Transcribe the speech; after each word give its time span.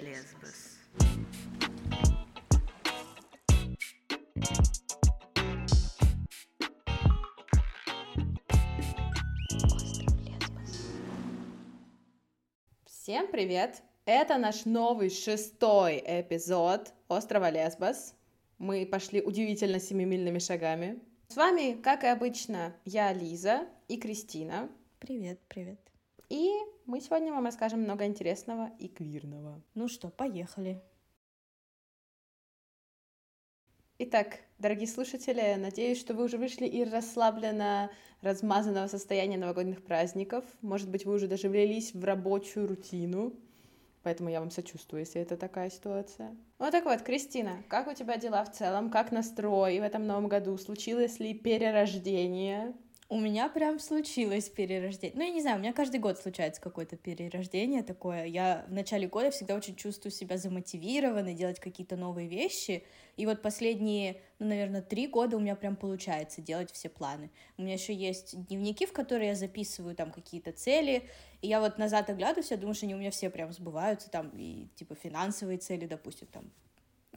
Лесбос. 0.00 0.78
Всем 12.86 13.26
привет! 13.32 13.82
Это 14.04 14.38
наш 14.38 14.64
новый 14.66 15.10
шестой 15.10 16.02
эпизод 16.06 16.92
острова 17.08 17.50
Лесбос. 17.50 18.14
Мы 18.58 18.86
пошли 18.86 19.20
удивительно 19.20 19.80
семимильными 19.80 20.38
шагами. 20.38 21.00
С 21.28 21.36
вами, 21.36 21.80
как 21.80 22.04
и 22.04 22.06
обычно, 22.06 22.76
я 22.84 23.12
Лиза 23.12 23.66
и 23.88 23.96
Кристина. 23.96 24.70
Привет, 25.00 25.40
привет. 25.48 25.80
И 26.28 26.52
мы 26.88 27.02
сегодня 27.02 27.32
вам 27.32 27.44
расскажем 27.44 27.82
много 27.82 28.06
интересного 28.06 28.72
и 28.78 28.88
квирного. 28.88 29.62
Ну 29.74 29.88
что, 29.88 30.08
поехали. 30.08 30.82
Итак, 33.98 34.38
дорогие 34.58 34.88
слушатели, 34.88 35.56
надеюсь, 35.58 36.00
что 36.00 36.14
вы 36.14 36.24
уже 36.24 36.38
вышли 36.38 36.64
из 36.64 36.90
расслабленно 36.90 37.90
размазанного 38.22 38.86
состояния 38.86 39.36
новогодних 39.36 39.84
праздников. 39.84 40.44
Может 40.62 40.88
быть, 40.88 41.04
вы 41.04 41.14
уже 41.14 41.28
даже 41.28 41.50
влились 41.50 41.92
в 41.92 42.02
рабочую 42.02 42.66
рутину. 42.66 43.34
Поэтому 44.02 44.30
я 44.30 44.40
вам 44.40 44.50
сочувствую, 44.50 45.00
если 45.00 45.20
это 45.20 45.36
такая 45.36 45.68
ситуация. 45.68 46.34
Ну 46.58 46.70
так 46.70 46.86
вот, 46.86 47.02
Кристина, 47.02 47.62
как 47.68 47.88
у 47.88 47.92
тебя 47.92 48.16
дела 48.16 48.44
в 48.44 48.52
целом? 48.52 48.90
Как 48.90 49.12
настрой 49.12 49.78
в 49.78 49.82
этом 49.82 50.06
новом 50.06 50.28
году? 50.28 50.56
Случилось 50.56 51.18
ли 51.18 51.34
перерождение? 51.34 52.72
У 53.10 53.18
меня 53.18 53.48
прям 53.48 53.78
случилось 53.78 54.50
перерождение. 54.50 55.16
Ну, 55.16 55.24
я 55.24 55.30
не 55.30 55.40
знаю, 55.40 55.56
у 55.56 55.60
меня 55.60 55.72
каждый 55.72 55.98
год 55.98 56.18
случается 56.18 56.60
какое-то 56.60 56.98
перерождение 56.98 57.82
такое. 57.82 58.26
Я 58.26 58.66
в 58.68 58.72
начале 58.72 59.08
года 59.08 59.30
всегда 59.30 59.54
очень 59.54 59.76
чувствую 59.76 60.12
себя 60.12 60.36
замотивированной 60.36 61.32
делать 61.32 61.58
какие-то 61.58 61.96
новые 61.96 62.28
вещи. 62.28 62.84
И 63.16 63.24
вот 63.24 63.40
последние, 63.40 64.20
ну, 64.38 64.48
наверное, 64.48 64.82
три 64.82 65.06
года 65.06 65.38
у 65.38 65.40
меня 65.40 65.56
прям 65.56 65.76
получается 65.76 66.42
делать 66.42 66.70
все 66.70 66.90
планы. 66.90 67.30
У 67.56 67.62
меня 67.62 67.74
еще 67.74 67.94
есть 67.94 68.46
дневники, 68.46 68.84
в 68.84 68.92
которые 68.92 69.28
я 69.28 69.34
записываю 69.34 69.96
там 69.96 70.10
какие-то 70.10 70.52
цели. 70.52 71.08
И 71.40 71.48
я 71.48 71.60
вот 71.60 71.78
назад 71.78 72.10
оглядываюсь, 72.10 72.50
я 72.50 72.58
думаю, 72.58 72.74
что 72.74 72.84
они 72.84 72.94
у 72.94 72.98
меня 72.98 73.10
все 73.10 73.30
прям 73.30 73.54
сбываются. 73.54 74.10
Там 74.10 74.32
и 74.36 74.68
типа 74.74 74.94
финансовые 74.94 75.56
цели, 75.56 75.86
допустим, 75.86 76.28
там 76.30 76.50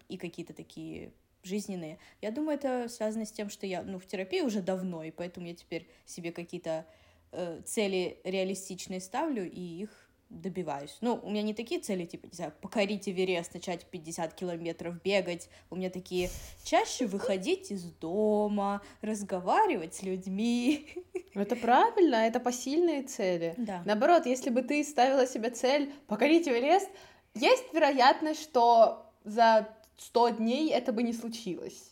и 0.07 0.15
какие-то 0.15 0.53
такие 0.53 1.11
жизненные. 1.43 1.97
Я 2.21 2.31
думаю, 2.31 2.57
это 2.57 2.87
связано 2.89 3.25
с 3.25 3.31
тем, 3.31 3.49
что 3.49 3.65
я 3.65 3.83
ну, 3.83 3.99
в 3.99 4.05
терапии 4.05 4.41
уже 4.41 4.61
давно, 4.61 5.03
и 5.03 5.11
поэтому 5.11 5.47
я 5.47 5.55
теперь 5.55 5.87
себе 6.05 6.31
какие-то 6.31 6.85
э, 7.31 7.61
цели 7.65 8.19
реалистичные 8.23 9.01
ставлю 9.01 9.49
и 9.49 9.59
их 9.59 10.11
добиваюсь. 10.31 10.97
Ну, 11.01 11.19
у 11.21 11.29
меня 11.29 11.41
не 11.41 11.53
такие 11.53 11.81
цели, 11.81 12.05
типа, 12.05 12.27
не 12.27 12.33
знаю, 12.33 12.53
покорить 12.61 13.07
Эверест, 13.07 13.53
начать 13.53 13.85
50 13.85 14.33
километров 14.33 15.01
бегать. 15.01 15.49
У 15.69 15.75
меня 15.75 15.89
такие 15.89 16.29
чаще 16.63 17.05
выходить 17.05 17.71
из 17.71 17.83
дома, 17.83 18.81
разговаривать 19.01 19.95
с 19.95 20.03
людьми. 20.03 20.87
Это 21.33 21.55
правильно, 21.55 22.15
это 22.15 22.39
посильные 22.39 23.03
цели. 23.03 23.53
Да. 23.57 23.83
Наоборот, 23.85 24.25
если 24.25 24.49
бы 24.49 24.61
ты 24.61 24.83
ставила 24.83 25.27
себе 25.27 25.49
цель 25.49 25.93
покорить 26.07 26.47
Эверест, 26.47 26.89
есть 27.33 27.73
вероятность, 27.73 28.41
что 28.41 29.11
за 29.23 29.67
100 30.01 30.29
дней 30.29 30.71
это 30.71 30.91
бы 30.93 31.03
не 31.03 31.13
случилось. 31.13 31.91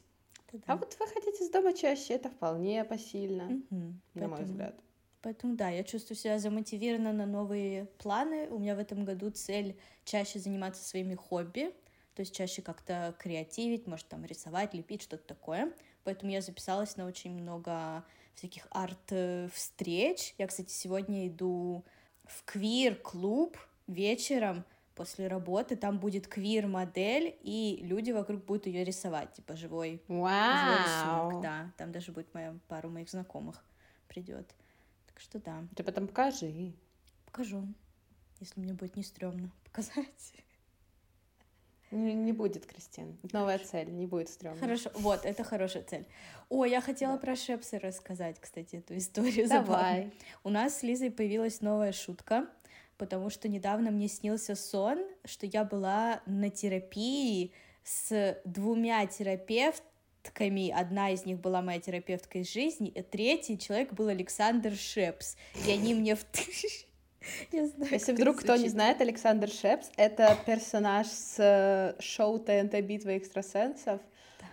Да. 0.52 0.60
А 0.66 0.76
вот 0.78 0.98
выходить 1.00 1.40
из 1.42 1.50
дома 1.52 1.74
чаще, 1.74 2.14
это 2.16 2.30
вполне 2.30 2.84
посильно, 2.84 3.44
Мгм. 3.70 4.02
на 4.16 4.28
мой 4.28 4.38
Поэтому- 4.38 4.44
взгляд. 4.46 4.76
Поэтому 5.22 5.56
да, 5.56 5.70
я 5.70 5.84
чувствую 5.84 6.18
себя 6.18 6.40
замотивирована 6.40 7.12
на 7.14 7.26
новые 7.26 7.86
планы. 7.98 8.48
У 8.50 8.58
меня 8.58 8.76
в 8.76 8.80
этом 8.80 9.04
году 9.06 9.30
цель 9.32 9.78
чаще 10.06 10.40
заниматься 10.40 10.84
своими 10.84 11.14
хобби, 11.14 11.74
то 12.16 12.22
есть 12.22 12.34
чаще 12.34 12.62
как-то 12.62 13.14
креативить, 13.20 13.86
может 13.86 14.08
там 14.08 14.26
рисовать, 14.26 14.74
лепить, 14.74 15.02
что-то 15.04 15.24
такое. 15.28 15.74
Поэтому 16.06 16.32
я 16.32 16.42
записалась 16.42 16.96
на 16.98 17.06
очень 17.06 17.32
много 17.34 18.04
всяких 18.36 18.68
арт-встреч. 18.72 20.34
Я, 20.38 20.48
кстати, 20.48 20.72
сегодня 20.72 21.28
иду 21.28 21.84
в 22.26 22.44
квир-клуб 22.46 23.58
вечером 23.88 24.64
после 25.00 25.30
работы. 25.30 25.78
Там 25.78 25.98
будет 25.98 26.28
квир-модель, 26.28 27.34
и 27.42 27.80
люди 27.84 28.12
вокруг 28.12 28.44
будут 28.44 28.68
ее 28.68 28.84
рисовать, 28.84 29.32
типа 29.32 29.56
живой 29.56 30.02
Живой 30.10 30.30
рисунок, 30.30 31.42
да. 31.42 31.72
Там 31.78 31.94
даже 31.94 32.12
будет 32.12 32.34
моя 32.34 32.54
пару 32.68 32.90
моих 32.90 33.10
знакомых 33.10 33.64
придет. 34.10 34.46
Так 35.08 35.22
что 35.22 35.40
да, 35.40 35.64
Ты 35.78 35.84
потом 35.84 36.08
покажи. 36.08 36.74
покажу, 37.26 37.66
если 38.42 38.60
мне 38.60 38.74
будет 38.74 38.98
не 38.98 39.04
стрёмно 39.04 39.50
показать. 39.64 40.34
Не, 41.92 42.14
не 42.14 42.34
будет, 42.34 42.66
Кристин. 42.66 43.18
Новая 43.32 43.58
цель, 43.58 43.90
не 43.90 44.06
будет 44.06 44.28
стрёмно. 44.28 44.60
Хорошо, 44.60 44.92
вот, 44.96 45.24
это 45.24 45.46
хорошая 45.46 45.84
цель. 45.84 46.06
О, 46.50 46.66
я 46.66 46.82
хотела 46.82 47.18
про 47.18 47.38
шепсы 47.38 47.80
рассказать, 47.80 48.38
кстати, 48.42 48.76
эту 48.76 48.98
историю. 48.98 49.48
Давай. 49.48 49.66
забавную. 49.66 50.12
У 50.44 50.50
нас 50.50 50.80
с 50.80 50.84
Лизой 50.84 51.10
появилась 51.10 51.62
новая 51.62 51.94
шутка, 51.94 52.50
потому 53.00 53.32
что 53.32 53.48
недавно 53.48 53.90
мне 53.90 54.08
снился 54.08 54.56
сон, 54.56 55.00
что 55.26 55.48
я 55.48 55.64
была 55.64 56.22
на 56.28 56.52
терапии 56.52 57.54
с 57.84 58.38
двумя 58.44 59.08
терапевтками. 59.08 60.70
Одна 60.70 61.12
из 61.12 61.26
них 61.26 61.40
была 61.40 61.62
моя 61.62 61.80
терапевтка 61.80 62.40
из 62.40 62.52
жизни, 62.52 62.94
а 62.96 63.02
третий 63.02 63.58
человек 63.58 63.94
был 63.94 64.10
Александр 64.10 64.76
Шепс. 64.76 65.38
И 65.66 65.72
они 65.72 65.96
мне 65.96 66.16
в... 66.16 66.26
Я 67.52 67.68
знаю, 67.68 67.94
Если 67.94 68.12
вдруг 68.12 68.42
кто 68.42 68.58
не 68.58 68.68
знает, 68.68 69.02
Александр 69.02 69.50
Шепс— 69.50 69.90
это 69.98 70.38
персонаж 70.46 71.08
с 71.08 71.40
э, 71.40 72.02
шоу 72.02 72.38
ТНТ 72.38 72.82
«Битва 72.82 73.18
экстрасенсов». 73.18 74.02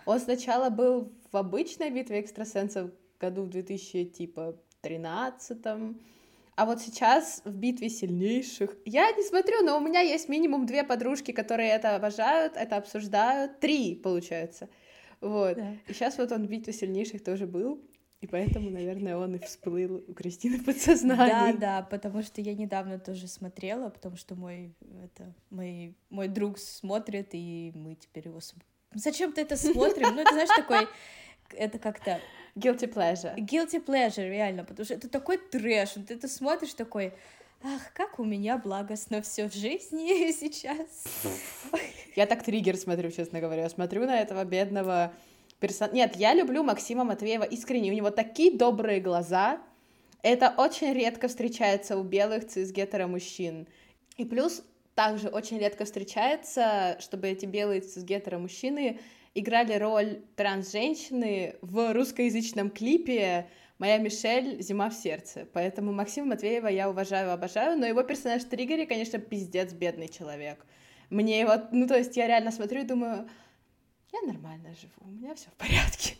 Он 0.05 0.19
сначала 0.19 0.69
был 0.69 1.11
в 1.31 1.37
обычной 1.37 1.91
«Битве 1.91 2.21
экстрасенсов» 2.21 2.91
году 3.19 3.43
в 3.43 3.49
2013 3.49 5.57
а 6.57 6.65
вот 6.65 6.81
сейчас 6.81 7.41
в 7.45 7.53
«Битве 7.53 7.87
сильнейших» 7.87 8.75
я 8.83 9.11
не 9.11 9.23
смотрю, 9.23 9.61
но 9.63 9.77
у 9.77 9.79
меня 9.79 10.01
есть 10.01 10.27
минимум 10.27 10.65
две 10.65 10.83
подружки, 10.83 11.31
которые 11.31 11.69
это 11.69 11.95
обожают, 11.95 12.57
это 12.57 12.77
обсуждают. 12.77 13.59
Три, 13.59 13.95
получается. 13.95 14.67
Вот. 15.21 15.55
Да. 15.55 15.75
И 15.87 15.93
сейчас 15.93 16.17
вот 16.17 16.31
он 16.31 16.47
в 16.47 16.49
«Битве 16.49 16.73
сильнейших» 16.73 17.23
тоже 17.23 17.45
был, 17.45 17.79
и 18.21 18.27
поэтому, 18.27 18.71
наверное, 18.71 19.15
он 19.15 19.35
и 19.35 19.39
всплыл 19.39 20.03
у 20.07 20.13
Кристины 20.13 20.57
в 20.57 20.65
подсознании. 20.65 21.53
Да, 21.53 21.81
да, 21.81 21.81
потому 21.83 22.23
что 22.23 22.41
я 22.41 22.55
недавно 22.55 22.97
тоже 22.97 23.27
смотрела, 23.27 23.89
потому 23.89 24.17
что 24.17 24.33
мой, 24.35 24.73
это, 25.03 25.35
мой, 25.51 25.95
мой 26.09 26.27
друг 26.27 26.57
смотрит, 26.57 27.29
и 27.33 27.71
мы 27.75 27.93
теперь 27.93 28.29
его... 28.29 28.39
см- 28.39 28.65
Зачем-то 28.95 29.41
это 29.41 29.55
смотрим? 29.55 30.15
Ну, 30.15 30.21
это, 30.21 30.33
знаешь, 30.33 30.49
такой... 30.55 30.87
Это 31.51 31.79
как-то 31.79 32.19
Guilty 32.57 32.91
pleasure. 32.91 33.35
guilty 33.37 33.83
pleasure, 33.83 34.27
реально, 34.27 34.63
потому 34.63 34.85
что 34.85 34.95
это 34.95 35.07
такой 35.07 35.37
трэш. 35.37 35.91
Ты 36.07 36.15
это 36.15 36.27
смотришь 36.27 36.73
такой... 36.73 37.13
Ах, 37.63 37.91
как 37.93 38.19
у 38.19 38.23
меня 38.23 38.57
благостно 38.57 39.21
все 39.21 39.49
в 39.49 39.53
жизни 39.53 40.31
сейчас. 40.39 40.87
Я 42.15 42.25
так 42.25 42.43
триггер 42.43 42.77
смотрю, 42.77 43.11
честно 43.11 43.39
говоря. 43.39 43.63
Я 43.63 43.69
смотрю 43.69 44.05
на 44.05 44.19
этого 44.19 44.43
бедного 44.43 45.13
персонажа. 45.59 45.95
Нет, 45.95 46.15
я 46.15 46.33
люблю 46.33 46.63
Максима 46.63 47.03
Матвеева 47.03 47.43
искренне. 47.43 47.91
У 47.91 47.95
него 47.95 48.11
такие 48.11 48.55
добрые 48.55 49.01
глаза. 49.01 49.59
Это 50.21 50.53
очень 50.57 50.93
редко 50.93 51.27
встречается 51.27 51.97
у 51.97 52.03
белых 52.03 52.47
цисгетера 52.47 53.07
мужчин. 53.07 53.67
И 54.17 54.25
плюс 54.25 54.63
также 54.95 55.29
очень 55.29 55.59
редко 55.59 55.85
встречается, 55.85 56.97
чтобы 56.99 57.27
эти 57.27 57.45
белые 57.45 57.81
цисгетера 57.81 58.39
мужчины 58.39 58.99
играли 59.39 59.73
роль 59.73 60.21
транс-женщины 60.35 61.55
в 61.61 61.93
русскоязычном 61.93 62.71
клипе 62.71 63.47
«Моя 63.77 63.97
Мишель. 63.97 64.61
Зима 64.61 64.89
в 64.89 64.93
сердце». 64.93 65.47
Поэтому 65.53 65.93
Максима 65.93 66.29
Матвеева 66.29 66.67
я 66.67 66.89
уважаю, 66.89 67.31
обожаю, 67.31 67.77
но 67.77 67.85
его 67.85 68.03
персонаж 68.03 68.43
в 68.43 68.49
конечно, 68.87 69.19
пиздец 69.19 69.73
бедный 69.73 70.07
человек. 70.07 70.65
Мне 71.09 71.39
его, 71.39 71.53
ну 71.71 71.87
то 71.87 71.97
есть 71.97 72.17
я 72.17 72.27
реально 72.27 72.51
смотрю 72.51 72.81
и 72.81 72.85
думаю, 72.85 73.29
я 74.11 74.21
нормально 74.21 74.73
живу, 74.73 74.93
у 75.01 75.07
меня 75.09 75.35
все 75.35 75.49
в 75.49 75.53
порядке. 75.53 76.15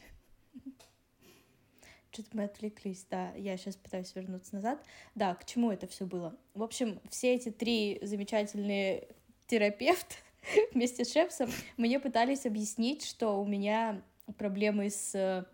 Что-то 2.12 2.30
мы 2.34 2.44
отвлеклись, 2.46 3.06
да, 3.10 3.32
я 3.36 3.58
сейчас 3.58 3.76
пытаюсь 3.76 4.16
вернуться 4.16 4.56
назад. 4.56 4.84
Да, 5.14 5.36
к 5.36 5.46
чему 5.46 5.72
это 5.72 5.88
все 5.88 6.06
было? 6.06 6.36
В 6.56 6.64
общем, 6.64 7.00
все 7.10 7.36
эти 7.36 7.52
три 7.52 8.00
замечательные 8.02 9.08
терапевта 9.46 10.16
вместе 10.74 11.06
с 11.06 11.14
Шепсом 11.14 11.50
мне 11.78 12.00
пытались 12.00 12.46
объяснить, 12.46 13.06
что 13.06 13.42
у 13.42 13.46
меня 13.46 14.02
проблемы 14.38 14.90
с 14.90 15.16
э, 15.16 15.46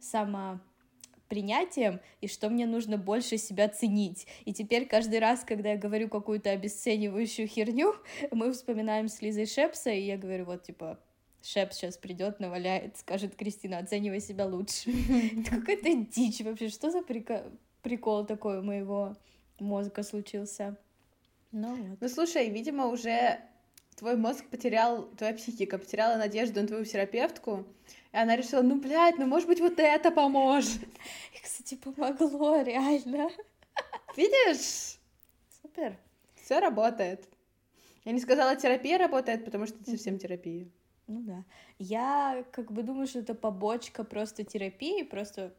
самопринятием 0.00 2.00
и 2.20 2.28
что 2.28 2.50
мне 2.50 2.66
нужно 2.66 2.98
больше 2.98 3.38
себя 3.38 3.68
ценить. 3.68 4.26
И 4.44 4.52
теперь 4.52 4.86
каждый 4.86 5.18
раз, 5.18 5.44
когда 5.44 5.70
я 5.70 5.78
говорю 5.78 6.08
какую-то 6.08 6.50
обесценивающую 6.50 7.48
херню, 7.48 7.94
мы 8.30 8.52
вспоминаем 8.52 9.08
с 9.08 9.20
Лизой 9.22 9.46
Шепса, 9.46 9.90
и 9.90 10.02
я 10.02 10.16
говорю, 10.16 10.44
вот, 10.46 10.64
типа, 10.64 10.98
Шеп 11.42 11.72
сейчас 11.72 11.96
придет, 11.96 12.38
наваляет, 12.38 12.98
скажет 12.98 13.34
Кристина, 13.34 13.78
оценивай 13.78 14.20
себя 14.20 14.46
лучше. 14.46 14.90
Это 15.40 15.56
какая-то 15.56 15.94
дичь 15.94 16.42
вообще. 16.42 16.68
Что 16.68 16.90
за 16.90 17.02
прикол 17.82 18.26
такой 18.26 18.58
у 18.58 18.62
моего 18.62 19.16
мозга 19.58 20.02
случился? 20.02 20.76
Ну 21.52 21.74
вот. 21.74 21.98
Ну 22.00 22.08
слушай, 22.08 22.48
видимо, 22.50 22.86
уже 22.86 23.40
твой 24.00 24.16
мозг 24.16 24.46
потерял, 24.46 25.04
твоя 25.18 25.34
психика 25.34 25.76
потеряла 25.76 26.16
надежду 26.16 26.62
на 26.62 26.66
твою 26.66 26.84
терапевтку, 26.86 27.66
и 28.12 28.16
она 28.16 28.34
решила, 28.34 28.62
ну, 28.62 28.80
блядь, 28.80 29.18
ну, 29.18 29.26
может 29.26 29.46
быть, 29.46 29.60
вот 29.60 29.78
это 29.78 30.10
поможет. 30.10 30.82
И, 31.34 31.42
кстати, 31.42 31.74
помогло, 31.74 32.62
реально. 32.62 33.28
Видишь? 34.16 34.98
Супер. 35.60 35.98
Все 36.42 36.60
работает. 36.60 37.28
Я 38.06 38.12
не 38.12 38.20
сказала, 38.20 38.56
терапия 38.56 38.96
работает, 38.96 39.44
потому 39.44 39.66
что 39.66 39.76
это 39.78 39.90
совсем 39.90 40.18
терапия. 40.18 40.66
Ну 41.06 41.20
да. 41.20 41.44
Я 41.78 42.44
как 42.52 42.72
бы 42.72 42.82
думаю, 42.82 43.06
что 43.06 43.18
это 43.18 43.34
побочка 43.34 44.02
просто 44.02 44.44
терапии, 44.44 45.02
просто 45.02 45.52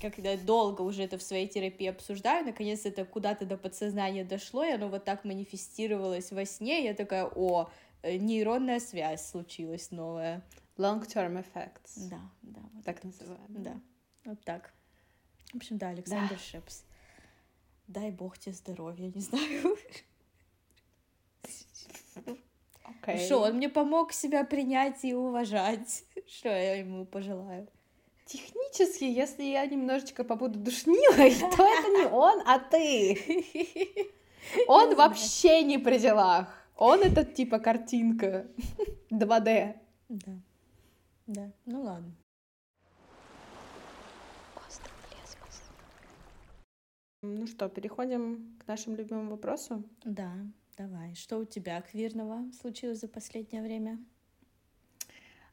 когда 0.00 0.36
долго 0.36 0.82
уже 0.82 1.02
это 1.02 1.18
в 1.18 1.22
своей 1.22 1.46
терапии 1.46 1.86
обсуждаю, 1.86 2.44
наконец 2.44 2.86
это 2.86 3.04
куда-то 3.04 3.44
до 3.44 3.56
подсознания 3.56 4.24
дошло, 4.24 4.64
и 4.64 4.72
оно 4.72 4.88
вот 4.88 5.04
так 5.04 5.24
манифестировалось 5.24 6.32
во 6.32 6.44
сне, 6.44 6.84
я 6.84 6.94
такая, 6.94 7.26
о, 7.26 7.70
нейронная 8.04 8.80
связь 8.80 9.26
случилась 9.28 9.90
новая. 9.90 10.42
Long-term 10.76 11.44
effects. 11.44 12.08
Да, 12.08 12.20
да. 12.42 12.60
Вот 12.72 12.84
так 12.84 13.04
называем. 13.04 13.46
Да, 13.48 13.80
вот 14.24 14.42
так. 14.44 14.72
В 15.52 15.56
общем, 15.56 15.78
да, 15.78 15.88
Александр 15.88 16.34
да. 16.34 16.38
Шепс. 16.38 16.84
Дай 17.86 18.10
бог 18.10 18.38
тебе 18.38 18.54
здоровья, 18.54 19.10
не 19.14 19.20
знаю. 19.20 19.76
Okay. 23.02 23.24
Что, 23.24 23.38
он 23.38 23.56
мне 23.56 23.68
помог 23.68 24.12
себя 24.12 24.44
принять 24.44 25.04
и 25.04 25.14
уважать. 25.14 26.04
Что 26.26 26.48
я 26.48 26.76
ему 26.76 27.04
пожелаю? 27.04 27.68
Технически, 28.24 29.04
если 29.04 29.42
я 29.42 29.66
немножечко 29.66 30.24
побуду 30.24 30.58
душнилой, 30.58 31.34
то 31.56 31.64
это 31.66 31.88
не 31.90 32.06
он, 32.06 32.42
а 32.46 32.58
ты. 32.58 34.12
Он 34.66 34.94
вообще 34.94 35.62
не 35.62 35.78
при 35.78 35.98
делах. 35.98 36.63
Он 36.76 37.02
это 37.02 37.24
типа 37.24 37.58
картинка 37.58 38.46
2D. 39.10 39.76
Да. 40.08 40.32
Да, 41.26 41.52
ну 41.64 41.82
ладно. 41.82 42.14
Ну 47.22 47.46
что, 47.46 47.70
переходим 47.70 48.58
к 48.58 48.66
нашему 48.66 48.96
любимому 48.96 49.30
вопросу? 49.30 49.82
Да, 50.04 50.34
давай. 50.76 51.14
Что 51.14 51.38
у 51.38 51.46
тебя 51.46 51.80
квирного 51.80 52.52
случилось 52.60 53.00
за 53.00 53.08
последнее 53.08 53.62
время? 53.62 53.98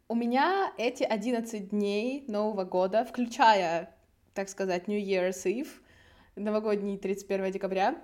У 0.09 0.15
меня 0.15 0.73
эти 0.77 1.03
11 1.03 1.69
дней 1.69 2.25
Нового 2.27 2.65
года, 2.65 3.05
включая, 3.05 3.95
так 4.33 4.49
сказать, 4.49 4.89
New 4.89 4.99
Year's 4.99 5.45
Eve, 5.45 5.69
новогодний 6.35 6.97
31 6.97 7.53
декабря, 7.53 7.95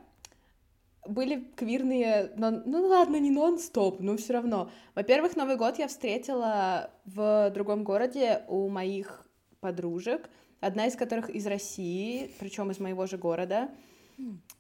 были 1.08 1.46
квирные, 1.56 2.32
но, 2.36 2.52
ну 2.52 2.88
ладно, 2.88 3.18
не 3.18 3.32
нон-стоп, 3.32 4.00
но 4.00 4.18
все 4.18 4.34
равно. 4.34 4.70
Во-первых, 4.96 5.36
Новый 5.36 5.56
год 5.56 5.80
я 5.80 5.88
встретила 5.88 6.92
в 7.06 7.52
другом 7.52 7.84
городе 7.84 8.44
у 8.48 8.70
моих 8.70 9.26
подружек, 9.60 10.30
одна 10.60 10.88
из 10.88 10.96
которых 10.96 11.30
из 11.30 11.46
России, 11.48 12.32
причем 12.40 12.72
из 12.72 12.80
моего 12.80 13.06
же 13.08 13.18
города. 13.18 13.70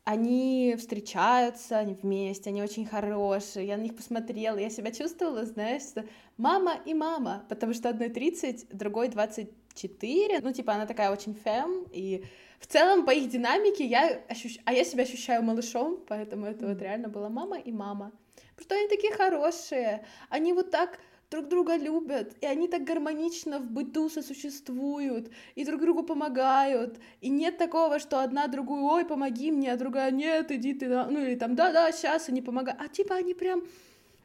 Они 0.03 0.75
встречаются, 0.77 1.79
они 1.79 1.95
вместе, 1.95 2.51
они 2.51 2.61
очень 2.61 2.85
хорошие. 2.85 3.65
Я 3.65 3.77
на 3.77 3.81
них 3.81 3.95
посмотрела, 3.95 4.57
я 4.57 4.69
себя 4.69 4.91
чувствовала, 4.91 5.45
знаешь, 5.45 5.81
что 5.81 6.05
мама 6.37 6.75
и 6.85 6.93
мама, 6.93 7.43
потому 7.49 7.73
что 7.73 7.89
одной 7.89 8.09
30, 8.09 8.67
другой 8.69 9.09
24. 9.09 10.39
Ну, 10.41 10.53
типа, 10.53 10.75
она 10.75 10.85
такая 10.85 11.11
очень 11.11 11.33
фэм, 11.33 11.87
и 11.91 12.23
в 12.59 12.67
целом 12.67 13.05
по 13.05 13.11
их 13.11 13.29
динамике 13.29 13.85
я 13.85 14.21
ощущаю, 14.29 14.63
а 14.65 14.73
я 14.73 14.83
себя 14.83 15.03
ощущаю 15.03 15.43
малышом, 15.43 16.03
поэтому 16.07 16.45
это 16.45 16.67
вот 16.67 16.81
реально 16.81 17.09
была 17.09 17.29
мама 17.29 17.59
и 17.59 17.71
мама. 17.71 18.11
Потому 18.55 18.65
что 18.65 18.75
они 18.75 18.87
такие 18.87 19.13
хорошие, 19.13 20.05
они 20.29 20.53
вот 20.53 20.71
так 20.71 20.99
друг 21.29 21.47
друга 21.47 21.75
любят, 21.75 22.35
и 22.41 22.45
они 22.45 22.67
так 22.67 22.83
гармонично 22.83 23.59
в 23.59 23.69
быту 23.69 24.09
сосуществуют, 24.09 25.29
и 25.55 25.65
друг 25.65 25.81
другу 25.81 26.03
помогают, 26.03 26.99
и 27.21 27.29
нет 27.29 27.57
такого, 27.57 27.99
что 27.99 28.21
одна 28.21 28.47
другую, 28.47 28.83
ой, 28.83 29.05
помоги 29.05 29.51
мне, 29.51 29.73
а 29.73 29.77
другая, 29.77 30.11
нет, 30.11 30.51
иди 30.51 30.73
ты, 30.73 30.87
ну 30.87 31.19
или 31.19 31.35
там, 31.35 31.55
да-да, 31.55 31.91
сейчас 31.91 32.29
они 32.29 32.41
помогают, 32.41 32.79
а 32.81 32.87
типа 32.87 33.15
они 33.15 33.33
прям 33.33 33.63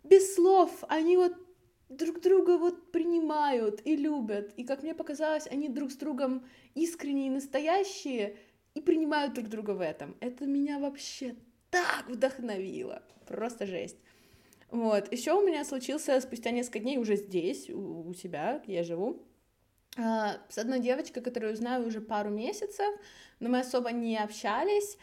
без 0.05 0.35
слов, 0.35 0.71
они 0.89 1.17
вот 1.17 1.35
друг 1.97 2.21
друга 2.21 2.59
вот 2.59 2.93
принимают 2.93 3.81
и 3.85 3.97
любят, 3.97 4.53
и 4.57 4.65
как 4.65 4.83
мне 4.83 4.95
показалось, 4.95 5.47
они 5.47 5.69
друг 5.69 5.91
с 5.91 5.97
другом 5.97 6.47
искренние 6.75 7.29
и 7.29 7.31
настоящие, 7.31 8.37
и 8.75 8.81
принимают 8.81 9.35
друг 9.35 9.49
друга 9.49 9.73
в 9.73 9.81
этом. 9.81 10.17
Это 10.21 10.47
меня 10.47 10.79
вообще 10.79 11.37
так 11.71 12.09
вдохновило, 12.09 13.03
просто 13.27 13.67
жесть. 13.67 13.99
Вот. 14.71 15.13
Еще 15.13 15.33
у 15.33 15.47
меня 15.47 15.65
случился 15.65 16.21
спустя 16.21 16.51
несколько 16.51 16.79
дней 16.79 16.99
уже 16.99 17.17
здесь, 17.17 17.69
у, 17.69 18.09
у 18.09 18.15
себя, 18.15 18.61
где 18.65 18.77
я 18.77 18.85
живу, 18.85 19.23
а, 19.99 20.39
с 20.49 20.57
одной 20.57 20.81
девочкой, 20.81 21.23
которую 21.23 21.55
знаю 21.57 21.87
уже 21.87 22.01
пару 22.01 22.31
месяцев, 22.31 22.95
но 23.41 23.51
мы 23.51 23.61
особо 23.61 23.93
не 23.93 24.17
общались. 24.17 24.97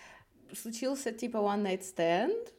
Случился 0.54 1.12
типа 1.12 1.38
one 1.38 1.64
night 1.64 1.82
stand. 1.82 2.52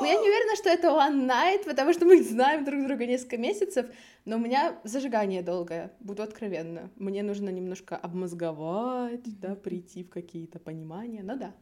Но 0.00 0.06
я 0.06 0.14
не 0.14 0.28
уверена, 0.28 0.56
что 0.56 0.68
это 0.68 0.88
one 0.88 1.26
night, 1.26 1.64
потому 1.64 1.92
что 1.92 2.04
мы 2.04 2.22
знаем 2.22 2.64
друг 2.64 2.86
друга 2.86 3.06
несколько 3.06 3.36
месяцев, 3.36 3.86
но 4.24 4.36
у 4.36 4.38
меня 4.38 4.78
зажигание 4.84 5.42
долгое, 5.42 5.92
буду 6.00 6.22
откровенна. 6.22 6.90
Мне 6.96 7.22
нужно 7.22 7.50
немножко 7.50 7.96
обмозговать, 7.96 9.40
да, 9.40 9.54
прийти 9.54 10.04
в 10.04 10.10
какие-то 10.10 10.58
понимания, 10.58 11.22
ну 11.22 11.36
да. 11.36 11.54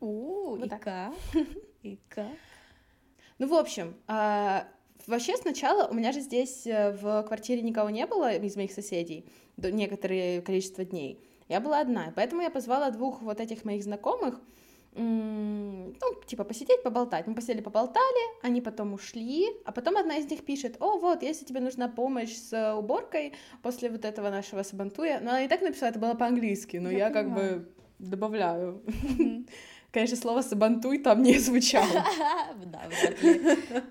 О, 0.00 0.56
вот 0.56 0.66
и 0.66 0.68
так. 0.68 0.82
как? 0.82 1.14
И 1.82 1.98
как? 2.08 2.26
Ну, 3.38 3.48
в 3.48 3.54
общем, 3.54 3.94
а, 4.06 4.66
вообще 5.06 5.36
сначала 5.36 5.88
у 5.88 5.94
меня 5.94 6.12
же 6.12 6.20
здесь 6.20 6.66
э, 6.66 6.92
в 6.92 7.22
квартире 7.24 7.62
никого 7.62 7.90
не 7.90 8.06
было 8.06 8.34
из 8.34 8.56
моих 8.56 8.72
соседей 8.72 9.26
до 9.56 9.70
некоторое 9.70 10.40
количество 10.42 10.84
дней. 10.84 11.20
Я 11.48 11.60
была 11.60 11.80
одна, 11.80 12.12
поэтому 12.16 12.42
я 12.42 12.50
позвала 12.50 12.90
двух 12.90 13.22
вот 13.22 13.40
этих 13.40 13.64
моих 13.64 13.84
знакомых, 13.84 14.40
ну, 14.96 16.22
типа, 16.26 16.44
посидеть, 16.44 16.82
поболтать. 16.82 17.26
Мы 17.26 17.34
посидели, 17.34 17.60
поболтали, 17.60 18.42
они 18.42 18.60
потом 18.60 18.94
ушли, 18.94 19.46
а 19.64 19.72
потом 19.72 19.96
одна 19.96 20.16
из 20.16 20.30
них 20.30 20.44
пишет, 20.44 20.76
о, 20.80 20.98
вот, 20.98 21.22
если 21.22 21.44
тебе 21.44 21.60
нужна 21.60 21.88
помощь 21.88 22.34
с 22.34 22.74
уборкой 22.74 23.34
после 23.62 23.90
вот 23.90 24.04
этого 24.04 24.30
нашего 24.30 24.62
сабантуя, 24.62 25.20
но 25.20 25.30
она 25.30 25.42
и 25.42 25.48
так 25.48 25.60
написала, 25.60 25.90
это 25.90 25.98
было 25.98 26.14
по-английски, 26.14 26.78
но 26.78 26.90
я, 26.90 27.08
я 27.08 27.10
как 27.10 27.34
бы 27.34 27.68
добавляю. 27.98 28.82
Конечно, 29.92 30.16
слово 30.16 30.42
«сабантуй» 30.42 30.98
там 30.98 31.22
не 31.22 31.38
звучало. 31.38 31.86
Да. 32.66 32.82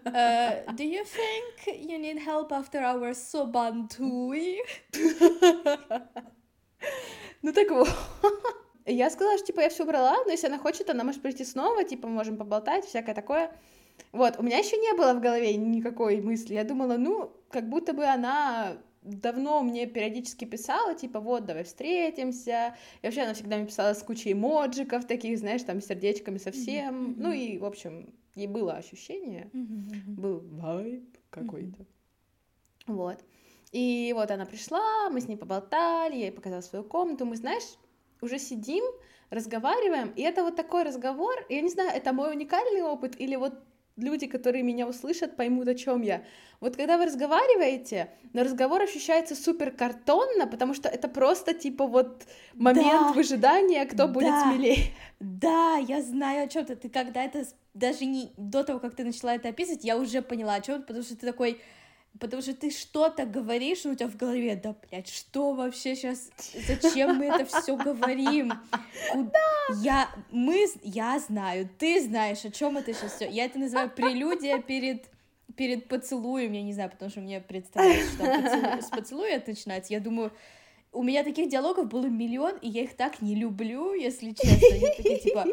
Uh, 0.05 0.75
do 0.75 0.83
you 0.83 1.03
think 1.03 1.67
you 1.81 1.97
need 1.97 2.19
help 2.19 2.51
after 2.51 2.81
our 2.81 3.13
сабантуй? 3.13 4.61
Ну 7.41 7.53
так 7.53 7.69
вот. 7.69 7.89
Я 8.85 9.09
сказала, 9.09 9.37
что, 9.37 9.47
типа, 9.47 9.61
я 9.61 9.69
все 9.69 9.83
убрала, 9.83 10.23
но 10.25 10.31
если 10.31 10.47
она 10.47 10.59
хочет, 10.59 10.89
она 10.89 11.03
может 11.03 11.21
прийти 11.21 11.43
снова, 11.43 11.83
типа, 11.83 12.07
можем 12.07 12.37
поболтать, 12.37 12.85
всякое 12.85 13.15
такое. 13.15 13.51
Вот, 14.11 14.37
у 14.37 14.43
меня 14.43 14.57
еще 14.57 14.77
не 14.77 14.93
было 14.93 15.13
в 15.13 15.21
голове 15.21 15.55
никакой 15.55 16.21
мысли. 16.21 16.53
Я 16.53 16.63
думала, 16.63 16.97
ну, 16.97 17.31
как 17.49 17.67
будто 17.67 17.93
бы 17.93 18.05
она 18.05 18.77
давно 19.01 19.61
мне 19.61 19.85
периодически 19.85 20.45
писала, 20.45 20.95
типа, 20.95 21.19
вот, 21.19 21.45
давай 21.45 21.63
встретимся. 21.63 22.75
И 23.01 23.05
вообще 23.05 23.21
она 23.21 23.33
всегда 23.33 23.57
мне 23.57 23.67
писала 23.67 23.93
с 23.93 24.03
кучей 24.03 24.33
эмоджиков 24.33 25.05
таких, 25.05 25.37
знаешь, 25.37 25.63
там, 25.63 25.81
сердечками 25.81 26.37
совсем. 26.37 27.11
Mm-hmm. 27.11 27.15
Ну 27.17 27.31
и, 27.31 27.57
в 27.57 27.65
общем, 27.65 28.13
ей 28.35 28.47
было 28.47 28.73
ощущение, 28.73 29.49
mm-hmm. 29.53 30.15
был 30.15 30.39
вайб 30.39 31.17
какой-то. 31.29 31.83
Mm-hmm. 31.83 32.93
Вот. 32.93 33.23
И 33.71 34.13
вот 34.15 34.31
она 34.31 34.45
пришла, 34.45 35.09
мы 35.09 35.21
с 35.21 35.27
ней 35.27 35.37
поболтали, 35.37 36.15
я 36.15 36.25
ей 36.25 36.31
показала 36.31 36.61
свою 36.61 36.85
комнату. 36.85 37.25
Мы, 37.25 37.35
знаешь, 37.35 37.77
уже 38.21 38.39
сидим, 38.39 38.83
разговариваем, 39.29 40.11
и 40.15 40.21
это 40.21 40.43
вот 40.43 40.55
такой 40.55 40.83
разговор, 40.83 41.33
я 41.49 41.61
не 41.61 41.69
знаю, 41.69 41.91
это 41.93 42.13
мой 42.13 42.31
уникальный 42.31 42.83
опыт 42.83 43.19
или 43.19 43.35
вот 43.35 43.55
люди, 43.97 44.27
которые 44.27 44.63
меня 44.63 44.87
услышат, 44.87 45.35
поймут, 45.35 45.67
о 45.67 45.75
чем 45.75 46.01
я. 46.01 46.23
Вот 46.59 46.75
когда 46.75 46.97
вы 46.97 47.05
разговариваете, 47.05 48.11
но 48.33 48.43
разговор 48.43 48.81
ощущается 48.81 49.35
супер 49.35 49.71
картонно, 49.71 50.47
потому 50.47 50.73
что 50.73 50.89
это 50.89 51.07
просто 51.07 51.53
типа 51.53 51.87
вот 51.87 52.23
момент 52.53 53.07
да, 53.07 53.13
выжидания, 53.13 53.85
кто 53.85 53.97
да, 53.97 54.07
будет 54.07 54.33
смелее. 54.41 54.77
Да, 55.19 55.77
я 55.77 56.01
знаю 56.01 56.45
о 56.45 56.47
чем 56.47 56.65
ты. 56.65 56.75
Ты 56.75 56.89
когда 56.89 57.23
это 57.23 57.45
даже 57.73 58.05
не 58.05 58.31
до 58.37 58.63
того, 58.63 58.79
как 58.79 58.95
ты 58.95 59.03
начала 59.03 59.35
это 59.35 59.49
описывать, 59.49 59.83
я 59.83 59.97
уже 59.97 60.21
поняла 60.21 60.55
о 60.55 60.61
чем, 60.61 60.81
потому 60.81 61.03
что 61.03 61.15
ты 61.15 61.25
такой 61.25 61.61
Потому 62.19 62.41
что 62.41 62.53
ты 62.53 62.71
что-то 62.71 63.25
говоришь, 63.25 63.85
у 63.85 63.93
тебя 63.93 64.07
в 64.07 64.15
голове, 64.15 64.55
да, 64.55 64.75
блядь, 64.89 65.09
что 65.09 65.53
вообще 65.53 65.95
сейчас, 65.95 66.31
зачем 66.65 67.17
мы 67.17 67.25
это 67.25 67.45
все 67.45 67.75
говорим? 67.75 68.53
Куда? 69.11 69.39
Я, 69.81 70.09
мы, 70.31 70.65
я 70.81 71.19
знаю, 71.19 71.69
ты 71.77 72.01
знаешь, 72.01 72.45
о 72.45 72.51
чем 72.51 72.77
это 72.77 72.93
сейчас 72.93 73.15
все. 73.15 73.29
Я 73.29 73.45
это 73.45 73.59
называю 73.59 73.89
прелюдия 73.89 74.61
перед 74.61 75.05
перед 75.55 75.87
поцелуем, 75.87 76.51
я 76.51 76.61
не 76.61 76.73
знаю, 76.73 76.89
потому 76.91 77.09
что 77.09 77.21
мне 77.21 77.39
представляется, 77.39 78.11
что 78.11 78.25
поцелуй, 78.25 78.81
с 78.81 78.89
поцелуя 78.89 79.35
это 79.35 79.51
начинается. 79.51 79.93
Я 79.93 79.99
думаю, 79.99 80.33
у 80.91 81.03
меня 81.03 81.23
таких 81.23 81.49
диалогов 81.49 81.87
было 81.87 82.05
миллион, 82.05 82.57
и 82.57 82.69
я 82.69 82.83
их 82.83 82.95
так 82.95 83.21
не 83.21 83.35
люблю, 83.35 83.93
если 83.93 84.31
честно. 84.31 84.67
Они 84.71 84.87
такие, 84.97 85.19
типа, 85.19 85.45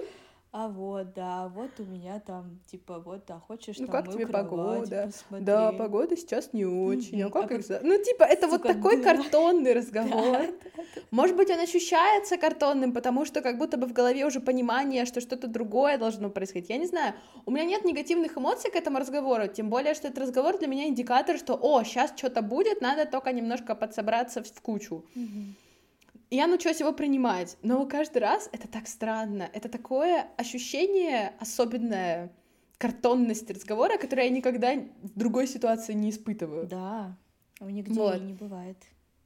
а 0.54 0.68
вот, 0.68 1.14
да, 1.14 1.48
вот 1.48 1.70
у 1.78 1.84
меня 1.84 2.20
там, 2.20 2.60
типа, 2.70 2.98
вот, 2.98 3.30
а 3.30 3.40
хочешь 3.40 3.78
Ну 3.78 3.86
там 3.86 4.04
как 4.04 4.12
тебе 4.12 4.26
кровать 4.26 4.50
погода? 4.50 5.06
посмотреть? 5.06 5.44
Да, 5.46 5.72
погода 5.72 6.16
сейчас 6.16 6.52
не 6.52 6.66
очень. 6.66 7.22
А 7.22 7.26
Мгм. 7.28 7.32
как 7.32 7.44
А 7.44 7.48
как- 7.48 7.82
Ну, 7.82 8.02
типа, 8.02 8.24
это 8.24 8.48
вот 8.48 8.60
Сука, 8.60 8.74
такой 8.74 8.96
да. 9.02 9.14
картонный 9.14 9.72
разговор. 9.72 10.42
Может 11.10 11.36
быть, 11.36 11.50
он 11.50 11.58
ощущается 11.58 12.36
картонным, 12.36 12.92
потому 12.92 13.24
что 13.24 13.40
как 13.40 13.56
будто 13.56 13.78
бы 13.78 13.86
в 13.86 13.94
голове 13.94 14.26
уже 14.26 14.40
понимание, 14.40 15.06
что 15.06 15.20
что-то 15.22 15.46
другое 15.48 15.96
должно 15.96 16.28
происходить. 16.28 16.68
Я 16.68 16.76
не 16.76 16.86
знаю. 16.86 17.14
У 17.46 17.50
меня 17.50 17.64
нет 17.64 17.84
негативных 17.86 18.36
эмоций 18.36 18.70
к 18.70 18.76
этому 18.76 18.98
разговору, 18.98 19.46
тем 19.48 19.70
более, 19.70 19.94
что 19.94 20.08
этот 20.08 20.18
разговор 20.18 20.58
для 20.58 20.68
меня 20.68 20.86
индикатор, 20.86 21.38
что, 21.38 21.54
о, 21.60 21.82
сейчас 21.82 22.12
что-то 22.14 22.42
будет, 22.42 22.82
надо 22.82 23.06
только 23.06 23.32
немножко 23.32 23.74
подсобраться 23.74 24.42
в 24.42 24.60
кучу. 24.60 25.02
Мгм. 25.14 25.56
И 26.32 26.36
я 26.36 26.46
научилась 26.46 26.80
его 26.80 26.94
принимать, 26.94 27.58
но 27.62 27.84
каждый 27.84 28.22
раз 28.22 28.48
это 28.52 28.66
так 28.66 28.88
странно. 28.88 29.50
Это 29.52 29.68
такое 29.68 30.28
ощущение 30.38 31.34
особенное 31.38 32.32
картонности 32.78 33.52
разговора, 33.52 33.98
которое 33.98 34.28
я 34.28 34.32
никогда 34.32 34.72
в 34.74 35.18
другой 35.18 35.46
ситуации 35.46 35.92
не 35.92 36.08
испытываю. 36.08 36.66
Да, 36.66 37.18
у 37.60 37.66
нигде 37.68 38.00
Вот. 38.00 38.22
не 38.22 38.32
бывает, 38.32 38.78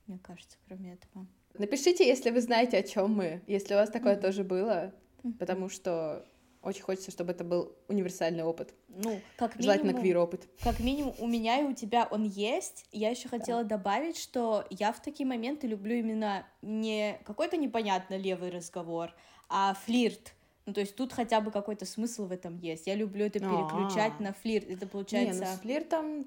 мне 0.09 0.19
кажется, 0.19 0.57
кроме 0.67 0.95
этого. 0.95 1.29
Напишите, 1.57 2.05
если 2.05 2.31
вы 2.31 2.41
знаете, 2.41 2.79
о 2.79 2.83
чем 2.83 3.15
мы, 3.15 3.41
если 3.47 3.75
у 3.75 3.77
вас 3.77 3.89
такое 3.89 4.15
Мгм. 4.15 4.23
тоже 4.23 4.43
было, 4.43 4.93
Мгм. 5.23 5.35
потому 5.35 5.69
что 5.69 6.27
очень 6.67 6.83
хочется, 6.83 7.11
чтобы 7.11 7.33
это 7.33 7.45
был 7.45 7.77
универсальный 7.89 8.43
опыт, 8.43 8.75
Ну, 8.89 9.21
как 9.37 9.55
желательно 9.59 9.89
минимум, 9.89 10.03
квир-опыт. 10.03 10.49
как 10.63 10.81
минимум 10.81 11.15
у 11.19 11.27
меня 11.27 11.61
и 11.61 11.65
у 11.65 11.73
тебя 11.73 12.09
он 12.11 12.25
есть. 12.25 12.87
Я 12.93 13.11
еще 13.11 13.29
хотела 13.29 13.63
добавить, 13.65 14.17
что 14.19 14.65
я 14.71 14.93
в 14.93 15.01
такие 15.01 15.27
моменты 15.27 15.67
люблю 15.67 15.95
именно 15.97 16.47
не 16.63 17.19
какой-то 17.25 17.57
непонятно 17.57 18.17
левый 18.17 18.51
разговор, 18.51 19.15
а 19.49 19.75
флирт. 19.85 20.33
Ну, 20.67 20.73
то 20.73 20.81
есть 20.81 20.97
тут 20.97 21.13
хотя 21.13 21.41
бы 21.41 21.53
какой-то 21.53 21.87
смысл 21.87 22.27
в 22.27 22.33
этом 22.33 22.59
есть. 22.59 22.89
Я 22.89 22.97
люблю 22.97 23.25
это 23.25 23.39
переключать 23.39 24.15
А. 24.19 24.23
на 24.23 24.33
флирт. 24.33 24.65
Это 24.65 24.73
Не, 24.73 24.79
ну 24.83 24.89
получается... 24.89 25.47
с 25.47 25.61
флиртом 25.61 26.27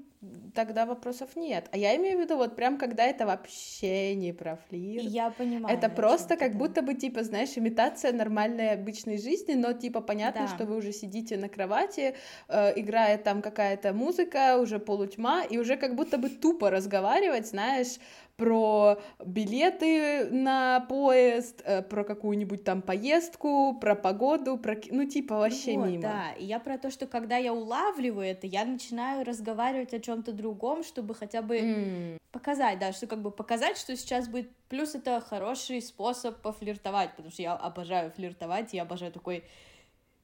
тогда 0.55 0.85
вопросов 0.85 1.35
нет. 1.35 1.67
А 1.71 1.77
я 1.77 1.95
имею 1.97 2.17
в 2.17 2.21
виду 2.21 2.37
вот 2.37 2.55
прям, 2.55 2.77
когда 2.77 3.03
это 3.03 3.25
вообще 3.25 4.15
не 4.15 4.31
про 4.31 4.55
флирт. 4.55 5.03
Я 5.03 5.31
понимаю. 5.31 5.75
Это 5.77 5.89
просто 5.89 6.37
как 6.37 6.53
да. 6.53 6.57
будто 6.57 6.81
бы, 6.81 6.93
типа, 6.93 7.23
знаешь, 7.23 7.57
имитация 7.57 8.13
нормальной 8.13 8.71
обычной 8.71 9.17
жизни, 9.17 9.55
но, 9.55 9.73
типа, 9.73 9.99
понятно, 10.01 10.41
Да. 10.41 10.47
что 10.55 10.65
вы 10.65 10.77
уже 10.77 10.93
сидите 10.93 11.37
на 11.37 11.49
кровати, 11.49 12.15
э, 12.47 12.79
играет 12.79 13.23
там 13.23 13.41
какая-то 13.41 13.93
музыка, 13.93 14.57
уже 14.57 14.79
полутьма, 14.79 15.43
и 15.43 15.57
уже 15.57 15.75
как 15.75 15.95
будто 15.95 16.17
бы 16.17 16.29
тупо 16.29 16.69
разговаривать, 16.69 17.47
знаешь, 17.47 17.99
про 18.39 18.97
билеты 19.23 20.29
на 20.31 20.79
поезд, 20.87 21.61
э, 21.65 21.81
про 21.81 22.03
какую-нибудь 22.03 22.63
там 22.63 22.81
поездку, 22.81 23.77
про 23.79 23.95
погоду, 23.95 24.57
про... 24.57 24.75
Ну, 24.89 25.05
типа, 25.05 25.35
вообще 25.37 25.75
Вот, 25.77 25.87
мимо. 25.87 26.01
Да, 26.01 26.31
и 26.39 26.45
я 26.45 26.59
про 26.59 26.77
то, 26.77 26.89
что 26.89 27.05
когда 27.05 27.35
я 27.37 27.53
улавливаю 27.53 28.25
это, 28.27 28.47
я 28.47 28.63
начинаю 28.65 29.25
разговаривать 29.25 29.93
о 29.93 29.99
чем-то 29.99 30.31
другом, 30.31 30.83
чтобы 30.83 31.13
хотя 31.13 31.41
бы 31.41 31.57
М, 31.57 32.17
показать, 32.31 32.79
да, 32.79 32.93
что 32.93 33.07
как 33.07 33.21
бы 33.21 33.29
показать, 33.29 33.77
что 33.77 33.95
сейчас 33.97 34.27
будет. 34.29 34.49
Плюс 34.69 34.95
это 34.95 35.19
хороший 35.19 35.81
способ 35.81 36.41
пофлиртовать, 36.41 37.11
потому 37.11 37.31
что 37.31 37.41
я 37.41 37.53
обожаю 37.53 38.09
флиртовать, 38.11 38.73
я 38.73 38.83
обожаю 38.83 39.11
такой 39.11 39.43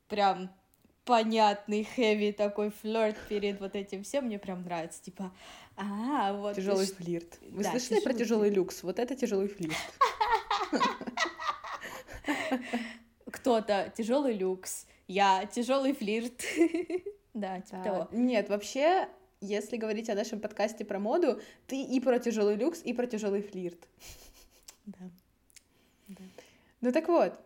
прям 0.07 0.49
понятный, 1.05 1.83
хэви 1.83 2.31
такой 2.31 2.71
флирт 2.71 3.17
перед 3.29 3.59
вот 3.59 3.75
этим 3.75 4.03
всем, 4.03 4.25
мне 4.25 4.39
прям 4.39 4.63
нравится, 4.63 5.01
типа, 5.01 5.31
а, 5.77 6.33
вот. 6.33 6.55
ты 6.55 6.61
Тяжелый 6.61 6.87
ш- 6.87 6.93
флирт. 6.95 7.37
Вы 7.41 7.63
да, 7.63 7.71
слышали 7.71 7.99
про 8.01 8.13
тяжелый 8.13 8.49
люкс? 8.49 8.83
Вот 8.83 8.99
это 8.99 9.15
тяжелый 9.15 9.47
флирт. 9.47 9.75
Кто-то 13.31 13.91
тяжелый 13.95 14.33
люкс, 14.33 14.87
я 15.07 15.45
тяжелый 15.45 15.93
флирт. 15.93 16.43
Да, 17.35 17.59
типа 17.59 17.83
того. 17.83 18.07
Нет, 18.13 18.47
вообще, 18.47 19.09
если 19.41 19.75
говорить 19.75 20.09
о 20.09 20.15
нашем 20.15 20.39
подкасте 20.39 20.85
про 20.85 20.99
моду, 20.99 21.41
ты 21.67 21.83
и 21.83 21.99
про 21.99 22.17
тяжелый 22.17 22.55
люкс, 22.55 22.81
и 22.81 22.93
про 22.93 23.07
тяжелый 23.07 23.41
флирт. 23.41 23.89
Да. 24.85 25.09
Ну 26.79 26.93
так 26.93 27.09
вот, 27.09 27.37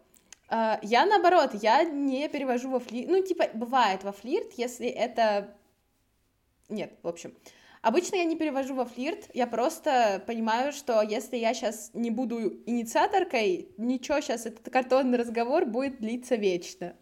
я 0.49 1.05
наоборот, 1.05 1.51
я 1.53 1.83
не 1.83 2.27
перевожу 2.27 2.69
во 2.69 2.79
флирт. 2.79 3.09
Ну, 3.09 3.23
типа, 3.23 3.45
бывает 3.53 4.03
во 4.03 4.11
флирт, 4.11 4.53
если 4.57 4.87
это. 4.87 5.55
Нет, 6.69 6.93
в 7.03 7.07
общем. 7.07 7.33
Обычно 7.81 8.17
я 8.17 8.25
не 8.25 8.35
перевожу 8.35 8.75
во 8.75 8.83
флирт, 8.83 9.29
я 9.33 9.47
просто 9.47 10.21
понимаю, 10.27 10.73
что 10.73 11.01
если 11.01 11.37
я 11.37 11.53
сейчас 11.53 11.91
не 11.93 12.11
буду 12.11 12.61
инициаторкой, 12.65 13.69
ничего, 13.77 14.19
сейчас 14.19 14.45
этот 14.45 14.69
картонный 14.71 15.17
разговор 15.17 15.65
будет 15.65 15.99
длиться 15.99 16.35
вечно. 16.35 16.93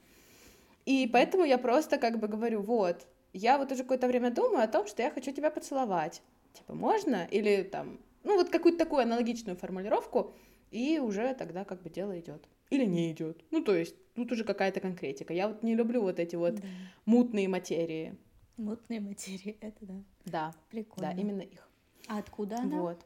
И 0.85 1.09
поэтому 1.11 1.45
я 1.45 1.57
просто 1.57 1.97
как 1.97 2.19
бы 2.19 2.27
говорю, 2.27 2.61
вот, 2.61 3.07
я 3.33 3.57
вот 3.57 3.71
уже 3.71 3.81
какое-то 3.83 4.07
время 4.07 4.29
думаю 4.29 4.63
о 4.63 4.67
том, 4.67 4.85
что 4.85 5.01
я 5.01 5.09
хочу 5.09 5.31
тебя 5.31 5.49
поцеловать. 5.49 6.21
Типа, 6.53 6.75
можно? 6.75 7.27
Или 7.31 7.63
там, 7.63 7.99
ну 8.23 8.35
вот 8.35 8.49
какую-то 8.49 8.77
такую 8.77 9.01
аналогичную 9.01 9.57
формулировку, 9.57 10.35
и 10.69 10.99
уже 10.99 11.33
тогда 11.33 11.65
как 11.65 11.81
бы 11.81 11.89
дело 11.89 12.17
идет. 12.19 12.47
Или 12.69 12.85
не 12.85 13.11
идет. 13.11 13.43
Ну, 13.51 13.63
то 13.63 13.73
есть, 13.75 13.95
тут 14.13 14.31
уже 14.31 14.43
какая-то 14.43 14.79
конкретика. 14.79 15.33
Я 15.33 15.47
вот 15.47 15.63
не 15.63 15.75
люблю 15.75 16.01
вот 16.01 16.19
эти 16.19 16.35
вот 16.35 16.55
Да. 16.55 16.67
мутные 17.05 17.47
материи. 17.47 18.17
Мутные 18.57 18.99
материи, 18.99 19.57
это 19.61 19.85
да. 19.85 20.03
Да, 20.25 20.53
Прикольно. 20.69 21.13
да, 21.13 21.19
именно 21.21 21.41
их. 21.41 21.67
А 22.07 22.17
откуда 22.19 22.57
она? 22.57 22.81
Вот. 22.81 23.05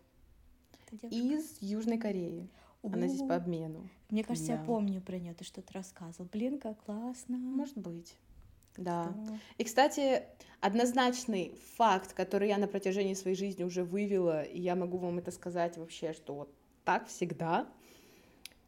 Из 1.09 1.57
Южной 1.61 1.97
Кореи. 1.97 2.49
Она 2.83 3.07
здесь 3.07 3.27
по 3.27 3.35
обмену. 3.35 3.87
Мне 4.09 4.23
кажется, 4.23 4.53
я 4.53 4.57
Да. 4.57 4.63
помню 4.65 5.01
про 5.01 5.17
нее, 5.19 5.33
ты 5.35 5.43
что-то 5.43 5.71
рассказывал. 5.73 6.27
Блин, 6.31 6.59
как 6.59 6.83
классно. 6.83 7.37
Может 7.37 7.77
быть. 7.77 8.15
Да. 8.77 9.09
Здорово. 9.11 9.39
И, 9.59 9.63
кстати, 9.63 10.23
однозначный 10.61 11.53
факт, 11.75 12.13
который 12.13 12.47
я 12.47 12.57
на 12.57 12.67
протяжении 12.67 13.13
своей 13.13 13.35
жизни 13.37 13.63
уже 13.63 13.83
вывела, 13.83 14.41
и 14.43 14.59
я 14.59 14.75
могу 14.75 14.97
вам 14.97 15.19
это 15.19 15.29
сказать 15.31 15.77
вообще, 15.77 16.13
что 16.13 16.33
вот 16.33 16.53
так 16.83 17.07
всегда, 17.07 17.67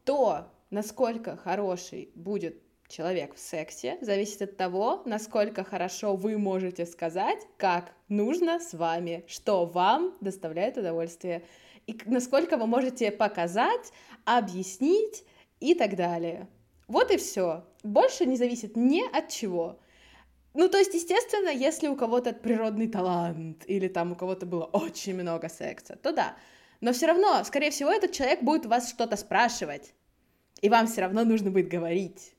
то, 0.06 0.48
насколько 0.74 1.38
хороший 1.38 2.10
будет 2.16 2.62
человек 2.88 3.36
в 3.36 3.40
сексе, 3.40 3.98
зависит 4.02 4.42
от 4.42 4.58
того, 4.58 5.04
насколько 5.06 5.64
хорошо 5.64 6.16
вы 6.16 6.38
можете 6.38 6.86
сказать, 6.86 7.40
как 7.58 7.94
нужно 8.10 8.60
с 8.60 8.74
вами, 8.74 9.24
что 9.28 9.66
вам 9.66 10.18
доставляет 10.20 10.78
удовольствие, 10.78 11.44
и 11.86 11.98
насколько 12.06 12.58
вы 12.58 12.66
можете 12.66 13.12
показать, 13.12 13.94
объяснить 14.26 15.24
и 15.60 15.76
так 15.76 15.96
далее. 15.96 16.48
Вот 16.88 17.12
и 17.12 17.18
все. 17.18 17.66
Больше 17.84 18.26
не 18.26 18.36
зависит 18.36 18.76
ни 18.76 19.02
от 19.16 19.30
чего. 19.30 19.80
Ну, 20.56 20.70
то 20.70 20.78
есть, 20.78 20.94
естественно, 20.94 21.50
если 21.50 21.88
у 21.88 21.96
кого-то 21.96 22.34
природный 22.34 22.88
талант 22.88 23.64
или 23.68 23.88
там 23.88 24.12
у 24.12 24.16
кого-то 24.16 24.46
было 24.46 24.66
очень 24.66 25.14
много 25.14 25.50
секса, 25.50 25.96
то 25.96 26.12
да. 26.12 26.36
Но 26.82 26.94
все 26.94 27.08
равно, 27.08 27.44
скорее 27.44 27.72
всего, 27.72 27.92
этот 27.92 28.12
человек 28.12 28.42
будет 28.42 28.66
у 28.66 28.70
вас 28.70 28.90
что-то 28.90 29.18
спрашивать. 29.18 29.94
И 30.64 30.70
вам 30.70 30.88
все 30.88 31.02
равно 31.02 31.26
нужно 31.26 31.52
будет 31.52 31.68
говорить. 31.68 32.36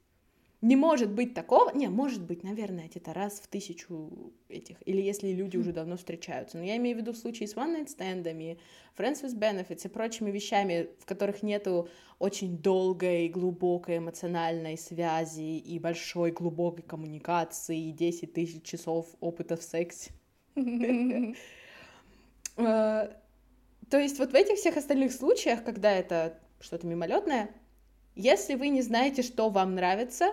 Не 0.62 0.76
может 0.76 1.11
быть 1.11 1.35
такого, 1.35 1.76
не, 1.76 1.88
может 1.88 2.23
быть, 2.23 2.43
наверное, 2.43 2.88
где-то 2.88 3.12
раз 3.12 3.35
в 3.35 3.49
тысячу 3.49 4.33
этих, 4.49 4.78
или 4.87 5.02
если 5.02 5.31
люди 5.31 5.59
уже 5.59 5.75
давно 5.75 5.99
встречаются. 5.99 6.57
Но 6.57 6.64
я 6.64 6.78
имею 6.78 6.97
в 6.97 7.00
виду 7.00 7.12
в 7.12 7.19
случае 7.19 7.49
с 7.49 7.54
one 7.54 7.76
night 7.76 7.88
стендами, 7.88 8.59
friends 8.97 9.23
with 9.23 9.38
benefits 9.38 9.85
и 9.85 9.88
прочими 9.88 10.31
вещами, 10.31 10.88
в 11.00 11.04
которых 11.04 11.43
нету 11.43 11.90
очень 12.19 12.57
долгой, 12.57 13.28
глубокой 13.28 13.99
эмоциональной 13.99 14.78
связи 14.78 15.59
и 15.59 15.78
большой 15.78 16.31
глубокой 16.31 16.83
коммуникации, 16.83 17.90
и 17.90 17.93
10 17.93 18.33
тысяч 18.33 18.62
часов 18.62 19.07
опыта 19.21 19.59
в 19.59 19.62
сексе. 19.62 20.12
Э, 22.57 23.11
То 23.90 23.99
есть 23.99 24.19
вот 24.21 24.31
в 24.31 24.35
этих 24.35 24.59
всех 24.59 24.76
остальных 24.76 25.12
случаях, 25.12 25.64
когда 25.64 25.90
это 25.93 26.38
что-то 26.61 26.87
мимолетное, 26.87 27.50
если 28.14 28.54
вы 28.54 28.68
не 28.68 28.83
знаете, 28.83 29.23
что 29.23 29.50
вам 29.50 29.75
нравится, 29.75 30.33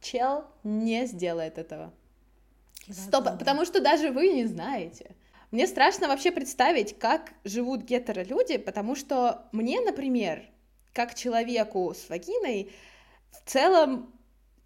чел 0.00 0.44
не 0.62 1.06
сделает 1.06 1.58
этого. 1.58 1.92
Стоп, 2.90 3.38
потому 3.38 3.64
что 3.64 3.80
даже 3.80 4.10
вы 4.10 4.28
не 4.28 4.44
знаете. 4.44 5.14
Мне 5.50 5.66
страшно 5.66 6.08
вообще 6.08 6.32
представить, 6.32 6.98
как 6.98 7.32
живут 7.44 7.82
гетеро-люди, 7.82 8.58
потому 8.58 8.96
что 8.96 9.48
мне, 9.52 9.80
например, 9.80 10.42
как 10.92 11.14
человеку 11.14 11.94
с 11.94 12.08
вагиной, 12.08 12.72
в 13.30 13.48
целом 13.48 14.12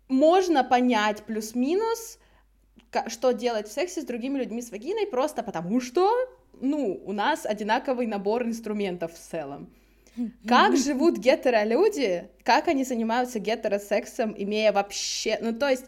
можно 0.08 0.64
понять 0.64 1.24
плюс-минус, 1.24 2.18
что 3.08 3.32
делать 3.32 3.68
в 3.68 3.72
сексе 3.72 4.00
с 4.00 4.04
другими 4.04 4.38
людьми 4.38 4.62
с 4.62 4.70
вагиной, 4.70 5.06
просто 5.06 5.42
потому 5.42 5.80
что, 5.80 6.10
ну, 6.60 7.00
у 7.04 7.12
нас 7.12 7.44
одинаковый 7.44 8.06
набор 8.06 8.44
инструментов 8.44 9.12
в 9.12 9.18
целом. 9.18 9.72
Как 10.46 10.76
живут 10.76 11.18
гетеро-люди, 11.18 12.28
как 12.42 12.68
они 12.68 12.84
занимаются 12.84 13.38
гетеросексом, 13.38 14.34
имея 14.36 14.72
вообще... 14.72 15.38
Ну, 15.40 15.52
то 15.52 15.68
есть, 15.68 15.84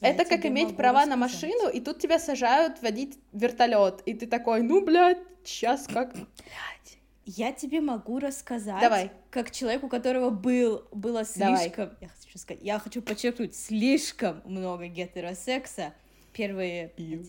Я 0.00 0.08
это 0.10 0.24
как 0.24 0.44
иметь 0.46 0.76
права 0.76 1.06
на 1.06 1.16
рассказать. 1.16 1.50
машину, 1.50 1.68
и 1.70 1.80
тут 1.80 1.98
тебя 2.00 2.18
сажают 2.18 2.82
водить 2.82 3.18
вертолет, 3.32 4.02
и 4.06 4.14
ты 4.14 4.26
такой, 4.26 4.62
ну, 4.62 4.84
блядь, 4.84 5.18
сейчас 5.44 5.86
как... 5.86 6.12
Блядь, 6.14 6.98
Я 7.24 7.52
тебе 7.52 7.80
могу 7.80 8.18
рассказать, 8.18 8.80
Давай. 8.80 9.10
как 9.30 9.50
человек, 9.50 9.82
у 9.84 9.88
которого 9.88 10.30
был, 10.30 10.86
было 10.92 11.24
Давай. 11.36 11.56
слишком, 11.64 11.90
я 12.00 12.08
хочу 12.08 12.38
сказать, 12.38 12.62
я 12.62 12.78
хочу 12.78 13.00
подчеркнуть, 13.02 13.54
слишком 13.54 14.42
много 14.44 14.86
гетеросекса. 14.88 15.94
Первые, 16.34 16.92
Ю. 16.96 17.24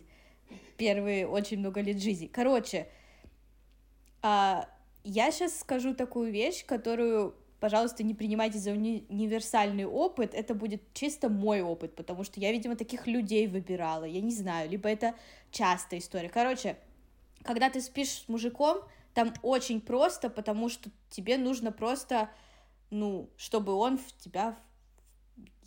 первые 0.78 1.28
очень 1.28 1.60
много 1.60 1.80
лет 1.82 2.02
жизни. 2.02 2.26
Короче, 2.28 2.88
а, 4.22 4.68
я 5.06 5.32
сейчас 5.32 5.60
скажу 5.60 5.94
такую 5.94 6.32
вещь, 6.32 6.66
которую, 6.66 7.36
пожалуйста, 7.60 8.04
не 8.04 8.16
принимайте 8.16 8.58
за 8.58 8.72
уни- 8.72 9.06
универсальный 9.08 9.86
опыт, 9.86 10.34
это 10.34 10.56
будет 10.56 10.82
чисто 10.94 11.30
мой 11.30 11.62
опыт, 11.62 11.96
потому 11.96 12.24
что 12.24 12.40
я, 12.40 12.52
видимо, 12.52 12.76
таких 12.76 13.06
людей 13.06 13.48
выбирала, 13.48 14.04
я 14.04 14.20
не 14.20 14.32
знаю, 14.32 14.70
либо 14.70 14.90
это 14.90 15.14
частая 15.52 16.00
история. 16.00 16.30
Короче, 16.30 16.78
когда 17.44 17.70
ты 17.70 17.82
спишь 17.82 18.10
с 18.10 18.28
мужиком, 18.28 18.80
там 19.14 19.32
очень 19.44 19.80
просто, 19.80 20.30
потому 20.30 20.70
что 20.70 20.90
тебе 21.10 21.38
нужно 21.38 21.72
просто, 21.72 22.30
ну, 22.90 23.30
чтобы 23.38 23.74
он 23.74 23.98
в 23.98 24.12
тебя... 24.18 24.58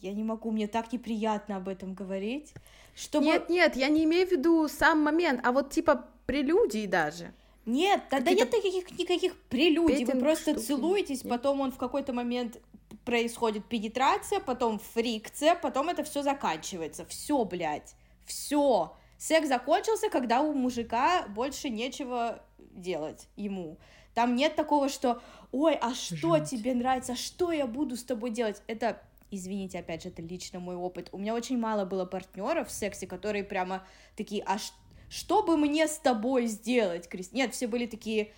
Я 0.01 0.13
не 0.13 0.23
могу, 0.23 0.51
мне 0.51 0.69
так 0.69 0.93
неприятно 0.93 1.57
об 1.57 1.69
этом 1.69 1.95
говорить. 1.95 2.53
Чтобы... 2.95 3.25
Нет, 3.25 3.49
нет, 3.49 3.77
я 3.77 3.89
не 3.89 4.05
имею 4.05 4.29
в 4.29 4.31
виду 4.31 4.69
сам 4.69 5.03
момент, 5.03 5.41
а 5.45 5.53
вот 5.53 5.71
типа 5.71 6.09
прелюдии 6.27 6.87
даже. 6.87 7.33
Нет, 7.69 8.03
тогда 8.09 8.31
нет 8.33 8.51
никаких, 8.51 8.99
никаких 8.99 9.37
прелюдий, 9.43 10.05
вы 10.07 10.19
просто 10.19 10.53
штуки. 10.53 10.65
целуетесь, 10.67 11.23
Нет. 11.23 11.31
потом 11.31 11.61
он 11.61 11.71
в 11.71 11.77
какой-то 11.77 12.15
момент 12.15 12.59
происходит 13.05 13.67
пенетрация, 13.67 14.41
потом 14.41 14.79
фрикция, 14.79 15.55
потом 15.55 15.91
это 15.91 16.03
все 16.03 16.23
заканчивается. 16.23 17.05
Все, 17.05 17.45
блядь, 17.45 17.95
все. 18.25 18.97
Секс 19.19 19.49
закончился, 19.49 20.09
когда 20.09 20.41
у 20.41 20.55
мужика 20.55 21.27
больше 21.29 21.69
нечего 21.69 22.43
делать 22.59 23.29
ему. 23.37 23.77
Там 24.15 24.35
нет 24.35 24.57
такого, 24.57 24.89
что, 24.89 25.21
ой, 25.53 25.75
а 25.75 25.93
что 25.95 26.39
Жуть. 26.39 26.49
тебе 26.49 26.73
нравится, 26.75 27.17
что 27.17 27.53
я 27.53 27.67
буду 27.67 27.97
с 27.97 28.03
тобой 28.05 28.31
делать? 28.31 28.63
Это, 28.67 29.03
извините, 29.31 29.79
опять 29.79 30.05
же, 30.05 30.09
это 30.09 30.23
лично 30.23 30.59
мой 30.59 30.75
опыт. 30.77 31.09
У 31.13 31.19
меня 31.19 31.35
очень 31.35 31.59
мало 31.59 31.85
было 31.85 32.07
партнеров 32.07 32.69
в 32.69 32.73
сексе, 32.73 33.07
которые 33.07 33.45
прямо 33.45 33.87
такие, 34.17 34.43
а 34.45 34.59
ш- 34.59 34.73
что 35.11 35.43
бы 35.43 35.57
мне 35.57 35.87
с 35.89 35.99
тобой 35.99 36.47
сделать, 36.47 37.09
Крис? 37.09 37.33
Нет, 37.33 37.55
все 37.55 37.67
были 37.67 37.87
такие, 37.87 38.33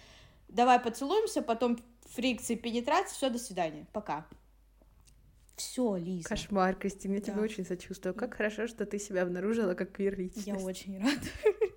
давай 0.48 0.78
поцелуемся, 0.80 1.42
потом 1.42 1.78
фрикции, 2.10 2.54
пенетрация, 2.54 3.14
все, 3.14 3.30
до 3.30 3.38
свидания, 3.38 3.86
пока. 3.92 4.26
Все, 5.56 5.96
Лиза. 5.96 6.28
Кошмар, 6.28 6.74
Кристина, 6.74 7.14
я 7.16 7.34
Да. 7.34 7.40
очень 7.40 7.66
сочувствую. 7.66 8.14
Как 8.14 8.34
хорошо, 8.34 8.66
что 8.66 8.86
ты 8.86 8.98
себя 8.98 9.22
обнаружила 9.22 9.74
как 9.74 9.92
квир-личность. 9.92 10.46
Я 10.46 10.56
очень 10.56 10.98
рада. 10.98 11.20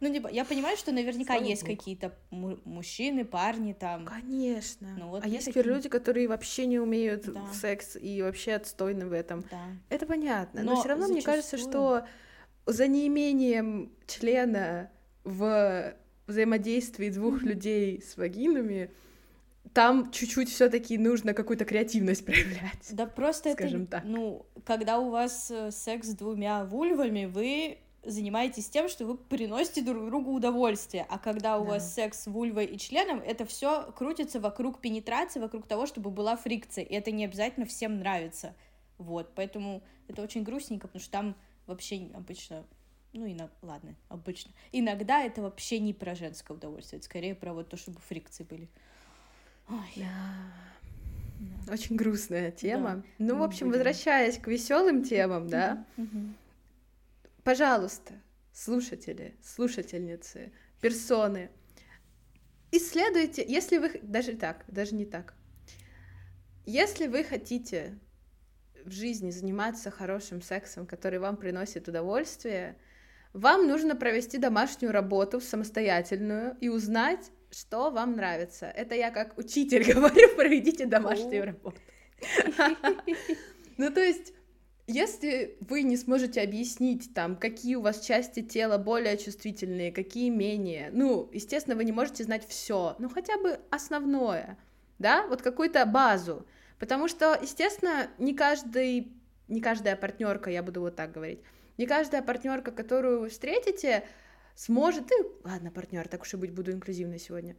Ну, 0.00 0.12
типа, 0.12 0.28
я 0.28 0.44
понимаю, 0.44 0.76
что 0.76 0.92
наверняка 0.92 1.34
Слава 1.36 1.48
есть 1.48 1.62
какие-то 1.62 2.14
му- 2.30 2.58
мужчины, 2.64 3.24
парни 3.24 3.72
там. 3.72 4.04
Конечно. 4.04 4.94
Ну 4.98 5.08
вот 5.08 5.24
а 5.24 5.28
есть 5.28 5.46
такие. 5.46 5.64
люди, 5.64 5.88
которые 5.88 6.28
вообще 6.28 6.66
не 6.66 6.78
умеют 6.78 7.24
Да. 7.32 7.50
секс 7.54 7.96
и 7.96 8.20
вообще 8.20 8.54
отстойны 8.54 9.06
в 9.06 9.12
этом. 9.12 9.42
Да. 9.50 9.64
Это 9.88 10.04
понятно. 10.04 10.62
Но, 10.62 10.74
Но 10.74 10.80
все 10.80 10.90
равно 10.90 11.08
мне 11.08 11.22
кажется, 11.22 11.56
зачастую- 11.56 12.00
что 12.00 12.08
за 12.66 12.86
неимением 12.88 13.92
члена 14.06 14.90
в 15.24 15.94
взаимодействии 16.26 17.08
двух 17.10 17.42
людей 17.42 18.02
с 18.02 18.16
вагинами 18.16 18.90
там 19.72 20.10
чуть-чуть 20.10 20.48
все-таки 20.48 20.96
нужно 20.96 21.34
какую-то 21.34 21.64
креативность 21.64 22.24
проявлять. 22.26 22.88
Да 22.92 23.06
просто 23.06 23.52
Скажем 23.52 23.82
это, 23.82 23.90
так. 23.92 24.04
ну, 24.04 24.46
когда 24.64 24.98
у 24.98 25.10
вас 25.10 25.50
э, 25.50 25.70
секс 25.70 26.08
с 26.08 26.14
двумя 26.14 26.64
вульвами, 26.64 27.26
вы 27.26 27.78
занимаетесь 28.02 28.68
тем, 28.70 28.88
что 28.88 29.04
вы 29.04 29.16
приносите 29.18 29.82
друг 29.82 30.06
другу 30.06 30.32
удовольствие, 30.32 31.04
а 31.10 31.18
когда 31.18 31.58
у 31.58 31.64
Да. 31.64 31.70
вас 31.72 31.94
секс 31.94 32.22
с 32.22 32.26
вульвой 32.26 32.64
и 32.66 32.78
членом, 32.78 33.18
это 33.20 33.44
все 33.44 33.92
крутится 33.92 34.40
вокруг 34.40 34.80
пенетрации, 34.80 35.40
вокруг 35.40 35.66
того, 35.66 35.86
чтобы 35.86 36.10
была 36.10 36.36
фрикция, 36.36 36.84
и 36.84 36.94
это 36.94 37.10
не 37.10 37.24
обязательно 37.24 37.66
всем 37.66 37.98
нравится, 37.98 38.54
вот, 38.98 39.32
поэтому 39.34 39.82
это 40.08 40.22
очень 40.22 40.44
грустненько, 40.44 40.86
потому 40.86 41.02
что 41.02 41.10
там 41.12 41.36
вообще 41.66 42.10
обычно, 42.14 42.64
ну 43.12 43.26
и 43.26 43.34
на, 43.34 43.50
ладно, 43.62 43.94
обычно, 44.08 44.52
иногда 44.72 45.22
это 45.22 45.42
вообще 45.42 45.78
не 45.78 45.92
про 45.94 46.14
женское 46.14 46.54
удовольствие, 46.54 46.98
это 46.98 47.06
скорее 47.06 47.34
про 47.34 47.52
вот 47.52 47.68
то, 47.68 47.76
чтобы 47.76 48.00
фрикции 48.00 48.44
были. 48.44 48.68
Ой, 49.68 49.92
Да. 49.96 51.72
Очень 51.72 51.96
грустная 51.96 52.50
тема. 52.50 53.04
Ну, 53.18 53.34
в 53.34 53.38
мы 53.38 53.44
общем, 53.44 53.66
будем- 53.66 53.78
возвращаясь 53.78 54.38
к 54.38 54.46
веселым 54.46 55.02
темам, 55.02 55.48
да, 55.48 55.84
пожалуйста, 57.44 58.14
слушатели, 58.52 59.34
слушательницы, 59.42 60.52
персоны, 60.80 61.50
исследуйте, 62.72 63.44
если 63.46 63.78
вы, 63.78 64.00
даже 64.02 64.34
так, 64.34 64.64
даже 64.68 64.94
не 64.94 65.04
так, 65.04 65.34
если 66.64 67.06
вы 67.06 67.22
хотите 67.24 67.98
в 68.86 68.92
жизни 68.92 69.30
заниматься 69.30 69.90
хорошим 69.90 70.40
сексом, 70.40 70.86
который 70.86 71.18
вам 71.18 71.36
приносит 71.36 71.88
удовольствие, 71.88 72.76
вам 73.32 73.66
нужно 73.66 73.96
провести 73.96 74.38
домашнюю 74.38 74.92
работу 74.92 75.40
самостоятельную 75.40 76.56
и 76.60 76.68
узнать, 76.68 77.30
что 77.50 77.90
вам 77.90 78.12
нравится. 78.12 78.66
Это 78.66 78.94
я 78.94 79.10
как 79.10 79.36
учитель 79.36 79.84
говорю, 79.92 80.34
проведите 80.36 80.86
домашнюю 80.86 81.42
О. 81.42 81.46
работу. 81.46 81.80
Ну, 83.78 83.90
то 83.90 84.00
есть, 84.00 84.32
если 84.86 85.58
вы 85.60 85.82
не 85.82 85.98
сможете 85.98 86.40
объяснить 86.40 87.12
там, 87.12 87.36
какие 87.36 87.74
у 87.74 87.82
вас 87.82 88.00
части 88.00 88.40
тела 88.40 88.78
более 88.78 89.18
чувствительные, 89.18 89.92
какие 89.92 90.30
менее, 90.30 90.88
ну, 90.94 91.28
естественно, 91.30 91.76
вы 91.76 91.84
не 91.84 91.92
можете 91.92 92.24
знать 92.24 92.48
все, 92.48 92.96
ну, 92.98 93.10
хотя 93.10 93.36
бы 93.36 93.60
основное, 93.68 94.56
да, 94.98 95.26
вот 95.26 95.42
какую-то 95.42 95.84
базу, 95.84 96.46
потому 96.78 97.08
что, 97.08 97.38
естественно, 97.40 98.08
не 98.18 98.34
каждый, 98.34 99.12
не 99.48 99.60
каждая 99.60 99.96
партнерка, 99.96 100.50
я 100.50 100.62
буду 100.62 100.80
вот 100.80 100.96
так 100.96 101.12
говорить, 101.12 101.40
не 101.78 101.86
каждая 101.86 102.22
партнерка, 102.22 102.70
которую 102.70 103.20
вы 103.20 103.28
встретите, 103.28 104.04
сможет, 104.54 105.10
и 105.12 105.14
ладно, 105.44 105.70
партнер, 105.70 106.08
так 106.08 106.22
уж 106.22 106.34
и 106.34 106.36
быть, 106.36 106.52
буду 106.52 106.72
инклюзивной 106.72 107.18
сегодня, 107.18 107.56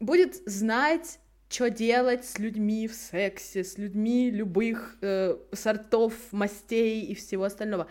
будет 0.00 0.36
знать, 0.48 1.18
что 1.48 1.70
делать 1.70 2.24
с 2.24 2.38
людьми 2.38 2.88
в 2.88 2.94
сексе, 2.94 3.62
с 3.62 3.78
людьми 3.78 4.30
любых 4.30 4.96
э, 5.00 5.36
сортов, 5.52 6.14
мастей 6.32 7.02
и 7.02 7.14
всего 7.14 7.44
остального. 7.44 7.88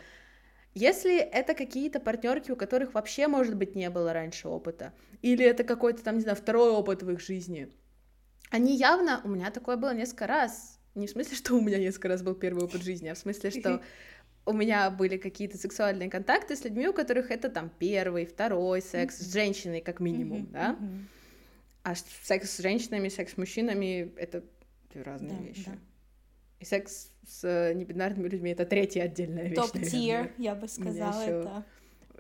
Если 0.74 1.18
это 1.18 1.54
какие-то 1.54 2.02
партнерки, 2.02 2.52
у 2.52 2.58
которых 2.58 2.94
вообще, 2.94 3.30
может 3.30 3.56
быть, 3.56 3.76
не 3.76 3.90
было 3.90 4.12
раньше 4.12 4.50
опыта, 4.50 4.92
или 5.22 5.46
это 5.46 5.64
какой-то 5.64 6.04
там, 6.04 6.16
не 6.16 6.22
знаю, 6.22 6.36
второй 6.36 6.70
опыт 6.70 7.02
в 7.02 7.10
их 7.10 7.22
жизни, 7.22 7.72
они 8.52 8.76
явно, 8.76 9.22
у 9.24 9.30
меня 9.30 9.52
такое 9.52 9.78
было 9.78 9.94
несколько 9.94 10.28
раз, 10.28 10.80
не 10.96 11.08
в 11.08 11.10
смысле, 11.10 11.36
что 11.38 11.56
у 11.56 11.62
меня 11.62 11.78
несколько 11.78 12.08
раз 12.08 12.22
был 12.22 12.36
первый 12.36 12.64
опыт 12.66 12.84
жизни, 12.84 13.08
а 13.08 13.16
в 13.16 13.18
смысле, 13.18 13.50
что 13.52 13.82
у 14.46 14.54
меня 14.54 14.90
были 14.92 15.18
какие-то 15.18 15.58
сексуальные 15.58 16.10
контакты 16.10 16.56
с 16.56 16.64
людьми, 16.64 16.88
у 16.88 16.94
которых 16.94 17.32
это 17.32 17.50
там 17.50 17.72
первый, 17.80 18.26
второй 18.26 18.82
секс, 18.82 19.18
с 19.18 19.34
женщиной 19.34 19.82
как 19.82 20.00
минимум, 20.00 20.48
да? 20.52 20.78
А 21.84 21.94
секс 21.96 22.50
с 22.52 22.62
женщинами, 22.62 23.10
секс 23.10 23.34
с 23.34 23.38
мужчинами— 23.38 24.12
это 24.18 24.44
две 24.92 25.04
разные 25.04 25.38
Да, 25.38 25.44
вещи. 25.44 25.64
да. 25.66 25.78
И 26.60 26.66
секс 26.66 27.10
с 27.28 27.44
э, 27.44 27.74
небинарными 27.76 28.28
людьми— 28.28 28.52
это 28.54 28.66
третья 28.66 29.04
отдельная 29.04 29.50
вещь, 29.50 29.56
Топ-тир, 29.56 30.32
я 30.40 30.56
бы 30.56 30.68
сказала 30.68 31.22
ещё- 31.22 31.40
это. 31.42 31.66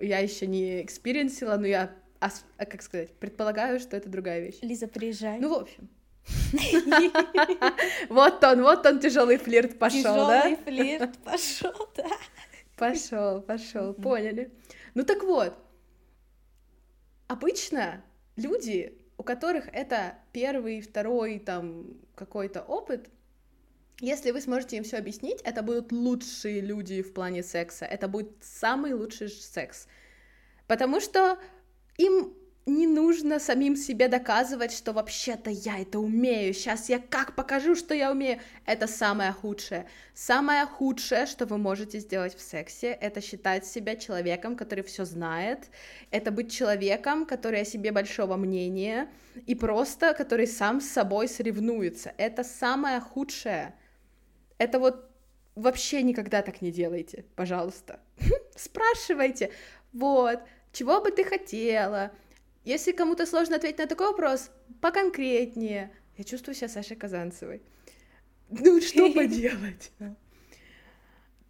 Я 0.02 0.20
еще 0.20 0.46
не 0.46 0.84
экспириенсила, 0.84 1.56
но 1.58 1.66
я, 1.66 1.92
а, 2.20 2.30
как 2.58 2.82
сказать, 2.84 3.14
предполагаю, 3.16 3.80
что 3.80 3.96
это 3.98 4.08
другая 4.10 4.40
вещь. 4.42 4.58
Лиза, 4.62 4.88
приезжай. 4.88 5.40
Ну, 5.40 5.50
в 5.50 5.54
общем. 5.62 5.90
Вот 8.10 8.44
он, 8.44 8.62
вот 8.62 8.86
он, 8.86 9.00
тяжелый 9.00 9.38
флирт 9.38 9.78
пошел, 9.78 10.28
да? 10.28 10.42
Тяжелый 10.42 10.56
флирт 10.66 11.18
пошел, 11.20 11.90
да. 11.96 12.10
Пошел, 12.78 13.42
пошел, 13.42 13.94
поняли. 13.94 14.52
Ну 14.94 15.04
так 15.04 15.24
вот, 15.24 15.56
обычно 17.28 18.04
люди, 18.36 18.98
у 19.18 19.24
которых 19.24 19.68
это 19.72 20.18
первый, 20.34 20.82
второй, 20.82 21.40
там, 21.40 21.98
какой-то 22.16 22.62
опыт, 22.62 23.10
если 24.02 24.32
вы 24.32 24.42
сможете 24.42 24.78
им 24.78 24.84
все 24.84 24.98
объяснить, 24.98 25.42
это 25.44 25.62
будут 25.62 25.92
лучшие 25.92 26.60
люди 26.60 27.02
в 27.02 27.14
плане 27.14 27.44
секса, 27.44 27.86
это 27.86 28.10
будет 28.10 28.32
самый 28.42 28.94
лучший 28.94 29.30
секс. 29.30 29.88
Потому 30.68 31.00
что 31.00 31.40
им 31.98 32.34
не 32.66 32.88
нужно 32.88 33.40
самим 33.40 33.76
себе 33.76 34.08
доказывать, 34.08 34.72
что 34.72 34.92
вообще-то 34.92 35.52
я 35.52 35.80
это 35.80 36.00
умею, 36.00 36.54
сейчас 36.54 36.90
я 36.90 37.00
как 37.00 37.36
покажу, 37.36 37.76
что 37.76 37.94
я 37.94 38.12
умею. 38.12 38.40
Это 38.66 38.88
самое 38.88 39.32
худшее. 39.32 39.88
Самое 40.16 40.66
худшее, 40.66 41.28
что 41.28 41.46
вы 41.46 41.60
можете 41.60 42.00
сделать 42.00 42.36
в 42.36 42.42
сексе, 42.42 42.88
это 42.88 43.22
считать 43.22 43.68
себя 43.68 43.96
человеком, 43.96 44.56
который 44.56 44.84
все 44.84 45.06
знает, 45.06 45.70
это 46.10 46.32
быть 46.32 46.52
человеком, 46.52 47.26
который 47.28 47.62
о 47.62 47.66
себе 47.66 47.92
большого 47.92 48.36
мнения, 48.36 49.10
и 49.46 49.54
просто 49.54 50.16
который 50.16 50.48
сам 50.48 50.82
с 50.82 50.90
собой 50.90 51.28
соревнуется. 51.28 52.14
Это 52.18 52.44
самое 52.44 53.00
худшее. 53.00 53.76
Это 54.58 54.80
вот 54.80 55.08
вообще 55.54 56.02
никогда 56.02 56.42
так 56.42 56.64
не 56.64 56.72
делайте, 56.72 57.26
пожалуйста. 57.36 58.00
Спрашивайте, 58.56 59.52
вот, 59.94 60.40
чего 60.72 61.00
бы 61.02 61.12
ты 61.12 61.24
хотела, 61.24 62.12
Если 62.66 62.92
кому-то 62.92 63.28
сложно 63.28 63.58
ответить 63.58 63.78
на 63.78 63.86
такой 63.86 64.08
вопрос, 64.08 64.50
поконкретнее. 64.82 65.92
Я 66.18 66.24
чувствую 66.24 66.56
себя 66.56 66.68
Сашей 66.68 66.98
Казанцевой. 66.98 67.62
Ну, 68.50 68.82
что 68.82 69.12
поделать? 69.14 69.92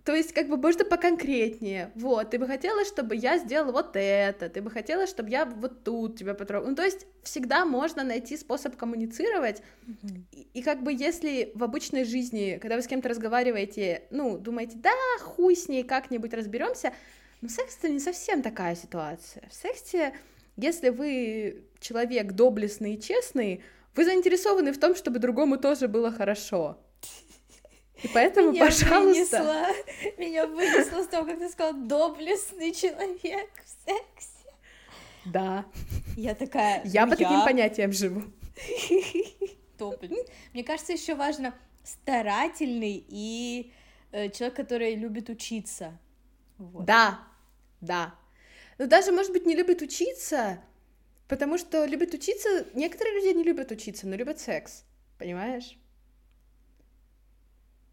То 0.03 0.13
есть, 0.13 0.33
как 0.33 0.49
бы, 0.49 0.57
можно 0.57 0.85
поконкретнее. 0.85 1.91
Вот, 1.95 2.29
ты 2.29 2.37
бы 2.37 2.45
хотела, 2.45 2.85
чтобы 2.85 3.15
я 3.15 3.39
сделала 3.39 3.71
вот 3.71 3.95
это, 3.95 4.49
ты 4.49 4.61
бы 4.61 4.69
хотела, 4.69 5.07
чтобы 5.07 5.31
я 5.31 5.45
вот 5.45 5.83
тут 5.83 6.19
тебя 6.19 6.35
потрогала. 6.35 6.69
Ну, 6.69 6.75
то 6.75 6.83
есть, 6.83 7.07
всегда 7.23 7.65
можно 7.65 8.03
найти 8.03 8.37
способ 8.37 8.75
коммуницировать. 8.75 9.63
Mm-hmm. 9.87 10.21
И, 10.31 10.47
и 10.53 10.61
как 10.61 10.83
бы, 10.83 10.93
если 10.93 11.51
в 11.55 11.63
обычной 11.63 12.03
жизни, 12.03 12.59
когда 12.61 12.75
вы 12.75 12.83
с 12.83 12.87
кем-то 12.87 13.09
разговариваете, 13.09 14.03
ну, 14.11 14.37
думаете, 14.37 14.73
да, 14.75 14.91
хуй 15.21 15.55
с 15.55 15.67
ней, 15.69 15.83
как-нибудь 15.83 16.35
разберемся, 16.35 16.93
но 17.41 17.49
секс 17.49 17.75
это 17.79 17.89
не 17.89 17.99
совсем 17.99 18.43
такая 18.43 18.75
ситуация. 18.75 19.49
В 19.49 19.55
сексе, 19.55 20.13
если 20.57 20.89
вы 20.89 21.65
человек 21.79 22.33
доблестный 22.33 22.95
и 22.95 23.01
честный, 23.01 23.63
вы 23.95 24.05
заинтересованы 24.05 24.71
в 24.71 24.79
том, 24.79 24.95
чтобы 24.95 25.19
другому 25.19 25.57
тоже 25.57 25.87
было 25.87 26.11
хорошо. 26.11 26.77
И 28.03 28.07
поэтому, 28.09 28.51
меня 28.51 28.65
пожалуйста... 28.65 29.43
Вынесла, 29.43 29.67
меня 30.17 30.47
вынесло 30.47 31.03
с 31.03 31.07
того, 31.07 31.27
как 31.27 31.39
ты 31.39 31.49
сказал, 31.49 31.73
доблестный 31.73 32.73
человек 32.73 33.49
в 33.63 33.89
сексе. 33.89 34.53
Да. 35.25 35.65
Я 36.17 36.35
такая... 36.35 36.81
Я 36.85 37.07
по 37.07 37.15
таким 37.15 37.43
понятиям 37.43 37.91
живу. 37.93 38.23
Доблестный. 39.77 40.25
Мне 40.53 40.63
кажется, 40.63 40.93
еще 40.93 41.15
важно 41.15 41.53
старательный 41.83 43.05
и 43.07 43.71
э, 44.11 44.29
человек, 44.29 44.55
который 44.55 44.95
любит 44.95 45.29
учиться. 45.29 45.97
Вот. 46.57 46.85
Да, 46.85 47.19
да. 47.81 48.15
Но 48.77 48.87
даже, 48.87 49.11
может 49.11 49.31
быть, 49.31 49.45
не 49.45 49.55
любит 49.55 49.81
учиться, 49.81 50.59
потому 51.27 51.57
что 51.57 51.85
любит 51.85 52.13
учиться... 52.13 52.65
Некоторые 52.73 53.15
люди 53.15 53.37
не 53.37 53.43
любят 53.43 53.71
учиться, 53.71 54.07
но 54.07 54.15
любят 54.15 54.39
секс. 54.39 54.83
Понимаешь? 55.17 55.77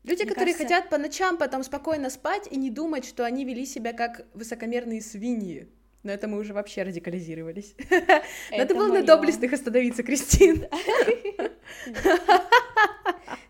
Люди, 0.03 0.23
Мне 0.23 0.31
которые 0.31 0.55
кажется... 0.55 0.75
хотят 0.75 0.91
по 0.91 0.99
ночам 0.99 1.39
потом 1.39 1.63
спокойно 1.63 2.11
спать 2.11 2.49
и 2.51 2.57
не 2.57 2.71
думать, 2.71 3.05
что 3.05 3.25
они 3.25 3.45
вели 3.45 3.65
себя 3.65 3.93
как 3.93 4.27
высокомерные 4.35 5.01
свиньи. 5.01 5.69
Но 6.03 6.11
это 6.11 6.27
мы 6.27 6.39
уже 6.39 6.53
вообще 6.53 6.83
радикализировались. 6.83 7.77
Надо 8.51 8.75
было 8.75 8.93
на 8.93 9.05
доблестных 9.05 9.53
остановиться, 9.53 10.03
Кристин. 10.03 10.67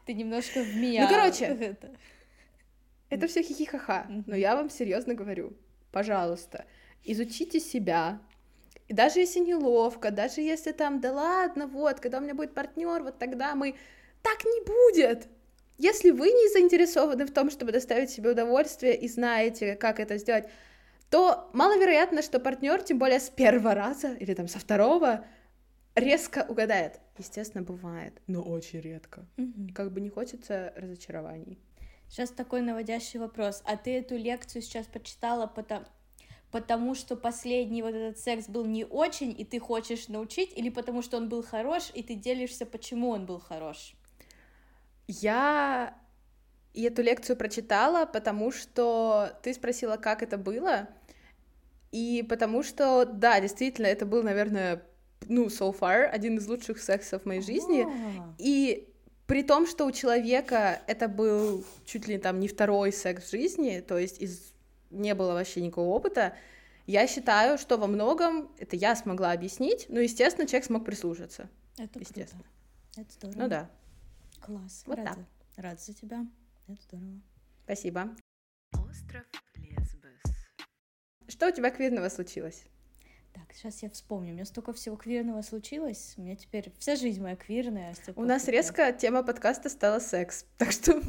Ты 0.05 0.13
немножко 0.13 0.61
в 0.61 0.77
меня. 0.77 1.05
Ну, 1.05 1.09
короче, 1.09 1.77
это 3.09 3.27
все 3.27 3.43
хихихаха. 3.43 4.07
Но 4.27 4.37
я 4.37 4.55
вам 4.55 4.69
серьезно 4.69 5.15
говорю, 5.15 5.57
пожалуйста, 5.91 6.67
изучите 7.05 7.61
себя. 7.61 8.21
И 8.89 8.95
даже 8.95 9.21
если 9.21 9.41
неловко, 9.41 10.11
даже 10.11 10.41
если 10.41 10.73
там, 10.73 11.01
да 11.01 11.13
ладно, 11.13 11.67
вот, 11.67 12.01
когда 12.01 12.19
у 12.19 12.21
меня 12.21 12.35
будет 12.35 12.55
партнер, 12.55 13.03
вот 13.03 13.19
тогда 13.19 13.55
мы... 13.55 13.75
Так 14.23 14.45
не 14.45 14.65
будет! 14.65 15.29
Если 15.79 16.11
вы 16.11 16.27
не 16.27 16.53
заинтересованы 16.53 17.25
в 17.27 17.33
том, 17.33 17.51
чтобы 17.51 17.73
доставить 17.73 18.11
себе 18.11 18.31
удовольствие 18.31 18.97
и 18.97 19.09
знаете, 19.09 19.75
как 19.75 19.99
это 19.99 20.17
сделать, 20.19 20.49
то 21.11 21.51
маловероятно, 21.53 22.23
что 22.23 22.39
партнер, 22.39 22.83
тем 22.83 22.99
более 22.99 23.19
с 23.19 23.31
первого 23.31 23.75
раза 23.75 24.13
или 24.15 24.35
там 24.35 24.49
со 24.49 24.59
второго, 24.59 25.25
резко 25.95 26.47
угадает. 26.49 27.01
Естественно, 27.19 27.65
бывает, 27.65 28.15
но 28.27 28.43
очень 28.43 28.81
редко. 28.81 29.27
Mm-hmm. 29.37 29.73
Как 29.75 29.93
бы 29.93 30.01
не 30.01 30.09
хочется 30.09 30.73
разочарований. 30.77 31.59
Сейчас 32.09 32.31
такой 32.31 32.61
наводящий 32.61 33.19
вопрос. 33.19 33.63
А 33.65 33.77
ты 33.77 33.99
эту 33.99 34.17
лекцию 34.17 34.63
сейчас 34.63 34.87
почитала 34.87 35.47
потому, 35.47 35.87
потому 36.53 36.95
что 36.95 37.17
последний 37.17 37.83
вот 37.83 37.95
этот 37.95 38.19
секс 38.19 38.47
был 38.47 38.67
не 38.67 38.85
очень, 38.85 39.35
и 39.37 39.45
ты 39.45 39.59
хочешь 39.59 40.09
научить, 40.09 40.53
или 40.55 40.69
потому 40.69 41.03
что 41.03 41.17
он 41.17 41.29
был 41.29 41.43
хорош, 41.43 41.91
и 41.95 42.03
ты 42.03 42.15
делишься, 42.15 42.67
почему 42.67 43.09
он 43.09 43.27
был 43.27 43.41
хорош? 43.41 43.95
Я 45.09 45.97
эту 46.75 47.03
лекцию 47.03 47.37
прочитала, 47.37 48.07
потому 48.07 48.53
что 48.53 49.33
ты 49.43 49.55
спросила, 49.55 49.97
как 49.97 50.23
это 50.23 50.37
было, 50.37 50.89
и 51.91 52.25
потому 52.29 52.63
что, 52.63 53.05
да, 53.05 53.41
действительно, 53.41 53.87
это 53.87 54.07
был, 54.07 54.23
наверное, 54.23 54.83
ну, 55.29 55.47
so 55.47 55.77
far, 55.79 56.05
один 56.05 56.37
из 56.37 56.47
лучших 56.47 56.79
сексов 56.79 57.23
в 57.23 57.27
моей 57.27 57.43
жизни, 57.43 57.87
и 58.39 58.89
при 59.27 59.43
том, 59.43 59.67
что 59.67 59.87
у 59.87 59.93
человека 59.93 60.83
это 60.87 61.09
был 61.09 61.65
чуть 61.87 62.09
ли 62.09 62.19
там 62.19 62.41
не 62.41 62.49
второй 62.49 62.93
секс 62.93 63.25
в 63.25 63.31
жизни, 63.31 63.81
то 63.81 63.97
есть 63.97 64.21
из... 64.21 64.52
не 64.93 65.15
было 65.15 65.33
вообще 65.33 65.61
никакого 65.61 65.89
опыта, 65.89 66.37
я 66.87 67.07
считаю, 67.07 67.59
что 67.59 67.77
во 67.79 67.87
многом 67.87 68.51
это 68.59 68.77
я 68.77 68.97
смогла 68.97 69.33
объяснить, 69.33 69.87
но, 69.89 70.01
естественно, 70.01 70.47
человек 70.47 70.67
смог 70.67 70.85
прислушаться. 70.85 71.49
Это 71.79 71.99
естественно. 71.99 72.43
Круто. 72.95 73.01
Это 73.01 73.13
здорово. 73.13 73.39
Ну 73.39 73.49
да. 73.49 73.71
Класс. 74.41 74.83
Вот 74.87 74.99
рада, 74.99 75.15
так. 75.15 75.65
Рада 75.65 75.81
за 75.81 75.95
тебя. 75.95 76.27
Это 76.69 76.83
здорово. 76.83 77.21
Спасибо. 77.65 78.11
Остров 78.73 79.25
Лесбос. 79.55 80.35
Что 81.29 81.49
у 81.49 81.51
тебя 81.53 81.71
квирного 81.71 82.09
случилось? 82.09 82.65
Так, 83.33 83.53
сейчас 83.55 83.83
я 83.83 83.89
вспомню. 83.91 84.33
У 84.33 84.35
меня 84.35 84.45
столько 84.45 84.73
всего 84.73 84.97
квирного 84.97 85.41
случилось. 85.43 86.15
У 86.17 86.23
меня 86.23 86.37
теперь 86.37 86.73
вся 86.79 86.97
жизнь 86.97 87.23
моя 87.23 87.37
квирная. 87.37 87.95
У 88.17 88.25
нас 88.25 88.49
резко 88.49 88.93
тема 88.93 89.23
подкаста 89.23 89.71
стала 89.71 90.01
секс. 90.01 90.45
Так 90.59 90.73
что 90.73 91.01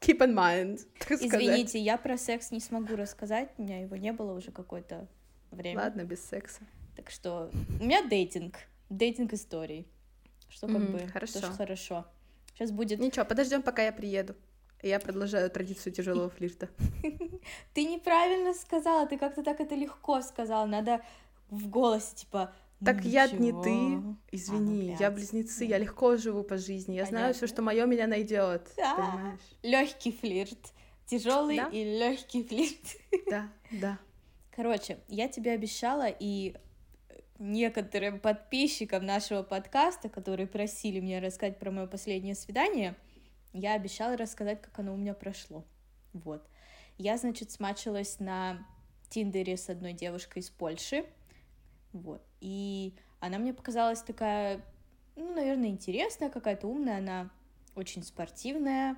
keep 0.00 0.18
in 0.18 0.34
mind. 0.34 0.86
Извините, 1.10 1.68
сказать. 1.68 1.74
я 1.74 1.96
про 1.96 2.16
секс 2.16 2.50
не 2.50 2.60
смогу 2.60 2.96
рассказать. 2.96 3.50
У 3.58 3.62
меня 3.62 3.80
его 3.80 3.96
не 3.96 4.12
было 4.12 4.32
уже 4.32 4.50
какое-то 4.50 5.06
время. 5.50 5.80
Ладно, 5.80 6.04
без 6.04 6.24
секса. 6.24 6.62
Так 6.96 7.10
что 7.10 7.50
у 7.80 7.84
меня 7.84 8.02
дейтинг. 8.02 8.56
Дейтинг 8.88 9.32
историй. 9.32 9.86
Что 10.48 10.68
как 10.68 10.76
mm, 10.76 10.92
бы 10.92 11.08
хорошо. 11.08 11.40
тоже 11.40 11.52
хорошо. 11.52 12.06
Сейчас 12.54 12.70
будет... 12.70 13.00
Ничего, 13.00 13.24
подождем, 13.24 13.62
пока 13.62 13.82
я 13.82 13.92
приеду. 13.92 14.34
Я 14.82 15.00
продолжаю 15.00 15.50
традицию 15.50 15.92
тяжелого 15.92 16.30
флирта. 16.30 16.68
Ты 17.74 17.84
неправильно 17.84 18.54
сказала, 18.54 19.06
ты 19.06 19.18
как-то 19.18 19.42
так 19.42 19.60
это 19.60 19.74
легко 19.74 20.20
сказала. 20.20 20.66
Надо 20.66 21.02
в 21.48 21.68
голосе, 21.68 22.14
типа, 22.14 22.52
так 22.84 22.96
Ничего. 22.98 23.10
я 23.10 23.28
не 23.28 23.52
ты, 23.52 24.16
извини, 24.32 24.94
а, 24.98 25.02
я 25.02 25.10
близнецы, 25.10 25.64
я 25.64 25.78
легко 25.78 26.16
живу 26.16 26.42
по 26.42 26.58
жизни, 26.58 26.94
я 26.94 27.04
Понятно. 27.04 27.18
знаю 27.18 27.34
все, 27.34 27.46
что 27.46 27.62
мое 27.62 27.86
меня 27.86 28.06
найдет, 28.06 28.70
да. 28.76 28.94
понимаешь? 28.96 29.40
Легкий 29.62 30.12
флирт, 30.12 30.72
тяжелый 31.06 31.56
да? 31.56 31.68
и 31.68 31.98
легкий 31.98 32.44
флирт. 32.44 32.96
Да, 33.30 33.48
да. 33.72 33.98
Короче, 34.54 34.98
я 35.08 35.28
тебе 35.28 35.52
обещала, 35.52 36.06
и 36.08 36.54
некоторым 37.38 38.20
подписчикам 38.20 39.04
нашего 39.04 39.42
подкаста, 39.42 40.08
которые 40.08 40.46
просили 40.46 41.00
меня 41.00 41.20
рассказать 41.20 41.58
про 41.58 41.70
мое 41.70 41.86
последнее 41.86 42.34
свидание, 42.34 42.96
я 43.52 43.74
обещала 43.74 44.16
рассказать, 44.16 44.60
как 44.62 44.78
оно 44.78 44.94
у 44.94 44.96
меня 44.96 45.14
прошло. 45.14 45.64
Вот. 46.12 46.46
Я, 46.98 47.16
значит, 47.16 47.50
смачилась 47.50 48.20
на 48.20 48.66
Тиндере 49.08 49.56
с 49.56 49.68
одной 49.68 49.92
девушкой 49.92 50.38
из 50.38 50.50
Польши. 50.50 51.04
Вот. 51.92 52.22
И 52.46 52.94
она 53.18 53.38
мне 53.38 53.52
показалась 53.52 54.02
такая, 54.02 54.64
ну, 55.16 55.34
наверное, 55.34 55.68
интересная, 55.68 56.30
какая-то 56.30 56.68
умная. 56.68 56.98
Она 56.98 57.30
очень 57.74 58.02
спортивная, 58.04 58.96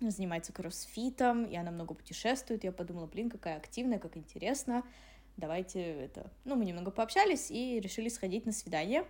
занимается 0.00 0.52
кроссфитом, 0.52 1.44
и 1.44 1.56
она 1.56 1.70
много 1.70 1.94
путешествует. 1.94 2.64
Я 2.64 2.72
подумала, 2.72 3.06
блин, 3.06 3.30
какая 3.30 3.56
активная, 3.56 3.98
как 3.98 4.16
интересно 4.16 4.84
давайте 5.36 5.80
это... 5.80 6.30
Ну, 6.44 6.56
мы 6.56 6.64
немного 6.64 6.90
пообщались 6.90 7.50
и 7.50 7.80
решили 7.80 8.08
сходить 8.08 8.46
на 8.46 8.52
свидание. 8.52 9.04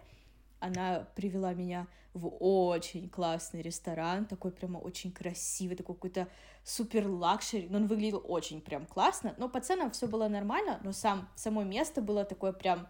Она 0.59 1.07
привела 1.15 1.53
меня 1.55 1.87
в 2.15 2.29
очень 2.41 3.09
классный 3.11 3.61
ресторан, 3.61 4.25
такой 4.25 4.51
прямо 4.51 4.79
очень 4.79 5.13
красивый, 5.13 5.77
такой 5.77 5.95
какой-то 5.95 6.29
супер 6.65 7.07
luxury, 7.07 7.69
но 7.69 7.77
он 7.77 7.87
выглядел 7.87 8.23
очень 8.27 8.63
прям 8.63 8.87
классно, 8.87 9.35
но 9.37 9.51
по 9.51 9.61
ценам 9.61 9.91
все 9.91 10.09
было 10.09 10.27
нормально, 10.29 10.81
но 10.83 10.93
сам, 10.93 11.29
само 11.37 11.63
место 11.63 12.01
было 12.01 12.25
такое 12.25 12.53
прям 12.53 12.89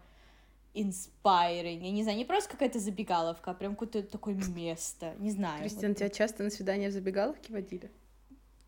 inspiring, 0.77 1.83
я 1.83 1.91
не 1.91 2.03
знаю, 2.03 2.17
не 2.17 2.25
просто 2.25 2.51
какая-то 2.51 2.79
забегаловка, 2.79 3.51
а 3.51 3.53
прям 3.53 3.75
какое-то 3.75 4.03
такое 4.03 4.35
место, 4.35 5.13
не 5.19 5.31
знаю. 5.31 5.61
Кристина, 5.61 5.89
вот. 5.89 5.97
тебя 5.97 6.09
часто 6.09 6.43
на 6.43 6.49
свидания 6.49 6.89
в 6.89 6.91
забегаловке 6.91 7.53
водили? 7.53 7.91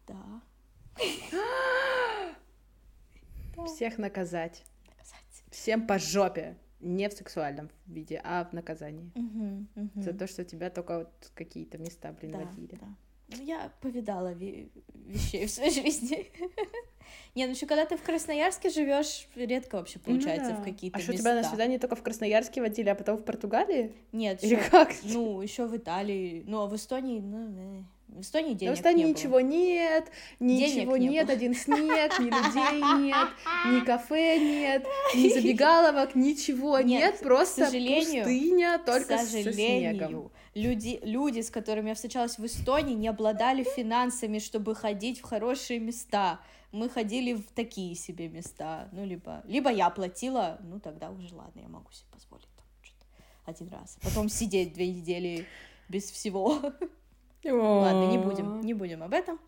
Да. 0.08 0.42
Всех 3.68 3.98
наказать. 3.98 4.64
Наказать. 4.88 5.44
Всем 5.52 5.88
по 5.88 6.00
жопе. 6.00 6.58
Не 6.82 7.10
в 7.10 7.14
сексуальном 7.14 7.70
виде, 7.88 8.22
а 8.24 8.46
в 8.46 8.54
наказании. 8.54 9.12
Угу, 9.14 9.68
угу. 9.76 10.02
За 10.02 10.14
то, 10.14 10.28
что 10.28 10.46
тебя 10.46 10.70
только 10.70 11.00
вот 11.00 11.32
какие-то 11.36 11.78
места, 11.78 12.14
блин, 12.14 12.32
да, 12.32 12.40
водили. 12.40 12.78
Да. 12.80 12.88
Ну, 13.38 13.44
я 13.44 13.72
повидала 13.82 14.34
ви- 14.34 14.70
вещей 15.06 15.46
в 15.46 15.52
своей 15.52 15.72
жизни. 15.84 16.28
Не, 17.36 17.46
ну 17.46 17.54
еще 17.54 17.66
когда 17.68 17.86
ты 17.86 17.96
в 17.96 18.02
Красноярске 18.02 18.70
живешь, 18.70 19.28
редко 19.36 19.76
вообще 19.78 20.00
ну 20.06 20.14
получается 20.14 20.54
в 20.54 20.64
какие-то 20.64 20.98
А 20.98 21.02
что 21.02 21.14
тебя 21.16 21.36
на 21.36 21.44
свидание 21.44 21.80
только 21.80 21.96
в 21.96 22.02
Красноярске 22.04 22.62
водили, 22.62 22.90
а 22.90 22.96
потом 22.96 23.18
в 23.18 23.24
Португалии? 23.24 23.94
Нет, 24.12 24.44
Или 24.44 24.56
как? 24.56 24.94
Ну, 25.04 25.42
еще 25.42 25.66
в 25.68 25.76
Италии, 25.78 26.44
ну, 26.48 26.62
а 26.62 26.66
в 26.68 26.76
Эстонии, 26.76 27.20
ну, 27.20 27.84
В 28.08 28.22
Эстонии 28.22 28.54
денег 28.56 28.76
В 28.76 28.80
Эстонии 28.80 29.04
не 29.04 29.10
ничего 29.12 29.34
было. 29.34 29.40
нет, 29.48 30.12
ничего 30.40 30.98
не 30.98 31.08
нет, 31.10 31.28
было. 31.28 31.36
один 31.36 31.54
снег, 31.54 32.20
ни 32.20 32.26
людей 32.26 32.82
нет, 33.08 33.28
ни 33.68 33.86
кафе 33.86 34.40
нет, 34.40 34.86
ни 35.16 35.30
забегаловок, 35.34 36.16
ничего 36.16 36.80
Нет, 36.80 36.88
нет, 37.14 37.20
просто 37.20 37.66
сожалению, 37.66 38.24
пустыня 38.24 38.82
только 38.84 39.18
К 39.18 39.22
со 39.22 39.54
снегом. 39.54 40.32
Люди, 40.60 41.00
люди, 41.04 41.42
с 41.42 41.50
которыми 41.50 41.90
я 41.90 41.96
встречалась 41.96 42.38
в 42.38 42.46
Эстонии, 42.46 42.94
не 42.94 43.08
обладали 43.08 43.64
финансами, 43.64 44.40
чтобы 44.40 44.76
ходить 44.76 45.20
в 45.20 45.24
хорошие 45.24 45.80
места. 45.80 46.40
Мы 46.72 46.90
ходили 46.90 47.34
в 47.34 47.52
такие 47.56 47.96
себе 47.96 48.28
места. 48.28 48.90
Ну, 48.92 49.06
либо, 49.06 49.42
либо 49.46 49.72
я 49.72 49.90
платила, 49.90 50.60
ну, 50.62 50.80
тогда 50.80 51.10
уже 51.10 51.34
ладно, 51.34 51.60
я 51.60 51.68
могу 51.68 51.92
себе 51.92 52.08
позволить 52.12 52.48
там 52.56 52.66
что-то 52.82 53.06
один 53.46 53.70
раз. 53.70 53.98
А 54.02 54.06
Потом 54.06 54.30
сидеть 54.30 54.74
две 54.74 54.90
недели 54.92 55.46
без 55.88 56.12
всего. 56.12 56.60
Ладно, 57.44 58.12
не 58.12 58.18
будем, 58.18 58.62
не 58.62 58.74
будем 58.74 59.02
об 59.02 59.14
этом. 59.14 59.40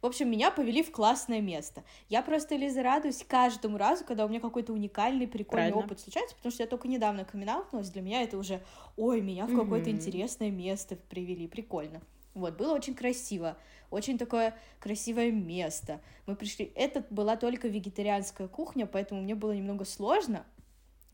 В 0.00 0.06
общем, 0.06 0.30
меня 0.30 0.50
повели 0.50 0.82
в 0.82 0.92
классное 0.92 1.40
место. 1.40 1.82
Я 2.08 2.22
просто, 2.22 2.54
Лиза, 2.54 2.82
радуюсь 2.82 3.24
каждому 3.26 3.78
разу, 3.78 4.04
когда 4.04 4.24
у 4.26 4.28
меня 4.28 4.40
какой-то 4.40 4.72
уникальный, 4.72 5.26
прикольный 5.26 5.72
Правильно. 5.72 5.84
опыт 5.84 6.00
случается, 6.00 6.36
потому 6.36 6.52
что 6.52 6.62
я 6.62 6.68
только 6.68 6.86
недавно 6.86 7.24
камин 7.24 7.48
Для 7.92 8.02
меня 8.02 8.22
это 8.22 8.38
уже, 8.38 8.60
ой, 8.96 9.20
меня 9.20 9.46
в 9.46 9.54
какое-то 9.54 9.90
Мгм. 9.90 9.98
интересное 9.98 10.50
место 10.50 10.96
привели, 10.96 11.48
прикольно. 11.48 12.00
Вот, 12.34 12.56
было 12.56 12.74
очень 12.74 12.94
красиво, 12.94 13.56
очень 13.90 14.18
такое 14.18 14.56
красивое 14.78 15.32
место. 15.32 16.00
Мы 16.26 16.36
пришли, 16.36 16.70
это 16.76 17.04
была 17.10 17.36
только 17.36 17.66
вегетарианская 17.66 18.46
кухня, 18.46 18.86
поэтому 18.86 19.22
мне 19.22 19.34
было 19.34 19.50
немного 19.52 19.84
сложно. 19.84 20.46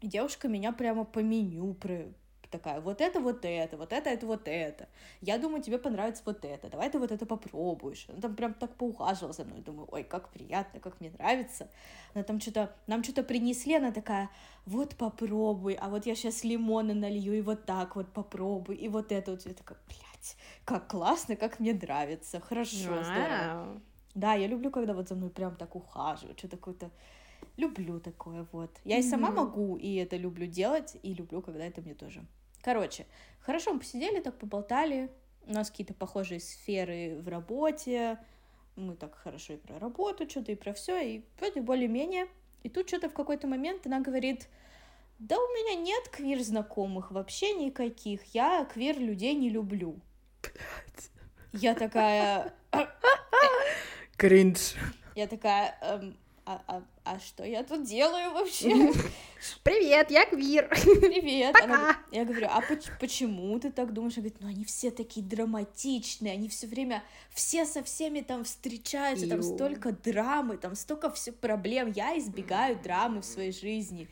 Девушка 0.02 0.48
меня 0.48 0.72
прямо 0.72 1.04
по 1.06 1.20
меню 1.20 1.74
такая, 2.58 2.80
вот 2.80 3.00
это, 3.00 3.20
вот 3.20 3.44
это, 3.44 3.76
вот 3.76 3.92
это, 3.92 4.10
это, 4.10 4.26
вот 4.26 4.46
это. 4.46 4.88
Я 5.20 5.38
думаю, 5.38 5.62
тебе 5.62 5.78
понравится 5.78 6.22
вот 6.24 6.44
это, 6.44 6.70
давай 6.70 6.88
ты 6.88 6.98
вот 6.98 7.10
это 7.10 7.26
попробуешь. 7.26 8.06
Она 8.08 8.20
там 8.20 8.36
прям 8.36 8.54
так 8.54 8.76
поухаживала 8.76 9.32
за 9.32 9.44
мной, 9.44 9.60
думаю, 9.60 9.88
ой, 9.90 10.04
как 10.04 10.28
приятно, 10.28 10.80
как 10.80 11.00
мне 11.00 11.10
нравится. 11.10 11.68
Она 12.14 12.22
там 12.24 12.40
что-то, 12.40 12.74
нам 12.86 13.02
что-то 13.02 13.22
принесли, 13.24 13.74
она 13.74 13.90
такая, 13.90 14.28
вот 14.66 14.94
попробуй, 14.94 15.74
а 15.74 15.88
вот 15.88 16.06
я 16.06 16.14
сейчас 16.14 16.44
лимона 16.44 16.94
налью, 16.94 17.34
и 17.34 17.40
вот 17.40 17.64
так 17.64 17.96
вот 17.96 18.12
попробуй, 18.12 18.76
и 18.76 18.88
вот 18.88 19.10
это 19.10 19.32
вот. 19.32 19.46
Я 19.46 19.54
такая, 19.54 19.78
блядь, 19.88 20.36
как 20.64 20.86
классно, 20.88 21.36
как 21.36 21.60
мне 21.60 21.74
нравится, 21.74 22.40
хорошо, 22.40 23.02
здорово. 23.02 23.64
Вау. 23.64 23.80
Да, 24.14 24.34
я 24.34 24.46
люблю, 24.46 24.70
когда 24.70 24.94
вот 24.94 25.08
за 25.08 25.16
мной 25.16 25.30
прям 25.30 25.56
так 25.56 25.74
ухаживают, 25.74 26.38
что-то 26.38 26.56
какое-то... 26.56 26.90
Люблю 27.56 28.00
такое 28.00 28.46
вот. 28.52 28.70
Я 28.84 28.98
и 28.98 29.02
сама 29.02 29.30
могу, 29.30 29.76
и 29.76 29.94
это 29.96 30.16
люблю 30.16 30.46
делать, 30.46 30.96
и 31.02 31.14
люблю, 31.14 31.42
когда 31.42 31.64
это 31.64 31.82
мне 31.82 31.94
тоже. 31.94 32.24
Короче, 32.64 33.04
хорошо 33.40 33.74
мы 33.74 33.80
посидели, 33.80 34.20
так 34.20 34.38
поболтали. 34.38 35.10
У 35.46 35.52
нас 35.52 35.70
какие-то 35.70 35.92
похожие 35.92 36.40
сферы 36.40 37.20
в 37.20 37.28
работе. 37.28 38.18
Мы 38.74 38.96
так 38.96 39.14
хорошо 39.16 39.52
и 39.52 39.56
про 39.58 39.78
работу, 39.78 40.28
что-то 40.28 40.52
и 40.52 40.54
про 40.54 40.72
все, 40.72 40.98
и 40.98 41.24
вроде 41.38 41.60
более-менее. 41.60 42.26
И 42.62 42.70
тут 42.70 42.88
что-то 42.88 43.10
в 43.10 43.12
какой-то 43.12 43.46
момент 43.46 43.86
она 43.86 44.00
говорит, 44.00 44.48
да 45.18 45.36
у 45.36 45.46
меня 45.52 45.78
нет 45.78 46.08
квир-знакомых 46.08 47.10
вообще 47.10 47.52
никаких, 47.52 48.24
я 48.34 48.64
квир-людей 48.64 49.34
не 49.34 49.50
люблю. 49.50 50.00
Я 51.52 51.74
такая, 51.74 52.54
Кринж. 54.16 54.74
Я 55.14 55.26
такая, 55.26 55.76
«Эм, 55.82 56.16
а, 56.46 56.62
а- 56.66 56.82
а 57.04 57.18
что 57.20 57.44
я 57.44 57.62
тут 57.64 57.84
делаю 57.84 58.32
вообще? 58.32 58.70
Привет, 59.62 60.10
я 60.10 60.26
Квир. 60.26 60.68
Привет. 60.68 61.54
Она 61.56 61.66
Пока. 61.66 61.76
говорит- 61.78 61.96
я 62.12 62.24
говорю, 62.24 62.46
а 62.50 62.60
поч- 62.60 62.90
почему 63.00 63.58
ты 63.58 63.70
так 63.70 63.92
думаешь? 63.92 64.14
Она 64.18 64.22
говорит, 64.28 64.40
ну 64.40 64.48
они 64.48 64.64
все 64.64 64.90
такие 64.90 65.24
драматичные, 65.24 66.32
они 66.32 66.48
все 66.48 66.66
время, 66.66 67.02
все 67.30 67.64
со 67.64 67.82
всеми 67.82 68.20
там 68.20 68.44
встречаются, 68.44 69.28
там 69.28 69.38
Ю. 69.40 69.42
столько 69.54 69.92
драмы, 69.92 70.56
там 70.56 70.74
столько 70.74 71.10
все 71.10 71.32
проблем. 71.32 71.92
Я 71.94 72.18
избегаю 72.18 72.78
драмы 72.82 73.20
в 73.20 73.24
своей 73.24 73.52
жизни. 73.52 74.08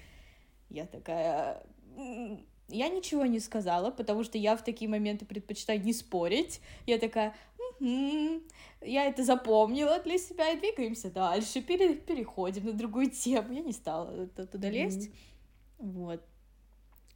Я 0.71 0.87
такая, 0.87 1.63
«М, 1.97 2.45
я 2.69 2.89
ничего 2.89 3.27
не 3.27 3.41
сказала, 3.41 3.91
потому 3.91 4.25
что 4.25 4.39
я 4.39 4.57
в 4.57 4.65
такие 4.65 4.89
моменты 4.89 5.27
предпочитаю 5.27 5.83
не 5.83 5.93
спорить. 5.93 6.61
Я 6.87 6.99
такая, 6.99 7.35
«Мгм, 7.83 8.43
я 8.81 9.07
это 9.07 9.25
запомнила 9.25 9.99
для 9.99 10.17
себя 10.17 10.51
и 10.51 10.57
двигаемся 10.59 11.11
дальше, 11.11 11.61
пере- 11.61 11.95
переходим 11.97 12.67
на 12.67 12.73
другую 12.73 13.11
тему. 13.11 13.53
Я 13.53 13.61
не 13.61 13.73
стала 13.73 14.29
туда 14.29 14.71
лезть. 14.71 15.11
Вот. 15.79 16.21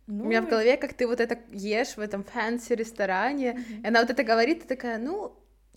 Ну, 0.08 0.24
У 0.24 0.26
меня 0.26 0.42
в 0.42 0.48
голове, 0.48 0.76
как 0.76 0.94
ты 0.94 1.06
вот 1.06 1.20
это 1.20 1.38
ешь 1.52 1.96
в 1.96 2.00
этом 2.00 2.24
fancy 2.24 2.72
ресторане, 2.74 3.52
мгм. 3.52 3.82
и 3.84 3.86
она 3.86 4.00
вот 4.00 4.10
это 4.10 4.24
говорит, 4.24 4.62
ты 4.62 4.68
такая, 4.68 4.98
ну, 4.98 5.32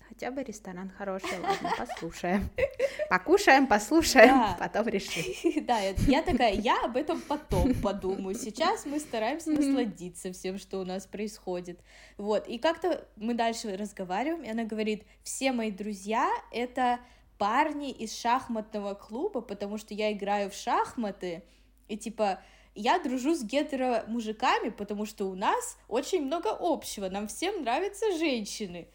хотя 0.07 0.31
бы 0.31 0.43
ресторан 0.43 0.91
хороший, 0.97 1.39
ладно, 1.39 1.71
послушаем. 1.77 2.49
Покушаем, 3.09 3.65
послушаем, 3.67 4.29
Да. 4.29 4.55
потом 4.59 4.87
решим. 4.87 5.23
Да, 5.65 5.79
я, 5.79 6.21
такая, 6.21 6.53
я 6.53 6.79
об 6.83 6.95
этом 6.95 7.19
потом 7.21 7.73
подумаю. 7.83 8.35
Сейчас 8.35 8.85
мы 8.85 8.99
стараемся 8.99 9.49
насладиться 9.51 10.31
всем, 10.31 10.59
что 10.59 10.79
у 10.79 10.85
нас 10.85 11.07
происходит. 11.07 11.79
Вот, 12.17 12.47
и 12.47 12.59
как-то 12.59 13.07
мы 13.15 13.33
дальше 13.33 13.75
разговариваем, 13.75 14.43
и 14.43 14.49
она 14.49 14.63
говорит, 14.63 15.05
все 15.23 15.51
мои 15.51 15.71
друзья— 15.71 16.29
это 16.51 16.99
парни 17.39 17.89
из 17.91 18.15
шахматного 18.15 18.93
клуба, 18.93 19.41
потому 19.41 19.77
что 19.77 19.93
я 19.93 20.11
играю 20.11 20.51
в 20.51 20.53
шахматы, 20.53 21.43
и 21.87 21.97
типа 21.97 22.41
я 22.75 22.99
дружу 22.99 23.33
с 23.33 23.43
гетеро-мужиками, 23.43 24.69
потому 24.69 25.05
что 25.05 25.25
у 25.25 25.35
нас 25.35 25.77
очень 25.87 26.21
много 26.25 26.49
общего, 26.59 27.09
нам 27.09 27.27
всем 27.27 27.63
нравятся 27.63 28.05
женщины. 28.17 28.87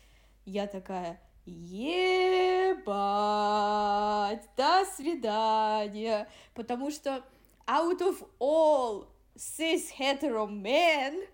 Я 0.45 0.67
такая, 0.67 1.21
ебать, 1.47 2.83
до 4.57 4.85
свидания, 4.97 6.27
потому 6.55 6.91
что 6.91 7.23
out 7.67 8.01
of 8.01 8.27
all 8.39 9.07
cis 9.37 9.91
hetero 9.99 10.47
men, 10.47 11.27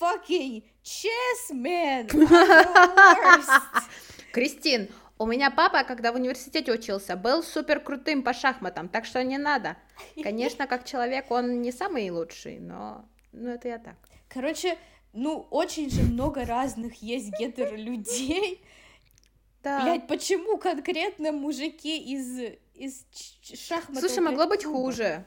fucking 0.00 0.64
chess 0.82 1.52
men. 1.52 2.08
Кристин, 4.32 4.88
у 5.18 5.26
меня 5.26 5.50
папа, 5.50 5.84
когда 5.84 6.12
в 6.12 6.16
университете 6.16 6.72
учился, 6.72 7.16
был 7.16 7.42
супер 7.42 7.80
крутым 7.80 8.22
по 8.22 8.32
шахматам, 8.32 8.88
так 8.88 9.04
что 9.04 9.22
не 9.22 9.38
надо. 9.38 9.76
Конечно, 10.22 10.66
как 10.66 10.84
человек 10.84 11.30
он 11.30 11.62
не 11.62 11.72
самый 11.72 12.10
лучший, 12.10 12.58
но 12.58 13.04
ну, 13.32 13.50
это 13.50 13.68
я 13.68 13.78
так. 13.78 13.96
Короче, 14.28 14.76
ну, 15.12 15.46
очень 15.50 15.90
же 15.90 16.02
много 16.02 16.44
разных 16.44 17.02
есть 17.02 17.30
гетеро-людей. 17.38 18.60
Да. 19.64 19.82
Блять, 19.82 20.06
почему 20.06 20.58
конкретно 20.58 21.32
мужики 21.32 21.98
из, 22.14 22.54
из 22.74 23.04
шахматного 23.42 24.00
Слушай, 24.06 24.20
могло 24.20 24.46
быть 24.46 24.64
хуже. 24.64 25.24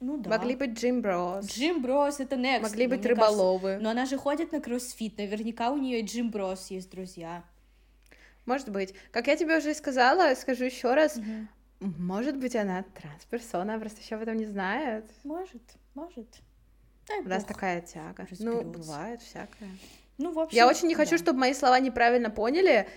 Ну 0.00 0.18
да. 0.18 0.28
Могли 0.30 0.56
быть 0.56 0.72
Джим 0.72 1.00
Брос, 1.00 1.46
Джим 1.46 1.80
Брос 1.80 2.20
это 2.20 2.36
next. 2.36 2.60
могли 2.62 2.86
но 2.86 2.90
быть 2.90 2.98
мне 3.00 3.08
кажется- 3.08 3.08
рыболовы. 3.08 3.78
Но 3.80 3.90
она 3.90 4.04
же 4.04 4.18
ходит 4.18 4.52
на 4.52 4.60
кроссфит, 4.60 5.16
наверняка 5.16 5.70
у 5.70 5.78
нее 5.78 6.02
Джим 6.02 6.30
Брос 6.30 6.70
есть 6.70 6.90
друзья. 6.90 7.44
Может 8.44 8.68
быть. 8.70 8.94
Как 9.10 9.26
я 9.28 9.36
тебе 9.36 9.56
уже 9.58 9.72
сказала, 9.74 10.34
скажу 10.34 10.64
еще 10.64 10.94
раз, 10.94 11.18
может 11.80 12.36
быть, 12.36 12.54
она 12.56 12.84
трансперсона, 13.00 13.78
просто 13.78 14.00
еще 14.00 14.16
об 14.16 14.22
этом 14.22 14.36
не 14.36 14.44
знает. 14.46 15.04
Может, 15.24 15.62
может. 15.94 16.26
Дай 17.08 17.20
У 17.20 17.28
нас 17.28 17.42
бог. 17.44 17.48
такая 17.54 17.80
тяга. 17.80 18.26
Ну, 18.38 18.62
бывает 18.62 19.22
всякое. 19.22 19.68
Ну, 20.18 20.32
в 20.32 20.38
общем, 20.38 20.56
Я 20.56 20.66
очень 20.68 20.88
не 20.88 20.94
хочу, 20.94 21.12
да. 21.12 21.18
чтобы 21.18 21.38
мои 21.40 21.54
слова 21.54 21.78
неправильно 21.80 22.30
поняли. 22.30 22.88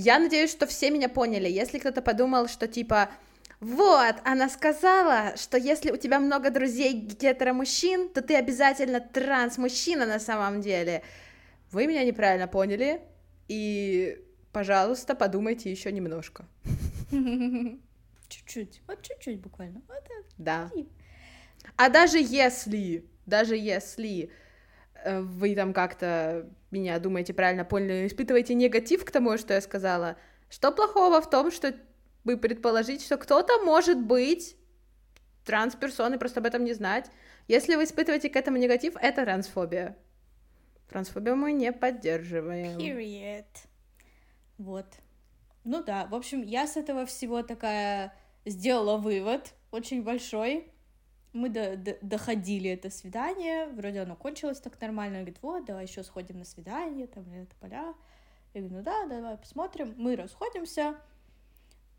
Я 0.00 0.20
надеюсь, 0.20 0.52
что 0.52 0.68
все 0.68 0.90
меня 0.90 1.08
поняли. 1.08 1.48
Если 1.48 1.80
кто-то 1.80 2.02
подумал, 2.02 2.46
что 2.46 2.68
типа, 2.68 3.10
вот, 3.58 4.14
она 4.24 4.48
сказала, 4.48 5.36
что 5.36 5.58
если 5.58 5.90
у 5.90 5.96
тебя 5.96 6.20
много 6.20 6.50
друзей 6.50 6.92
гетеромужчин, 6.92 8.08
то 8.08 8.22
ты 8.22 8.36
обязательно 8.36 9.00
транс-мужчина 9.00 10.06
на 10.06 10.20
самом 10.20 10.60
деле. 10.60 11.02
Вы 11.72 11.88
меня 11.88 12.04
неправильно 12.04 12.46
поняли, 12.46 13.00
и, 13.48 14.24
пожалуйста, 14.52 15.16
подумайте 15.16 15.68
еще 15.68 15.90
немножко. 15.90 16.46
Чуть-чуть, 18.28 18.82
вот 18.86 19.02
чуть-чуть 19.02 19.40
буквально. 19.40 19.82
Вот. 19.88 20.04
Да. 20.36 20.70
А 21.74 21.88
даже 21.88 22.18
если, 22.18 23.04
даже 23.26 23.56
если 23.56 24.30
вы 25.04 25.54
там 25.54 25.72
как-то 25.72 26.48
меня 26.70 26.98
думаете 26.98 27.34
правильно 27.34 27.64
поняли, 27.64 28.06
испытываете 28.06 28.54
негатив 28.54 29.04
к 29.04 29.10
тому, 29.10 29.38
что 29.38 29.54
я 29.54 29.60
сказала, 29.60 30.16
что 30.50 30.72
плохого 30.72 31.20
в 31.20 31.30
том, 31.30 31.50
что 31.50 31.74
вы 32.24 32.36
предположить, 32.36 33.02
что 33.02 33.16
кто-то 33.16 33.58
может 33.64 33.98
быть 33.98 34.56
трансперсоной, 35.44 36.18
просто 36.18 36.40
об 36.40 36.46
этом 36.46 36.64
не 36.64 36.74
знать. 36.74 37.10
Если 37.46 37.76
вы 37.76 37.84
испытываете 37.84 38.28
к 38.28 38.36
этому 38.36 38.58
негатив, 38.58 38.96
это 39.00 39.24
трансфобия. 39.24 39.96
Трансфобию 40.90 41.36
мы 41.36 41.52
не 41.52 41.72
поддерживаем. 41.72 42.78
Period. 42.78 43.46
Вот. 44.58 44.86
Ну 45.64 45.82
да, 45.82 46.06
в 46.06 46.14
общем, 46.14 46.42
я 46.42 46.66
с 46.66 46.76
этого 46.76 47.06
всего 47.06 47.42
такая 47.42 48.14
сделала 48.44 48.96
вывод 48.96 49.54
очень 49.70 50.02
большой. 50.02 50.70
Мы 51.38 51.48
до- 51.48 51.76
до- 51.76 51.98
доходили 52.02 52.70
это 52.70 52.90
свидание, 52.90 53.68
вроде 53.68 54.00
оно 54.00 54.16
кончилось 54.16 54.60
так 54.60 54.80
нормально. 54.80 55.18
Она 55.18 55.24
говорит, 55.24 55.42
вот, 55.42 55.64
давай 55.64 55.84
еще 55.86 56.02
сходим 56.02 56.38
на 56.38 56.44
свидание, 56.44 57.06
там, 57.06 57.24
это 57.32 57.54
поля. 57.60 57.94
Я 58.54 58.60
говорю, 58.60 58.76
ну 58.76 58.82
да, 58.82 59.06
давай 59.06 59.36
посмотрим. 59.36 59.94
Мы 59.96 60.16
расходимся, 60.16 60.96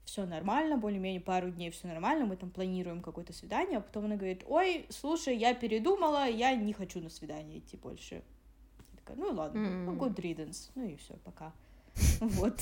все 0.09 0.25
нормально, 0.25 0.77
более-менее 0.77 1.21
пару 1.21 1.51
дней 1.51 1.69
все 1.69 1.87
нормально, 1.87 2.25
мы 2.25 2.35
там 2.35 2.49
планируем 2.49 3.01
какое-то 3.01 3.31
свидание, 3.31 3.77
а 3.77 3.81
потом 3.81 4.05
она 4.05 4.15
говорит, 4.15 4.43
ой, 4.47 4.87
слушай, 4.89 5.37
я 5.37 5.53
передумала, 5.53 6.27
я 6.27 6.55
не 6.55 6.73
хочу 6.73 6.99
на 6.99 7.09
свидание 7.09 7.59
идти 7.59 7.77
больше. 7.77 8.15
Я 8.15 8.97
такая, 8.97 9.17
ну 9.17 9.31
ладно, 9.31 9.59
mm. 9.59 9.85
ну 9.85 9.95
good 9.95 10.15
riddance, 10.15 10.71
ну 10.75 10.87
и 10.87 10.95
все, 10.95 11.13
пока. 11.23 11.53
Вот. 12.21 12.59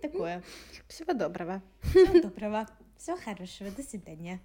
Такое. 0.00 0.42
Всего 0.88 1.12
доброго. 1.12 1.62
Всего 1.82 2.22
доброго. 2.22 2.68
Всего 2.96 3.16
хорошего. 3.16 3.70
До 3.70 3.82
свидания. 3.82 4.40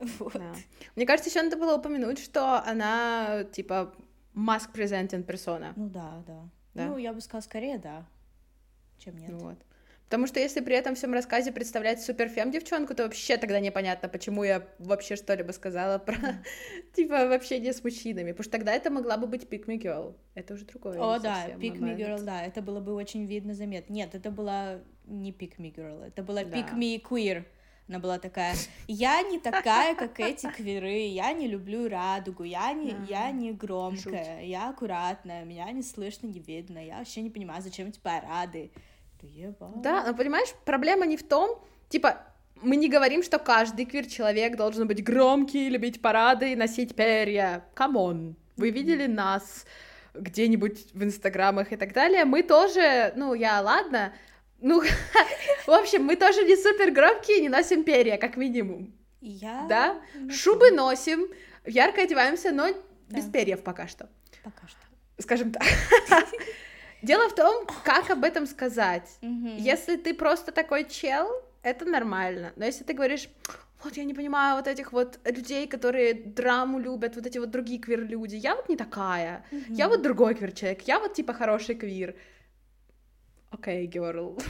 Вот. 0.18 0.34
Да. 0.34 0.54
Мне 0.96 1.06
кажется, 1.06 1.30
еще 1.30 1.42
надо 1.42 1.56
было 1.56 1.76
упомянуть, 1.76 2.18
что 2.18 2.62
она, 2.64 3.44
типа, 3.52 3.94
маск 4.32 4.72
презентин 4.72 5.22
персона. 5.22 5.72
Ну 5.76 5.88
да, 5.88 6.22
да, 6.26 6.48
да. 6.74 6.86
Ну, 6.86 6.98
я 6.98 7.12
бы 7.12 7.20
сказала, 7.20 7.42
скорее 7.42 7.78
да, 7.78 8.06
чем 8.98 9.16
нет. 9.16 9.32
Вот. 9.32 9.58
Потому 10.08 10.26
что 10.26 10.40
если 10.40 10.60
при 10.60 10.74
этом 10.74 10.94
всем 10.94 11.12
рассказе 11.12 11.52
представлять 11.52 12.02
суперфем 12.02 12.50
девчонку, 12.50 12.94
то 12.94 13.02
вообще 13.02 13.36
тогда 13.36 13.60
непонятно, 13.60 14.08
почему 14.08 14.42
я 14.42 14.66
вообще 14.78 15.16
что-либо 15.16 15.52
сказала 15.52 15.98
про, 15.98 16.16
типа, 16.94 17.34
общение 17.34 17.74
с 17.74 17.84
мужчинами. 17.84 18.32
Потому 18.32 18.44
что 18.44 18.52
тогда 18.52 18.72
это 18.72 18.90
могла 18.90 19.18
бы 19.18 19.26
быть 19.26 19.42
pick 19.42 19.66
me 19.66 19.78
girl. 19.78 20.14
Это 20.34 20.54
уже 20.54 20.64
другое. 20.64 20.98
О, 20.98 21.18
да, 21.18 21.48
pick 21.58 21.78
me 21.78 21.94
girl, 21.94 22.22
да, 22.22 22.42
это 22.42 22.62
было 22.62 22.80
бы 22.80 22.94
очень 22.94 23.26
видно, 23.26 23.52
заметно. 23.52 23.92
Нет, 23.92 24.14
это 24.14 24.30
была 24.30 24.80
не 25.04 25.30
pick 25.30 25.58
me 25.58 25.74
girl, 25.74 26.02
это 26.02 26.22
была 26.22 26.42
pick 26.42 26.72
me 26.74 27.02
queer. 27.02 27.44
Она 27.88 28.00
была 28.00 28.18
такая, 28.18 28.54
я 28.86 29.22
не 29.22 29.38
такая, 29.38 29.94
как 29.94 30.20
эти 30.20 30.46
квиры, 30.50 31.06
я 31.06 31.32
не 31.32 31.48
люблю 31.48 31.88
радугу, 31.88 32.44
я 32.44 32.74
не, 32.74 32.94
я 33.08 33.30
не 33.30 33.52
громкая, 33.52 34.40
Жуть. 34.40 34.48
я 34.48 34.68
аккуратная, 34.68 35.44
меня 35.46 35.70
не 35.72 35.82
слышно, 35.82 36.26
не 36.26 36.38
видно, 36.38 36.84
я 36.84 36.98
вообще 36.98 37.22
не 37.22 37.30
понимаю, 37.30 37.62
зачем 37.62 37.88
эти 37.88 37.98
парады. 37.98 38.70
Да, 39.82 40.04
но 40.06 40.14
понимаешь, 40.14 40.48
проблема 40.66 41.06
не 41.06 41.16
в 41.16 41.26
том, 41.26 41.62
типа, 41.88 42.18
мы 42.60 42.76
не 42.76 42.88
говорим, 42.88 43.22
что 43.22 43.38
каждый 43.38 43.86
квир-человек 43.86 44.56
должен 44.56 44.86
быть 44.86 45.02
громкий, 45.02 45.70
любить 45.70 46.02
парады 46.02 46.52
и 46.52 46.56
носить 46.56 46.94
перья. 46.94 47.64
Come 47.74 48.09
on. 48.09 48.36
Вы 48.56 48.70
видели 48.70 49.06
нас 49.06 49.64
где-нибудь 50.14 50.92
в 50.92 51.04
инстаграмах 51.04 51.72
и 51.72 51.76
так 51.76 51.92
далее? 51.92 52.24
Мы 52.24 52.42
тоже, 52.42 53.12
ну, 53.16 53.34
я, 53.34 53.60
ладно, 53.60 54.12
ну, 54.60 54.82
в 55.66 55.70
общем, 55.70 56.04
мы 56.04 56.16
тоже 56.16 56.42
не 56.44 56.56
супер 56.56 56.90
громкие, 56.90 57.40
не 57.40 57.48
носим 57.48 57.84
перья, 57.84 58.16
как 58.16 58.36
минимум. 58.36 58.92
Я... 59.20 59.66
Да? 59.68 60.00
Шубы 60.30 60.70
носим, 60.70 61.28
ярко 61.66 62.02
одеваемся, 62.02 62.52
но 62.52 62.68
да. 63.08 63.16
без 63.16 63.24
перьев 63.24 63.62
пока 63.62 63.88
что. 63.88 64.08
Пока 64.42 64.66
что. 64.66 64.78
Скажем 65.18 65.52
так. 65.52 65.64
Дело 67.02 67.28
в 67.28 67.34
том, 67.34 67.66
как 67.84 68.10
об 68.10 68.24
этом 68.24 68.46
сказать. 68.46 69.18
Если 69.20 69.96
ты 69.96 70.14
просто 70.14 70.52
такой 70.52 70.84
чел, 70.84 71.28
это 71.62 71.84
нормально. 71.84 72.52
Но 72.56 72.64
если 72.64 72.84
ты 72.84 72.92
говоришь, 72.92 73.28
вот 73.82 73.96
я 73.96 74.04
не 74.04 74.14
понимаю 74.14 74.56
вот 74.56 74.66
этих 74.66 74.92
вот 74.92 75.18
людей, 75.24 75.68
которые 75.68 76.14
драму 76.14 76.78
любят, 76.78 77.14
вот 77.16 77.26
эти 77.26 77.38
вот 77.38 77.50
другие 77.50 77.80
квир-люди, 77.80 78.36
я 78.36 78.56
вот 78.56 78.68
не 78.68 78.76
такая, 78.76 79.44
я 79.68 79.88
вот 79.88 80.02
другой 80.02 80.34
квир-человек, 80.34 80.82
я 80.82 80.98
вот 80.98 81.14
типа 81.14 81.32
хороший 81.32 81.74
квир. 81.74 82.16
Окей, 83.50 83.86
okay, 83.86 83.90
girl. 83.92 84.40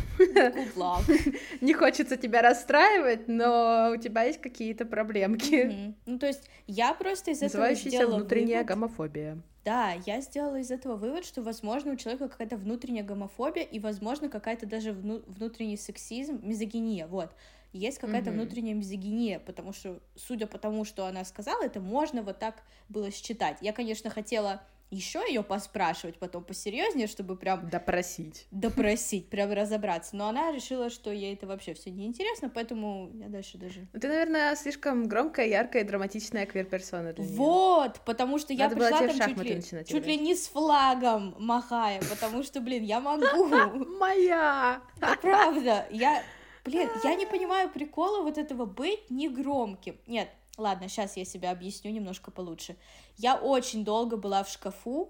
Не 1.61 1.73
хочется 1.73 2.17
тебя 2.17 2.43
расстраивать, 2.43 3.29
но 3.29 3.93
у 3.95 3.97
тебя 3.97 4.25
есть 4.25 4.41
какие-то 4.41 4.85
проблемки. 4.87 5.67
Mm-hmm. 5.67 5.95
Ну, 6.07 6.19
то 6.19 6.27
есть 6.27 6.51
я 6.67 6.95
просто 6.95 7.31
из 7.31 7.43
этого 7.43 7.73
сделала 7.75 8.17
внутренняя 8.17 8.63
вывод... 8.63 8.69
гомофобия. 8.69 9.39
Да, 9.65 9.93
я 10.07 10.21
сделала 10.21 10.57
из 10.57 10.71
этого 10.71 10.97
вывод, 10.97 11.25
что, 11.25 11.43
возможно, 11.43 11.93
у 11.93 11.97
человека 11.97 12.29
какая-то 12.29 12.57
внутренняя 12.57 13.05
гомофобия 13.05 13.65
и, 13.65 13.79
возможно, 13.79 14.29
какая-то 14.29 14.67
даже 14.67 14.93
вну... 14.93 15.23
внутренний 15.27 15.77
сексизм, 15.77 16.41
мизогиния, 16.43 17.07
вот. 17.07 17.31
Есть 17.73 17.99
какая-то 17.99 18.31
mm-hmm. 18.31 18.33
внутренняя 18.33 18.75
мизогиния, 18.75 19.39
потому 19.39 19.73
что, 19.73 20.01
судя 20.17 20.47
по 20.47 20.59
тому, 20.59 20.85
что 20.85 21.05
она 21.07 21.25
сказала, 21.25 21.63
это 21.63 21.81
можно 21.81 22.23
вот 22.23 22.39
так 22.39 22.63
было 22.89 23.11
считать. 23.11 23.59
Я, 23.61 23.73
конечно, 23.73 24.09
хотела 24.09 24.63
еще 24.91 25.21
ее 25.29 25.43
поспрашивать 25.43 26.19
потом 26.19 26.45
посерьезнее, 26.45 27.07
чтобы 27.07 27.37
прям... 27.37 27.69
Допросить. 27.69 28.47
Допросить, 28.51 29.29
прям 29.29 29.53
разобраться. 29.53 30.17
Но 30.17 30.29
она 30.29 30.53
решила, 30.53 30.91
что 30.91 31.11
ей 31.11 31.35
это 31.35 31.47
вообще 31.47 31.75
все 31.75 31.91
неинтересно, 31.91 32.49
поэтому 32.49 33.11
я 33.15 33.29
дальше 33.29 33.59
даже... 33.59 33.87
Ну, 33.93 34.01
ты, 34.01 34.09
наверное, 34.09 34.57
слишком 34.57 35.07
громкая, 35.07 35.47
яркая 35.47 35.83
и 35.83 35.87
драматичная 35.87 36.47
квир-персона 36.47 37.13
для 37.13 37.25
Вот, 37.25 37.95
нее. 37.95 38.03
потому 38.05 38.39
что 38.39 38.53
я 38.53 38.69
пришла 38.71 38.99
там 38.99 39.11
чуть 39.11 39.39
ли, 39.39 39.85
чуть 39.85 40.07
ли 40.07 40.17
не 40.17 40.35
с 40.35 40.49
флагом 40.49 41.35
махая, 41.39 42.01
потому 42.09 42.43
что, 42.43 42.61
блин, 42.61 42.83
я 42.83 43.01
могу. 43.01 43.47
Моя! 43.99 44.81
Правда, 45.21 45.87
я... 45.91 46.23
Блин, 46.65 46.89
я 47.03 47.15
не 47.15 47.25
понимаю 47.25 47.71
прикола 47.71 48.23
вот 48.23 48.37
этого 48.37 48.67
быть 48.67 49.11
негромким. 49.11 49.97
Нет, 50.07 50.29
Ладно, 50.59 50.89
сейчас 50.89 51.17
я 51.17 51.25
себя 51.25 51.53
объясню 51.53 51.93
немножко 51.93 52.33
получше. 52.33 52.77
Я 53.17 53.37
очень 53.37 53.85
долго 53.85 54.17
была 54.17 54.43
в 54.43 54.51
шкафу, 54.51 55.09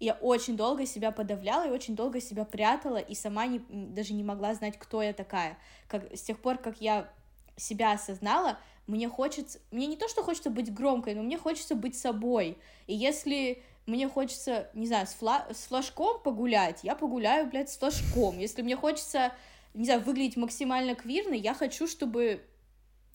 я 0.00 0.14
очень 0.14 0.56
долго 0.56 0.86
себя 0.86 1.12
подавляла 1.12 1.68
и 1.68 1.70
очень 1.70 1.94
долго 1.94 2.20
себя 2.20 2.44
прятала, 2.44 2.98
и 2.98 3.14
сама 3.14 3.46
не, 3.46 3.60
даже 3.68 4.12
не 4.12 4.24
могла 4.24 4.54
знать, 4.54 4.76
кто 4.76 5.00
я 5.00 5.12
такая. 5.12 5.56
Как, 5.86 6.12
с 6.12 6.22
тех 6.22 6.40
пор, 6.40 6.58
как 6.58 6.80
я 6.80 7.08
себя 7.56 7.92
осознала, 7.92 8.58
мне 8.88 9.08
хочется... 9.08 9.60
Мне 9.70 9.86
не 9.86 9.96
то, 9.96 10.08
что 10.08 10.24
хочется 10.24 10.50
быть 10.50 10.74
громкой, 10.74 11.14
но 11.14 11.22
мне 11.22 11.38
хочется 11.38 11.76
быть 11.76 11.96
собой. 11.96 12.58
И 12.88 12.94
если 12.94 13.62
мне 13.86 14.08
хочется, 14.08 14.68
не 14.74 14.88
знаю, 14.88 15.06
с, 15.06 15.14
фла 15.14 15.46
с 15.52 15.66
флажком 15.66 16.20
погулять, 16.22 16.80
я 16.82 16.96
погуляю, 16.96 17.48
блядь, 17.48 17.70
с 17.70 17.76
флажком. 17.78 18.36
Если 18.38 18.62
мне 18.62 18.76
хочется, 18.76 19.32
не 19.74 19.84
знаю, 19.84 20.00
выглядеть 20.00 20.36
максимально 20.36 20.96
квирно, 20.96 21.34
я 21.34 21.54
хочу, 21.54 21.86
чтобы 21.86 22.44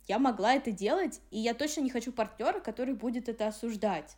я 0.08 0.20
могла 0.20 0.56
это 0.56 0.72
делать, 0.72 1.22
и 1.32 1.40
я 1.40 1.54
точно 1.54 1.82
не 1.82 1.90
хочу 1.90 2.12
партнера, 2.12 2.60
который 2.60 2.94
будет 2.94 3.30
это 3.30 3.48
осуждать. 3.48 4.16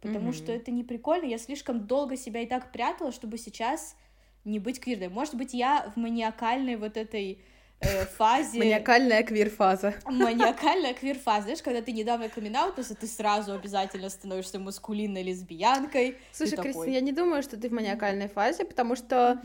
Потому 0.00 0.30
mm-hmm. 0.30 0.34
что 0.34 0.52
это 0.52 0.70
не 0.70 0.84
прикольно. 0.84 1.24
Я 1.24 1.38
слишком 1.38 1.86
долго 1.86 2.16
себя 2.16 2.40
и 2.40 2.46
так 2.46 2.70
прятала, 2.70 3.12
чтобы 3.12 3.38
сейчас 3.38 3.96
не 4.44 4.58
быть 4.58 4.78
квирной. 4.78 5.08
Может 5.08 5.34
быть, 5.34 5.54
я 5.54 5.90
в 5.94 5.98
маниакальной 5.98 6.76
вот 6.76 6.96
этой 6.96 7.40
э, 7.80 8.04
фазе... 8.16 8.58
Маниакальная 8.58 9.22
квир-фаза. 9.22 9.94
Маниакальная 10.04 10.92
квир-фаза. 10.92 11.42
Знаешь, 11.42 11.62
когда 11.62 11.80
ты 11.80 11.92
недавно 11.92 12.28
камин 12.28 12.54
ты 12.76 13.06
сразу 13.06 13.54
обязательно 13.54 14.10
становишься 14.10 14.58
маскулинной 14.58 15.22
лесбиянкой. 15.22 16.18
Слушай, 16.32 16.58
Кристина, 16.58 16.92
я 16.92 17.00
не 17.00 17.12
думаю, 17.12 17.42
что 17.42 17.56
ты 17.56 17.68
в 17.68 17.72
маниакальной 17.72 18.28
фазе, 18.28 18.64
потому 18.64 18.96
что 18.96 19.40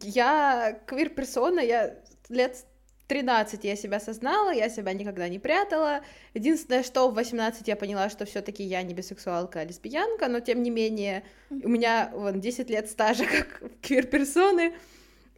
я 0.00 0.80
квир-персона, 0.86 1.60
я 1.60 1.96
лет 2.28 2.64
13 3.10 3.64
я 3.64 3.74
себя 3.74 3.96
осознала, 3.96 4.52
я 4.52 4.68
себя 4.68 4.92
никогда 4.92 5.28
не 5.28 5.40
прятала. 5.40 6.00
Единственное, 6.32 6.84
что 6.84 7.08
в 7.10 7.14
18 7.14 7.66
я 7.66 7.74
поняла, 7.74 8.08
что 8.08 8.24
все 8.24 8.40
таки 8.40 8.62
я 8.62 8.82
не 8.82 8.94
бисексуалка, 8.94 9.60
а 9.60 9.64
лесбиянка, 9.64 10.28
но 10.28 10.38
тем 10.38 10.62
не 10.62 10.70
менее 10.70 11.24
у 11.50 11.68
меня 11.68 12.12
вон 12.14 12.40
10 12.40 12.70
лет 12.70 12.88
стажа 12.88 13.24
как 13.24 13.62
квир-персоны, 13.82 14.74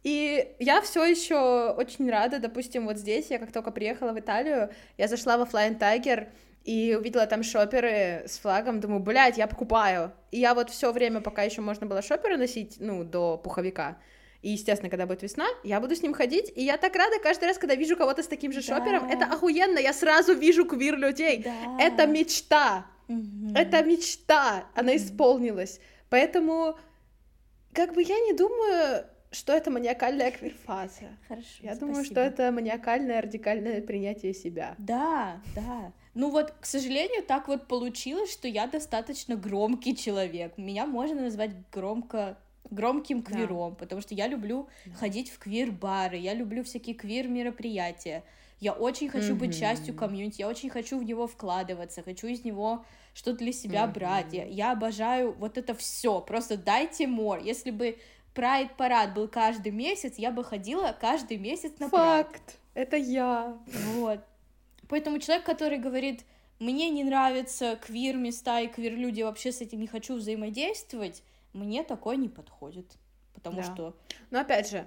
и 0.03 0.53
я 0.59 0.81
все 0.81 1.03
еще 1.03 1.71
очень 1.71 2.11
рада, 2.11 2.37
допустим, 2.37 2.85
вот 2.85 2.97
здесь, 2.97 3.31
я 3.31 3.39
как 3.39 3.51
только 3.51 3.71
приехала 3.71 4.11
в 4.11 4.19
Италию, 4.19 4.69
я 4.97 5.07
зашла 5.07 5.37
в 5.37 5.49
Flying 5.51 5.79
Tiger, 5.79 6.27
и 6.63 6.95
увидела 6.97 7.25
там 7.25 7.43
шоперы 7.43 8.23
с 8.25 8.37
флагом, 8.37 8.79
думаю, 8.79 9.01
блядь, 9.01 9.37
я 9.37 9.47
покупаю. 9.47 10.13
И 10.31 10.39
я 10.39 10.53
вот 10.53 10.69
все 10.69 10.93
время, 10.93 11.19
пока 11.19 11.43
еще 11.43 11.59
можно 11.59 11.87
было 11.87 12.01
шоперы 12.01 12.37
носить, 12.37 12.77
ну, 12.79 13.03
до 13.03 13.37
пуховика, 13.37 13.97
и, 14.43 14.49
естественно, 14.49 14.89
когда 14.89 15.05
будет 15.05 15.23
весна, 15.23 15.47
я 15.63 15.79
буду 15.79 15.95
с 15.95 16.03
ним 16.03 16.13
ходить, 16.13 16.51
и 16.53 16.63
я 16.63 16.77
так 16.77 16.93
рада 16.95 17.17
каждый 17.23 17.45
раз, 17.45 17.57
когда 17.57 17.75
вижу 17.75 17.95
кого-то 17.95 18.21
с 18.21 18.27
таким 18.27 18.51
же 18.51 18.61
да. 18.61 18.77
шопером. 18.77 19.09
Это 19.09 19.25
охуенно, 19.25 19.79
я 19.79 19.93
сразу 19.93 20.35
вижу 20.35 20.65
квир 20.65 20.97
людей. 20.97 21.43
Да. 21.43 21.77
Это 21.79 22.05
мечта. 22.05 22.85
Угу. 23.07 23.55
Это 23.55 23.81
мечта. 23.83 24.65
Она 24.75 24.97
исполнилась. 24.97 25.79
Поэтому, 26.09 26.77
как 27.73 27.93
бы 27.93 28.03
я 28.03 28.19
не 28.19 28.33
думаю, 28.33 29.05
что 29.31 29.53
это 29.53 29.71
маниакальная 29.71 30.31
квирфаза. 30.31 31.17
Хорошо. 31.27 31.47
Я 31.61 31.75
спасибо. 31.75 31.87
думаю, 31.87 32.05
что 32.05 32.19
это 32.19 32.51
маниакальное 32.51 33.21
радикальное 33.21 33.81
принятие 33.81 34.33
себя. 34.33 34.75
Да, 34.77 35.41
да. 35.55 35.93
Ну 36.15 36.29
вот, 36.29 36.51
к 36.59 36.65
сожалению, 36.65 37.23
так 37.23 37.47
вот 37.47 37.67
получилось, 37.67 38.31
что 38.31 38.49
я 38.49 38.67
достаточно 38.67 39.35
громкий 39.35 39.95
человек. 39.95 40.57
Меня 40.57 40.85
можно 40.85 41.21
назвать 41.21 41.51
громко 41.71 42.37
громким 42.69 43.21
квиром, 43.21 43.71
да. 43.71 43.75
потому 43.77 44.01
что 44.01 44.13
я 44.13 44.27
люблю 44.27 44.67
да. 44.85 44.93
ходить 44.95 45.29
в 45.29 45.39
квир-бары, 45.39 46.17
я 46.17 46.33
люблю 46.33 46.63
всякие 46.63 46.95
квир-мероприятия. 46.95 48.23
Я 48.59 48.71
очень 48.71 49.09
хочу 49.09 49.33
mm-hmm. 49.33 49.39
быть 49.39 49.59
частью 49.59 49.93
комьюнити, 49.93 50.39
я 50.39 50.47
очень 50.47 50.69
хочу 50.69 50.97
в 50.97 51.03
него 51.03 51.27
вкладываться, 51.27 52.01
хочу 52.01 52.27
из 52.27 52.45
него 52.45 52.85
что-то 53.13 53.39
для 53.39 53.51
себя 53.51 53.83
mm-hmm. 53.83 53.93
брать. 53.93 54.33
Я, 54.33 54.45
я 54.45 54.71
обожаю 54.71 55.33
вот 55.33 55.57
это 55.57 55.73
все. 55.75 56.21
Просто 56.21 56.55
дайте 56.55 57.03
more. 57.03 57.43
Если 57.43 57.71
бы 57.71 57.97
Pride 58.33 58.71
парад 58.77 59.13
был 59.13 59.27
каждый 59.27 59.71
месяц, 59.71 60.15
я 60.17 60.31
бы 60.31 60.43
ходила 60.43 60.95
каждый 60.99 61.37
месяц 61.37 61.73
на 61.79 61.89
Факт. 61.89 62.41
Pride. 62.41 62.53
Это 62.73 62.95
я. 62.95 63.57
Вот. 63.95 64.19
Поэтому 64.87 65.19
человек, 65.19 65.45
который 65.45 65.77
говорит, 65.77 66.21
мне 66.59 66.89
не 66.89 67.03
нравятся 67.03 67.77
квир 67.81 68.15
места 68.15 68.61
и 68.61 68.67
квир 68.67 68.95
люди, 68.95 69.21
вообще 69.21 69.51
с 69.51 69.61
этим 69.61 69.81
не 69.81 69.87
хочу 69.87 70.15
взаимодействовать, 70.15 71.21
мне 71.53 71.83
такое 71.83 72.15
не 72.17 72.29
подходит. 72.29 72.97
потому 73.33 73.57
Да. 73.57 73.63
что... 73.63 73.97
Но 74.31 74.39
опять 74.39 74.69
же, 74.69 74.85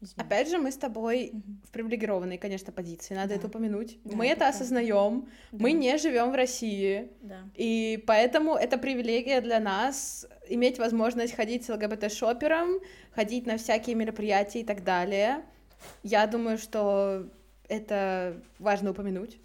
Извини. 0.00 0.14
опять 0.26 0.48
же, 0.48 0.58
мы 0.58 0.72
с 0.72 0.76
тобой 0.76 1.30
Мгм. 1.32 1.60
в 1.64 1.70
привилегированной, 1.70 2.38
конечно, 2.38 2.72
позиции, 2.72 3.14
надо 3.14 3.28
Да. 3.28 3.34
это 3.36 3.46
упомянуть. 3.48 3.98
Да, 4.02 4.16
мы 4.16 4.26
это 4.26 4.46
это 4.46 4.48
осознаем, 4.48 5.28
мы 5.52 5.72
Да. 5.72 5.78
не 5.78 5.98
живем 5.98 6.32
в 6.32 6.34
России, 6.34 7.10
Да. 7.20 7.42
и 7.54 8.02
поэтому 8.06 8.54
это 8.54 8.78
привилегия 8.78 9.40
для 9.42 9.60
нас 9.60 10.26
иметь 10.48 10.78
возможность 10.78 11.34
ходить 11.34 11.64
с 11.64 11.68
ЛГБТ-шопером, 11.68 12.80
ходить 13.12 13.46
на 13.46 13.56
всякие 13.58 13.94
мероприятия 13.94 14.60
и 14.60 14.64
так 14.64 14.82
далее. 14.82 15.44
Я 16.02 16.26
думаю, 16.26 16.56
что 16.58 17.26
это 17.68 18.40
важно 18.58 18.90
упомянуть. 18.92 19.38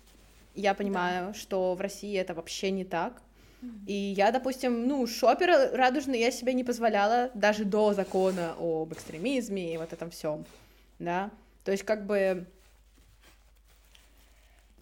Я 0.56 0.74
понимаю, 0.74 1.34
что 1.34 1.76
в 1.76 1.82
России 1.82 2.18
это 2.18 2.34
вообще 2.34 2.72
не 2.72 2.86
так. 2.86 3.22
И 3.88 3.94
я, 3.94 4.32
допустим, 4.32 4.88
ну, 4.88 5.06
шопера 5.08 5.70
радужный 5.72 6.20
я 6.20 6.32
себе 6.32 6.54
не 6.54 6.64
позволяла 6.64 7.30
даже 7.34 7.66
до 7.66 7.94
закона 7.94 8.56
об 8.60 8.92
экстремизме 8.94 9.74
и 9.74 9.78
вот 9.78 9.94
этом 9.94 10.10
всем, 10.10 10.46
да. 11.00 11.30
То 11.64 11.72
есть 11.72 11.84
как 11.84 12.06
бы... 12.06 12.46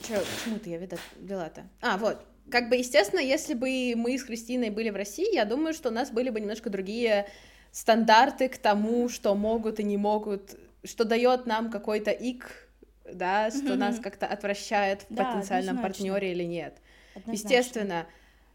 Чё, 0.07 0.19
к 0.19 0.43
чему 0.43 0.59
ты 0.59 0.69
я 0.71 0.79
вела-то? 1.19 1.63
А, 1.81 1.97
вот. 1.97 2.23
Как 2.51 2.69
бы, 2.69 2.75
естественно, 2.75 3.21
если 3.21 3.53
бы 3.53 3.93
мы 3.95 4.17
с 4.17 4.23
Кристиной 4.23 4.69
были 4.69 4.89
в 4.89 4.95
России, 4.97 5.33
я 5.33 5.45
думаю, 5.45 5.73
что 5.73 5.89
у 5.89 5.93
нас 5.93 6.11
были 6.11 6.29
бы 6.29 6.41
немножко 6.41 6.69
другие 6.69 7.25
стандарты 7.71 8.49
к 8.49 8.57
тому, 8.57 9.07
что 9.07 9.33
могут 9.33 9.79
и 9.79 9.83
не 9.83 9.95
могут, 9.97 10.57
что 10.83 11.05
дает 11.05 11.45
нам 11.45 11.71
какой-то 11.71 12.11
ик, 12.11 12.67
да, 13.05 13.49
что 13.49 13.75
нас 13.75 13.99
как-то 13.99 14.27
отвращает 14.27 15.03
в 15.03 15.13
Да, 15.13 15.23
потенциальном 15.23 15.77
однозначно. 15.77 16.09
партнере 16.11 16.31
или 16.33 16.43
нет. 16.43 16.75
Однозначно. 17.15 17.31
Естественно. 17.31 18.05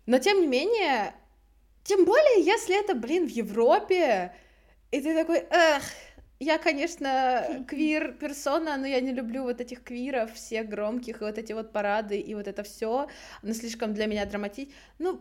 Но 0.09 0.19
тем 0.19 0.41
не 0.41 0.47
менее, 0.47 1.15
тем 1.85 2.07
более, 2.07 2.43
если 2.43 2.81
это, 2.81 2.95
блин, 2.95 3.29
в 3.29 3.31
Европе, 3.31 4.35
и 4.91 5.03
ты 5.03 5.15
такой, 5.15 5.41
эх, 5.51 5.83
я, 6.41 6.57
конечно, 6.57 7.67
квир-персона, 7.69 8.79
но 8.79 8.87
я 8.87 9.03
не 9.03 9.13
люблю 9.13 9.43
вот 9.43 9.61
этих 9.61 9.85
квиров, 9.85 10.33
всех 10.33 10.67
громких, 10.67 11.21
и 11.21 11.25
вот 11.25 11.37
эти 11.37 11.53
вот 11.53 11.73
парады, 11.73 12.19
и 12.19 12.35
вот 12.35 12.49
это 12.49 12.63
все, 12.63 13.09
оно 13.43 13.53
слишком 13.53 13.93
для 13.93 14.07
меня 14.07 14.25
драматично. 14.25 14.73
Ну, 14.99 15.21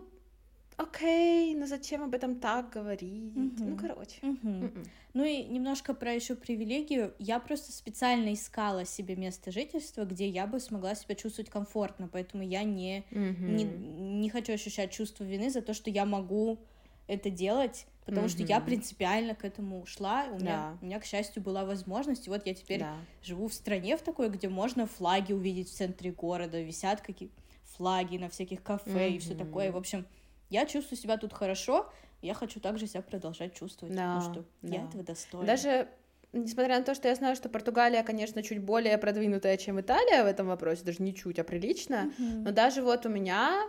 окей, 0.78 1.56
но 1.56 1.66
зачем 1.68 2.04
об 2.04 2.14
этом 2.14 2.40
так 2.40 2.70
говорить? 2.70 3.60
Ну, 3.66 3.76
Мгм. 3.76 3.78
короче. 3.78 4.18
М-м. 4.22 4.92
Ну 5.14 5.24
и 5.26 5.44
немножко 5.44 5.94
про 5.94 6.14
еще 6.14 6.36
привилегию. 6.36 7.14
Я 7.20 7.40
просто 7.40 7.72
специально 7.72 8.34
искала 8.34 8.86
себе 8.86 9.16
место 9.16 9.52
жительства, 9.52 10.06
где 10.06 10.28
я 10.28 10.46
бы 10.48 10.60
смогла 10.60 10.96
себя 10.96 11.16
чувствовать 11.16 11.50
комфортно, 11.50 12.08
поэтому 12.08 12.44
я 12.44 12.64
не, 12.64 13.06
не, 13.46 13.64
Мгм. 13.64 14.22
не 14.22 14.30
хочу 14.30 14.54
ощущать 14.54 14.92
чувство 14.92 15.24
вины 15.24 15.50
за 15.50 15.62
то, 15.62 15.74
что 15.74 15.90
я 15.90 16.06
могу 16.06 16.60
это 17.08 17.30
делать, 17.30 17.88
потому 18.06 18.28
что 18.28 18.44
я 18.44 18.60
принципиально 18.60 19.34
к 19.34 19.46
этому 19.46 19.82
ушла. 19.82 20.26
У 20.32 20.38
меня, 20.40 20.68
Да. 20.68 20.78
у 20.82 20.86
меня, 20.86 21.00
к 21.00 21.06
счастью, 21.06 21.42
была 21.42 21.66
возможность. 21.66 22.28
И 22.28 22.30
вот 22.30 22.46
я 22.46 22.54
теперь 22.54 22.80
Да. 22.80 22.96
живу 23.24 23.48
в 23.48 23.54
стране 23.54 23.98
в 23.98 24.02
такой, 24.02 24.30
где 24.30 24.50
можно 24.50 24.86
флаги 24.88 25.34
увидеть 25.34 25.70
в 25.70 25.74
центре 25.76 26.12
города, 26.12 26.60
висят 26.62 27.02
какие 27.02 27.32
флаги 27.64 28.18
на 28.18 28.30
всяких 28.30 28.62
кафе 28.64 29.12
и 29.14 29.20
все 29.20 29.36
такое. 29.36 29.72
В 29.72 29.78
общем, 29.78 30.06
я 30.50 30.66
чувствую 30.66 30.98
себя 30.98 31.18
тут 31.18 31.34
хорошо, 31.34 31.92
я 32.22 32.34
хочу 32.34 32.60
также 32.60 32.88
себя 32.88 33.02
продолжать 33.02 33.54
чувствовать, 33.54 33.96
потому 33.96 34.20
Да, 34.20 34.22
что 34.22 34.46
я 34.64 34.82
да. 34.82 34.88
этого 34.88 35.04
достойна. 35.04 35.48
Даже 35.48 35.88
несмотря 36.34 36.80
на 36.80 36.84
то, 36.84 36.94
что 36.96 37.08
я 37.08 37.16
знаю, 37.16 37.36
что 37.36 37.50
Португалия, 37.50 38.04
конечно, 38.04 38.44
чуть 38.44 38.60
более 38.60 38.98
продвинутая, 38.98 39.58
чем 39.58 39.80
Италия 39.80 40.24
в 40.24 40.28
этом 40.28 40.48
вопросе, 40.48 40.84
даже 40.84 41.02
не 41.02 41.14
чуть, 41.14 41.40
а 41.40 41.44
прилично, 41.44 42.12
Мгм. 42.18 42.44
но 42.44 42.52
даже 42.52 42.82
вот 42.82 43.06
у 43.06 43.10
меня 43.10 43.68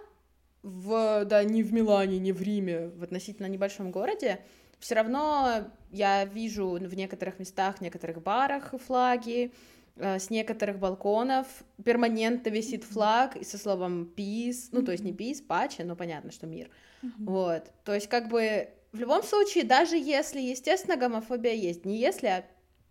в, 0.63 1.25
да, 1.25 1.45
не 1.45 1.63
в 1.63 1.73
Милане, 1.73 2.19
не 2.19 2.33
в 2.33 2.43
Риме, 2.43 2.89
в 2.89 3.03
относительно 3.03 3.47
небольшом 3.47 3.91
городе, 3.91 4.41
все 4.79 4.95
равно 4.95 5.71
я 5.91 6.25
вижу 6.25 6.71
в 6.71 6.95
некоторых 6.95 7.39
местах, 7.39 7.79
в 7.79 7.81
некоторых 7.81 8.23
барах 8.23 8.75
флаги, 8.87 9.53
с 10.01 10.31
некоторых 10.31 10.79
балконов 10.79 11.47
перманентно 11.85 12.51
висит 12.51 12.85
флаг 12.85 13.37
и 13.37 13.45
со 13.45 13.59
словом 13.59 14.13
peace, 14.17 14.69
ну, 14.73 14.83
то 14.83 14.93
есть 14.93 15.05
не 15.05 15.13
peace, 15.13 15.43
паче, 15.43 15.85
но 15.85 15.97
понятно, 15.97 16.31
что 16.31 16.47
мир. 16.47 16.71
Вот, 17.19 17.71
то 17.85 17.95
есть 17.95 18.09
как 18.09 18.29
бы 18.29 18.69
в 18.93 18.99
любом 18.99 19.23
случае, 19.23 19.65
даже 19.65 19.97
если, 19.97 20.41
естественно, 20.41 20.97
гомофобия 20.97 21.53
есть, 21.53 21.85
не 21.85 21.99
если, 21.99 22.27
а 22.27 22.45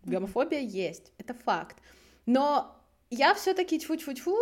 гомофобия 0.06 0.60
есть, 0.60 1.12
это 1.18 1.34
факт. 1.34 1.78
Но 2.26 2.76
я 3.10 3.34
все-таки 3.34 3.80
тьфу-тьфу-тьфу 3.80 4.38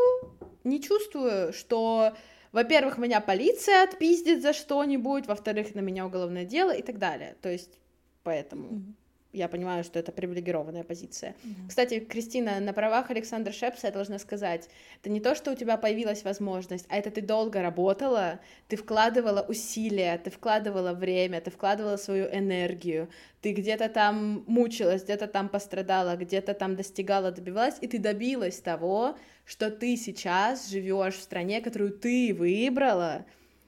не 0.64 0.82
чувствую, 0.82 1.54
что, 1.54 2.16
во-первых, 2.52 2.98
меня 2.98 3.22
полиция 3.22 3.84
отпиздит 3.84 4.42
за 4.42 4.54
что-нибудь, 4.54 5.28
во-вторых, 5.28 5.76
на 5.76 5.80
меня 5.80 6.06
уголовное 6.06 6.46
дело 6.46 6.72
и 6.72 6.82
так 6.82 6.98
далее. 6.98 7.36
То 7.42 7.50
есть 7.50 7.80
поэтому 8.24 8.68
Мгм. 8.68 8.96
Я 9.36 9.48
понимаю, 9.48 9.84
что 9.84 10.00
это 10.00 10.12
привилегированная 10.12 10.84
позиция. 10.84 11.36
Да. 11.44 11.68
Кстати, 11.70 12.00
Кристина, 12.00 12.60
на 12.60 12.74
правах 12.74 13.12
Александра 13.12 13.52
Шепса 13.52 13.88
я 13.88 13.94
должна 13.94 14.20
сказать, 14.20 14.70
это 15.02 15.10
не 15.10 15.20
то, 15.20 15.36
что 15.36 15.52
у 15.52 15.56
тебя 15.56 15.78
появилась 15.78 16.24
возможность, 16.24 16.86
а 16.90 16.98
это 16.98 17.12
ты 17.12 17.22
долго 17.22 17.62
работала, 17.62 18.40
ты 18.68 18.76
вкладывала 18.78 19.42
усилия, 19.42 20.18
ты 20.18 20.30
вкладывала 20.30 20.94
время, 20.94 21.42
ты 21.42 21.52
вкладывала 21.52 21.98
свою 21.98 22.26
энергию, 22.26 23.10
ты 23.42 23.52
где-то 23.52 23.90
там 23.90 24.44
мучилась, 24.48 25.04
где-то 25.04 25.28
там 25.28 25.50
пострадала, 25.50 26.16
где-то 26.16 26.54
там 26.54 26.76
достигала, 26.76 27.32
добивалась, 27.32 27.78
и 27.82 27.88
ты 27.88 28.00
добилась 28.00 28.60
того, 28.60 29.18
что 29.46 29.70
ты 29.70 29.98
сейчас 29.98 30.70
живешь 30.70 31.16
в 31.16 31.22
стране, 31.22 31.62
которую 31.62 31.92
ты 31.92 32.34
выбрала, 32.34 33.26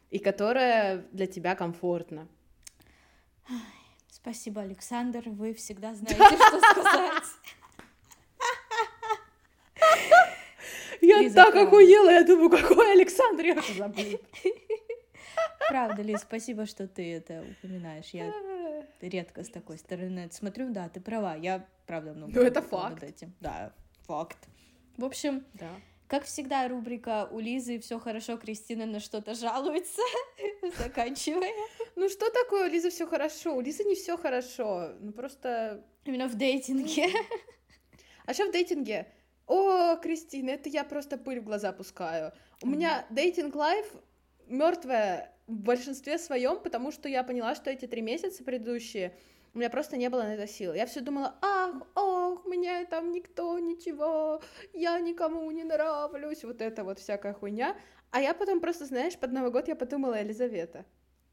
и 0.10 0.20
которая 0.20 1.06
для 1.12 1.28
тебя 1.28 1.56
комфортна. 1.56 2.28
Спасибо, 4.10 4.62
Александр, 4.62 5.24
вы 5.26 5.54
всегда 5.54 5.94
знаете, 5.96 6.38
что 6.38 6.60
сказать. 6.60 7.24
Я 11.02 11.30
так 11.34 11.56
охуела, 11.56 12.10
я 12.10 12.24
думаю, 12.24 12.50
какой 12.50 12.94
Александр, 12.94 13.46
я 13.46 13.62
забыла. 13.78 14.20
Правда, 15.70 16.02
Лиз, 16.02 16.22
спасибо, 16.22 16.66
что 16.66 16.88
ты 16.88 17.14
это 17.14 17.46
упоминаешь. 17.52 18.10
Я 18.12 18.34
редко 19.02 19.44
с 19.44 19.50
такой 19.50 19.78
стороны 19.78 20.30
смотрю. 20.32 20.72
Да, 20.72 20.90
ты 20.90 21.00
права, 21.00 21.36
я 21.36 21.66
правда 21.86 22.14
много 22.14 22.34
Ну, 22.34 22.42
это 22.42 22.62
факт. 22.62 23.04
этим. 23.04 23.34
Да, 23.40 23.74
факт. 24.06 24.38
В 24.98 25.06
общем, 25.06 25.46
Да. 25.54 25.70
Как 26.08 26.24
всегда, 26.24 26.68
рубрика 26.68 27.28
у 27.32 27.40
Лизы 27.40 27.80
все 27.80 28.00
хорошо, 28.00 28.38
Кристина 28.38 28.86
на 28.86 29.00
что-то 29.00 29.34
жалуется, 29.34 30.02
заканчивая. 30.78 31.52
Ну 31.96 32.08
что 32.10 32.30
такое, 32.30 32.68
у 32.68 32.72
Лизы 32.72 32.90
все 32.90 33.06
хорошо? 33.06 33.56
У 33.56 33.62
Лизы 33.62 33.84
не 33.84 33.96
все 33.96 34.18
хорошо. 34.18 34.94
Ну 35.00 35.12
просто. 35.12 35.86
Именно 36.06 36.28
в 36.28 36.36
дейтинге. 36.36 37.08
А 38.26 38.34
что 38.34 38.46
в 38.48 38.52
дейтинге? 38.52 39.08
О, 39.46 39.96
Кристина, 39.96 40.50
это 40.50 40.68
я 40.68 40.84
просто 40.84 41.18
пыль 41.18 41.40
в 41.40 41.46
глаза 41.46 41.72
пускаю. 41.72 42.34
У 42.62 42.68
меня 42.68 43.06
дейтинг 43.10 43.56
лайф 43.56 43.86
мертвая 44.48 45.34
в 45.48 45.54
большинстве 45.54 46.18
своем, 46.18 46.60
потому 46.60 46.92
что 46.92 47.08
я 47.08 47.24
поняла, 47.24 47.56
что 47.56 47.70
эти 47.70 47.86
три 47.86 48.02
месяца 48.02 48.44
предыдущие 48.44 49.16
у 49.58 49.60
меня 49.60 49.72
просто 49.72 49.98
не 49.98 50.08
было 50.10 50.22
на 50.22 50.36
это 50.36 50.46
сил. 50.46 50.76
Я 50.76 50.86
все 50.86 51.02
думала, 51.02 51.36
ах, 51.42 51.82
ох, 51.96 52.46
меня 52.46 52.86
там 52.86 53.12
никто, 53.12 53.58
ничего, 53.58 54.40
я 54.72 55.00
никому 55.00 55.50
не 55.50 55.64
нравлюсь, 55.64 56.44
вот 56.44 56.62
это 56.62 56.84
вот 56.84 57.00
всякая 57.00 57.34
хуйня. 57.34 57.76
А 58.12 58.22
я 58.22 58.36
потом 58.36 58.62
просто, 58.62 58.86
знаешь, 58.86 59.18
под 59.18 59.32
Новый 59.32 59.50
год 59.50 59.68
я 59.68 59.76
подумала, 59.76 60.20
Елизавета, 60.20 60.86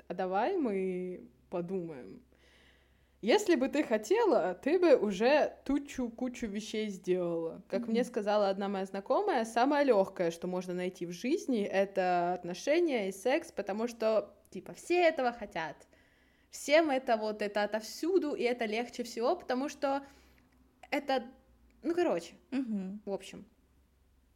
а 0.09 0.15
давай 0.15 0.57
мы 0.57 1.29
подумаем. 1.51 2.23
Если 3.21 3.57
бы 3.57 3.69
ты 3.69 3.83
хотела, 3.85 4.55
ты 4.55 4.79
бы 4.79 4.97
уже 4.97 5.53
тучу 5.67 6.09
кучу 6.09 6.47
вещей 6.47 6.89
сделала. 6.89 7.63
Как 7.69 7.83
Мгм. 7.83 7.91
мне 7.93 8.05
сказала 8.05 8.49
одна 8.49 8.69
моя 8.69 8.87
знакомая, 8.87 9.45
самое 9.45 9.85
легкое, 9.85 10.31
что 10.31 10.47
можно 10.47 10.73
найти 10.73 11.05
в 11.05 11.13
жизни, 11.13 11.63
это 11.63 12.33
отношения 12.35 13.09
и 13.09 13.13
секс, 13.13 13.53
потому 13.53 13.87
что, 13.87 14.35
типа, 14.51 14.73
все 14.73 15.03
этого 15.03 15.33
хотят. 15.33 15.77
Всем 16.55 16.89
это 16.89 17.17
вот, 17.17 17.43
это 17.43 17.65
отовсюду, 17.65 18.35
и 18.35 18.43
это 18.43 18.65
легче 18.65 19.03
всего, 19.03 19.35
потому 19.35 19.69
что 19.69 20.05
это, 20.93 21.25
ну, 21.83 21.93
короче, 21.95 22.35
Мгм. 22.53 23.01
в 23.05 23.11
общем. 23.11 23.45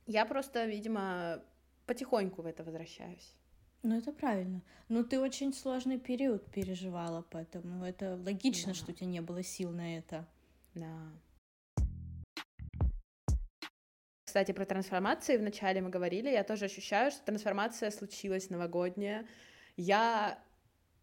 Я 0.05 0.27
просто, 0.27 0.67
видимо, 0.67 1.41
потихоньку 1.87 2.43
в 2.43 2.47
это 2.47 2.65
возвращаюсь. 2.65 3.35
Ну, 3.85 3.97
это 3.97 4.11
правильно. 4.13 4.63
Ну, 4.89 5.05
ты 5.05 5.21
очень 5.21 5.55
сложный 5.55 6.01
период 6.01 6.51
переживала, 6.51 7.23
поэтому 7.31 7.85
это 7.85 8.17
логично, 8.17 8.73
Да. 8.73 8.79
что 8.79 8.91
у 8.91 8.95
тебя 8.95 9.07
не 9.07 9.21
было 9.21 9.45
сил 9.45 9.71
на 9.71 9.97
это. 9.99 10.27
Да. 10.75 11.13
Кстати, 14.27 14.51
про 14.51 14.65
трансформации 14.67 15.37
вначале 15.37 15.81
мы 15.81 15.91
говорили, 15.91 16.29
я 16.31 16.43
тоже 16.43 16.65
ощущаю, 16.65 17.13
что 17.13 17.25
трансформация 17.25 17.93
случилась 17.93 18.51
новогодняя. 18.51 19.25
Я 19.77 20.43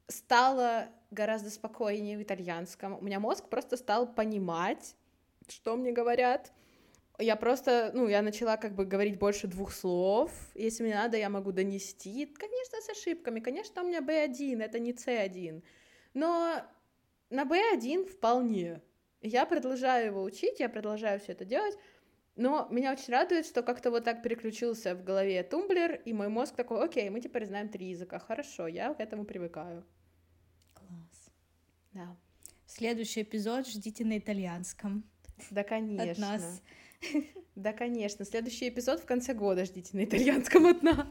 стала 0.07 0.89
гораздо 1.15 1.49
спокойнее 1.49 2.17
в 2.17 2.21
итальянском. 2.21 2.97
У 2.99 3.01
меня 3.01 3.19
мозг 3.19 3.49
просто 3.49 3.77
стал 3.77 4.13
понимать, 4.13 4.95
что 5.47 5.75
мне 5.75 5.91
говорят. 5.91 6.51
Я 7.17 7.35
просто, 7.35 7.91
ну, 7.93 8.07
я 8.07 8.21
начала 8.21 8.57
как 8.57 8.75
бы 8.75 8.85
говорить 8.85 9.17
больше 9.17 9.47
двух 9.47 9.71
слов. 9.71 10.31
Если 10.53 10.83
мне 10.83 10.93
надо, 10.93 11.17
я 11.17 11.29
могу 11.29 11.51
донести. 11.51 12.25
Конечно, 12.25 12.81
с 12.81 12.89
ошибками. 12.89 13.39
Конечно, 13.39 13.81
у 13.81 13.87
меня 13.87 14.01
B1, 14.01 14.61
это 14.61 14.79
не 14.79 14.91
C1. 14.91 15.63
Но 16.13 16.61
на 17.29 17.43
B1 17.43 18.05
вполне. 18.05 18.81
Я 19.21 19.45
продолжаю 19.45 20.07
его 20.07 20.23
учить, 20.23 20.59
я 20.59 20.69
продолжаю 20.69 21.19
все 21.19 21.31
это 21.31 21.45
делать, 21.45 21.75
но 22.35 22.67
меня 22.69 22.91
очень 22.91 23.11
радует, 23.11 23.45
что 23.45 23.63
как-то 23.63 23.89
вот 23.89 24.03
так 24.03 24.21
переключился 24.21 24.93
в 24.93 25.03
голове 25.03 25.41
тумблер, 25.41 25.95
и 26.05 26.13
мой 26.13 26.27
мозг 26.27 26.55
такой, 26.55 26.83
окей, 26.83 27.09
мы 27.09 27.21
теперь 27.21 27.45
знаем 27.45 27.69
три 27.69 27.87
языка, 27.87 28.19
хорошо, 28.19 28.67
я 28.67 28.93
к 28.93 28.99
этому 28.99 29.25
привыкаю. 29.25 29.83
Да. 31.95 32.15
Следующий 32.67 33.21
эпизод 33.21 33.67
ждите 33.67 34.03
на 34.03 34.17
итальянском. 34.17 35.03
Да, 35.49 35.63
конечно. 35.63 36.11
От 36.11 36.17
нас. 36.41 36.61
Да, 37.55 37.71
конечно. 37.71 38.25
Следующий 38.25 38.67
эпизод 38.67 38.99
в 38.99 39.05
конце 39.05 39.33
года 39.33 39.63
ждите 39.63 39.95
на 39.95 40.03
итальянском 40.03 40.65
от 40.65 40.83
нас. 40.83 41.07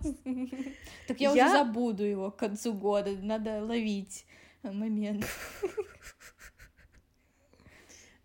Так 1.09 1.19
я, 1.21 1.33
Я- 1.33 1.47
уже 1.47 1.53
забуду 1.59 2.05
его 2.05 2.31
к 2.31 2.37
концу 2.37 2.75
года, 2.75 3.13
надо 3.17 3.65
ловить 3.65 4.27
момент. 4.63 5.25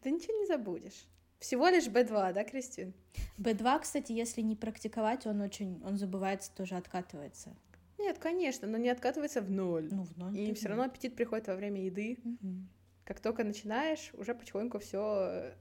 Ты 0.02 0.12
ничего 0.12 0.38
не 0.38 0.46
забудешь. 0.48 1.06
Всего 1.40 1.68
лишь 1.70 1.88
B2, 1.88 2.34
да, 2.34 2.44
Кристин? 2.44 2.94
B2, 3.38 3.80
кстати, 3.82 4.12
если 4.12 4.42
не 4.42 4.58
практиковать, 4.58 5.26
он 5.26 5.40
очень, 5.40 5.82
он 5.86 5.98
забывается, 5.98 6.52
тоже 6.54 6.76
откатывается. 6.76 7.56
Нет, 8.00 8.18
конечно, 8.18 8.68
но 8.68 8.78
не 8.78 8.90
откатывается 8.90 9.42
в 9.42 9.52
ноль. 9.52 9.90
Ну, 9.92 10.04
в 10.04 10.18
ноль. 10.18 10.38
И 10.38 10.54
все 10.54 10.70
равно 10.70 10.84
аппетит 10.86 11.16
приходит 11.16 11.48
во 11.48 11.56
время 11.56 11.84
еды. 11.84 12.18
Мгм. 12.24 12.70
Как 13.04 13.20
только 13.20 13.44
начинаешь, 13.44 14.12
уже 14.14 14.34
потихоньку 14.34 14.80
все 14.80 15.54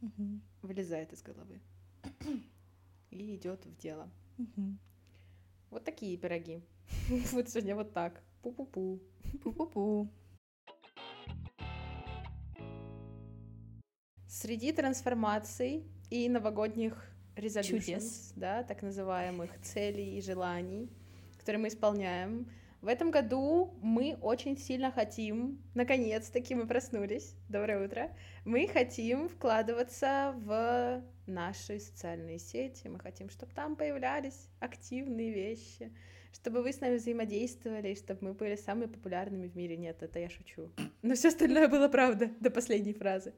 Мгм. 0.00 0.40
вылезает 0.62 1.12
из 1.12 1.22
головы. 1.22 1.60
И 3.10 3.36
идет 3.36 3.64
в 3.66 3.76
дело. 3.76 4.08
Мгм. 4.38 4.78
Вот 5.70 5.84
такие 5.84 6.16
пироги. 6.16 6.62
Вот 7.32 7.48
сегодня 7.50 7.74
вот 7.76 7.92
так. 7.92 8.22
Пу-пу-пу. 8.42 9.00
Пу-пу-пу. 9.42 10.08
Среди 14.28 14.72
трансформаций 14.72 15.84
и 16.10 16.28
новогодних 16.28 17.04
Чудес. 17.62 18.32
да, 18.36 18.62
так 18.64 18.82
называемых 18.82 19.60
целей 19.62 20.18
и 20.18 20.20
желаний, 20.20 20.90
которые 21.48 21.62
мы 21.62 21.68
исполняем, 21.68 22.46
в 22.82 22.88
этом 22.88 23.10
году 23.10 23.72
мы 23.80 24.18
очень 24.20 24.58
сильно 24.58 24.90
хотим, 24.90 25.62
наконец-таки 25.72 26.54
мы 26.54 26.66
проснулись, 26.66 27.36
доброе 27.48 27.86
утро, 27.86 28.14
мы 28.44 28.68
хотим 28.68 29.30
вкладываться 29.30 30.34
в 30.36 31.02
наши 31.26 31.80
социальные 31.80 32.38
сети, 32.38 32.86
мы 32.88 32.98
хотим, 32.98 33.30
чтобы 33.30 33.54
там 33.54 33.76
появлялись 33.76 34.50
активные 34.60 35.32
вещи, 35.32 35.90
чтобы 36.34 36.62
вы 36.62 36.70
с 36.70 36.82
нами 36.82 36.98
взаимодействовали, 36.98 37.94
чтобы 37.94 38.26
мы 38.26 38.34
были 38.34 38.56
самыми 38.56 38.90
популярными 38.90 39.48
в 39.48 39.56
мире. 39.56 39.78
Нет, 39.78 40.02
это 40.02 40.18
я 40.18 40.28
шучу. 40.28 40.70
Но 41.00 41.14
все 41.14 41.28
остальное 41.28 41.68
было 41.68 41.88
правда 41.88 42.30
до 42.40 42.50
последней 42.50 42.92
фразы. 42.92 43.32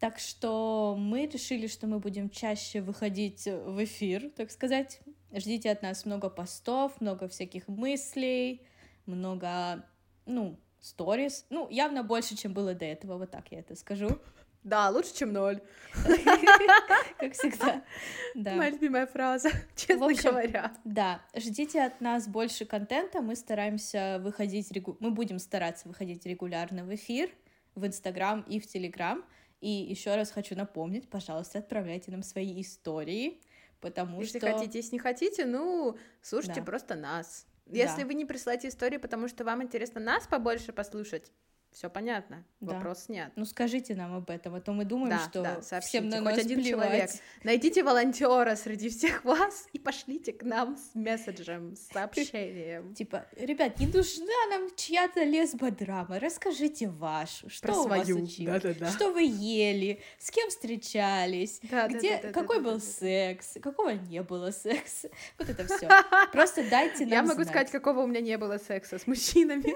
Так 0.00 0.18
что 0.18 0.96
мы 0.98 1.26
решили, 1.26 1.68
что 1.68 1.86
мы 1.86 2.00
будем 2.00 2.30
чаще 2.30 2.80
выходить 2.80 3.46
в 3.46 3.84
эфир, 3.84 4.28
так 4.30 4.50
сказать. 4.50 5.00
Ждите 5.32 5.70
от 5.70 5.82
нас 5.82 6.04
много 6.04 6.28
постов, 6.28 7.00
много 7.00 7.28
всяких 7.28 7.68
мыслей, 7.68 8.66
много, 9.06 9.84
ну, 10.26 10.58
сторис. 10.80 11.46
Ну, 11.50 11.68
явно 11.70 12.02
больше, 12.02 12.36
чем 12.36 12.52
было 12.52 12.74
до 12.74 12.84
этого, 12.84 13.16
вот 13.18 13.30
так 13.30 13.52
я 13.52 13.60
это 13.60 13.76
скажу. 13.76 14.18
Да, 14.62 14.90
лучше, 14.90 15.14
чем 15.14 15.32
ноль. 15.32 15.60
Как 17.18 17.32
всегда. 17.32 17.82
Да. 18.34 18.54
Моя 18.54 18.70
любимая 18.70 19.06
фраза, 19.06 19.50
честно 19.76 20.06
общем, 20.06 20.30
говоря. 20.30 20.72
Да, 20.84 21.20
ждите 21.34 21.82
от 21.82 22.00
нас 22.00 22.28
больше 22.28 22.64
контента. 22.64 23.22
Мы 23.22 23.34
стараемся 23.36 24.18
выходить, 24.22 24.70
регу- 24.70 24.96
мы 25.00 25.10
будем 25.10 25.38
стараться 25.38 25.88
выходить 25.88 26.24
регулярно 26.26 26.84
в 26.84 26.94
эфир, 26.94 27.30
в 27.74 27.86
Инстаграм 27.86 28.42
и 28.42 28.60
в 28.60 28.66
Телеграм. 28.66 29.24
И 29.60 29.68
еще 29.68 30.14
раз 30.14 30.30
хочу 30.30 30.54
напомнить, 30.54 31.08
пожалуйста, 31.10 31.58
отправляйте 31.58 32.10
нам 32.10 32.22
свои 32.22 32.60
истории, 32.60 33.40
потому 33.80 34.20
Если 34.20 34.38
что... 34.38 34.52
хотите, 34.52 34.78
если 34.78 34.94
не 34.94 34.98
хотите, 34.98 35.46
ну, 35.46 35.96
слушайте 36.22 36.60
Да. 36.60 36.66
просто 36.66 36.94
нас. 36.94 37.46
Если 37.66 38.02
Да. 38.02 38.06
вы 38.06 38.14
не 38.14 38.24
присылаете 38.24 38.68
истории, 38.68 38.96
потому 38.96 39.28
что 39.28 39.44
вам 39.44 39.62
интересно 39.62 40.00
нас 40.00 40.26
побольше 40.26 40.72
послушать, 40.72 41.32
все 41.72 41.88
понятно, 41.88 42.44
Да. 42.60 42.74
вопрос 42.74 43.04
снят. 43.04 43.30
Ну 43.36 43.44
скажите 43.44 43.94
нам 43.94 44.14
об 44.14 44.28
этом, 44.30 44.54
а 44.54 44.60
то 44.60 44.72
мы 44.72 44.84
думаем, 44.84 45.10
Да, 45.10 45.18
что 45.28 45.42
да, 45.42 45.62
сообщите. 45.62 45.98
всем 45.98 46.08
на 46.08 46.16
Хоть 46.18 46.24
нас 46.36 46.38
один 46.44 46.62
плевать. 46.62 46.70
человек. 46.90 47.10
Найдите 47.44 47.82
волонтера 47.84 48.56
среди 48.56 48.88
всех 48.88 49.24
вас 49.24 49.66
и 49.72 49.78
пошлите 49.78 50.32
к 50.32 50.42
нам 50.42 50.76
с 50.76 50.94
месседжем, 50.94 51.76
с 51.76 51.86
сообщением. 51.92 52.94
Типа, 52.96 53.26
ребят, 53.36 53.78
не 53.78 53.86
нужна 53.86 54.26
нам 54.50 54.68
чья-то 54.76 55.22
лесбодрама, 55.24 56.18
расскажите 56.18 56.88
вашу, 56.88 57.48
что 57.48 57.68
Про 57.68 57.76
у 57.82 57.86
вас 57.88 58.08
училось, 58.08 58.92
что 58.92 59.12
вы 59.12 59.22
ели, 59.22 60.00
с 60.18 60.30
кем 60.30 60.50
встречались, 60.50 61.60
Да, 61.62 61.88
где, 61.88 62.16
да, 62.16 62.22
да, 62.28 62.32
какой 62.32 62.58
да, 62.58 62.64
был 62.64 62.74
да, 62.74 62.80
секс, 62.80 63.56
какого 63.62 63.90
не 63.90 64.22
было 64.22 64.50
секса, 64.50 65.08
вот 65.38 65.48
это 65.48 65.64
все. 65.66 65.88
Просто 66.32 66.68
дайте 66.68 67.04
нам 67.06 67.12
Я 67.12 67.22
могу 67.22 67.44
сказать, 67.44 67.70
какого 67.70 68.00
у 68.00 68.06
меня 68.06 68.20
не 68.20 68.36
было 68.36 68.58
секса 68.58 68.98
с 68.98 69.06
мужчинами. 69.06 69.74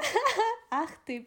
Ах 0.70 0.90
ты, 1.07 1.20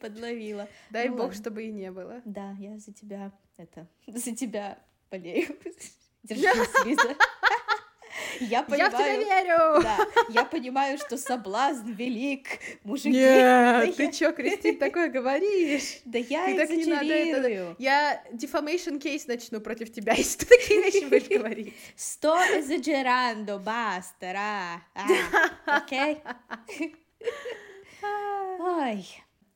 подловила. 0.66 0.68
Дай 0.89 1.10
Ну 1.10 1.16
бог, 1.16 1.22
ладно. 1.28 1.36
чтобы 1.36 1.64
и 1.64 1.72
не 1.72 1.91
было. 1.91 2.22
Да, 2.26 2.55
я 2.60 2.78
за 2.80 2.91
тебя, 2.93 3.32
это, 3.58 3.88
за 4.08 4.36
тебя 4.36 4.78
болею. 5.12 5.47
Держись, 6.24 6.86
Лиза. 6.86 7.16
Я 8.39 8.60
Я 8.60 8.64
в 8.64 8.68
тебя 8.68 8.89
понимаю, 8.89 9.20
верю! 9.20 9.82
да, 9.84 9.97
я 10.30 10.43
понимаю, 10.45 10.97
что 10.99 11.18
соблазн 11.18 11.91
велик, 11.93 12.47
мужики. 12.84 13.10
Нет, 13.12 13.88
Да 13.88 13.91
ты 13.93 14.03
я- 14.03 14.12
чё, 14.12 14.32
Кристин, 14.32 14.78
такое 14.78 15.10
говоришь? 15.10 16.01
Да 16.05 16.20
я 16.20 16.45
Ты 16.45 16.58
так 16.58 16.70
не 16.70 16.86
надо 16.86 17.14
это-. 17.14 17.76
Я 17.80 18.24
defamation 18.34 18.99
кейс 18.99 19.26
начну 19.28 19.60
против 19.60 19.91
тебя, 19.91 20.14
если 20.14 20.39
ты 20.39 20.45
такие 20.45 20.82
вещи 20.84 21.05
будешь 21.05 21.28
говорить. 21.39 21.74
Sto 21.95 22.36
esagerando, 22.60 23.60
basta, 23.60 24.34
ра. 24.34 24.82
А, 24.93 25.78
Окей? 25.78 26.22
Ой. 28.60 29.08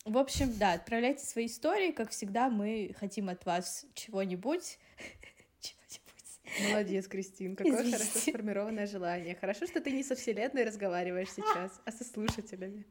В 0.06 0.18
общем, 0.18 0.52
да, 0.58 0.74
отправляйте 0.74 1.24
свои 1.26 1.46
истории. 1.46 1.92
Как 1.92 2.10
всегда, 2.10 2.50
мы 2.50 2.96
хотим 3.00 3.30
от 3.30 3.46
вас 3.46 3.86
чего-нибудь. 3.94 4.80
Молодец, 6.70 7.08
Кристин, 7.08 7.56
какое 7.56 7.74
Извините. 7.76 7.98
хорошо 7.98 8.20
сформированное 8.20 8.88
желание. 8.88 9.36
Хорошо, 9.40 9.68
что 9.68 9.80
ты 9.80 9.92
не 9.92 10.04
со 10.04 10.16
вселенной 10.16 10.66
разговариваешь 10.66 11.30
сейчас, 11.32 11.80
а 11.86 11.92
со 11.92 12.04
слушателями. 12.04 12.84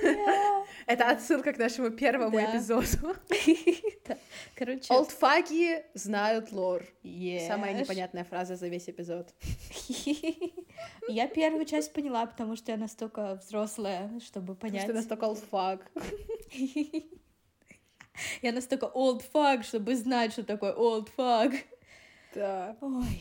Это 0.86 1.10
отсылка 1.10 1.52
к 1.52 1.58
нашему 1.58 1.90
первому 1.90 2.36
Да. 2.38 2.50
эпизоду. 2.52 3.16
Да. 4.06 4.18
Короче, 4.54 4.92
Олдфаги 4.92 5.82
знают 5.94 6.52
лор. 6.52 6.84
ешь. 7.02 7.46
Самая 7.48 7.72
непонятная 7.72 8.24
фраза 8.24 8.54
за 8.56 8.68
весь 8.68 8.88
эпизод. 8.88 9.34
Я 11.08 11.28
первую 11.28 11.64
часть 11.66 11.92
поняла, 11.92 12.26
потому 12.26 12.56
что 12.56 12.72
я 12.72 12.78
настолько 12.78 13.36
взрослая, 13.36 14.10
чтобы 14.20 14.54
Потому 14.54 14.72
понять. 14.72 14.82
что 14.82 14.92
ты 14.92 14.98
настолько 14.98 15.24
олдфаг. 15.26 15.90
Я 18.42 18.52
настолько 18.52 18.86
fuck, 18.86 19.62
чтобы 19.64 19.96
знать, 19.96 20.32
что 20.32 20.44
такое 20.44 20.72
fuck. 20.74 21.54
Да. 22.34 22.76
Ой. 22.80 23.20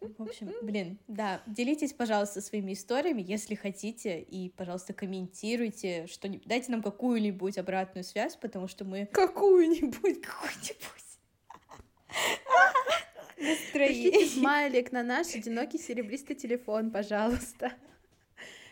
В 0.00 0.22
общем, 0.22 0.52
блин, 0.62 0.98
да, 1.08 1.40
делитесь, 1.46 1.92
пожалуйста, 1.92 2.40
своими 2.40 2.74
историями, 2.74 3.22
если 3.26 3.54
хотите, 3.54 4.20
и, 4.20 4.50
пожалуйста, 4.50 4.92
комментируйте 4.92 6.06
что-нибудь, 6.06 6.46
дайте 6.46 6.70
нам 6.70 6.82
какую-нибудь 6.82 7.56
обратную 7.58 8.04
связь, 8.04 8.36
потому 8.36 8.68
что 8.68 8.84
мы 8.84 9.06
Какую-нибудь. 9.06 10.20
какую-нибудь 10.20 11.06
настроение. 13.36 14.26
смайлик 14.26 14.92
на 14.92 15.02
наш 15.02 15.34
одинокий 15.34 15.78
серебристый 15.78 16.36
телефон, 16.36 16.90
пожалуйста. 16.90 17.72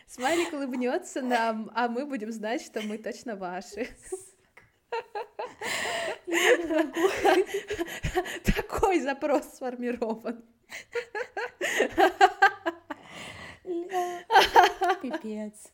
Смайлик 0.07 0.53
улыбнется 0.53 1.21
нам, 1.21 1.71
а 1.73 1.87
мы 1.87 2.05
будем 2.05 2.31
знать, 2.31 2.61
что 2.61 2.81
мы 2.81 2.97
точно 2.97 3.35
ваши. 3.35 3.87
Такой 8.55 8.99
запрос 8.99 9.45
сформирован. 9.55 10.43
Пипец. 15.01 15.71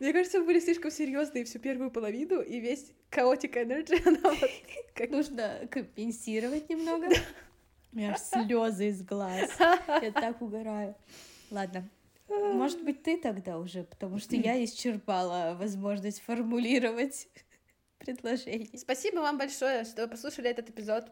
Мне 0.00 0.12
кажется, 0.12 0.40
мы 0.40 0.46
были 0.46 0.60
слишком 0.60 0.90
серьезные 0.90 1.44
всю 1.44 1.58
первую 1.58 1.90
половину, 1.90 2.40
и 2.40 2.60
весь 2.60 2.92
она 3.16 4.30
вот 4.30 4.50
как... 4.94 5.10
Нужно 5.10 5.66
компенсировать 5.70 6.68
немного. 6.68 7.08
Меня 7.92 8.12
аж 8.12 8.20
слезы 8.20 8.88
из 8.88 9.02
глаз. 9.02 9.50
Я 9.58 10.12
так 10.12 10.40
угораю. 10.42 10.94
Ладно. 11.50 11.88
Может 12.28 12.84
быть, 12.84 13.02
ты 13.02 13.16
тогда 13.16 13.58
уже, 13.58 13.84
потому 13.84 14.18
что 14.18 14.36
я 14.36 14.62
исчерпала 14.62 15.56
возможность 15.58 16.20
формулировать 16.20 17.28
предложение. 17.98 18.68
Спасибо 18.76 19.20
вам 19.20 19.38
большое, 19.38 19.84
что 19.84 20.02
вы 20.02 20.08
послушали 20.08 20.50
этот 20.50 20.68
эпизод. 20.68 21.06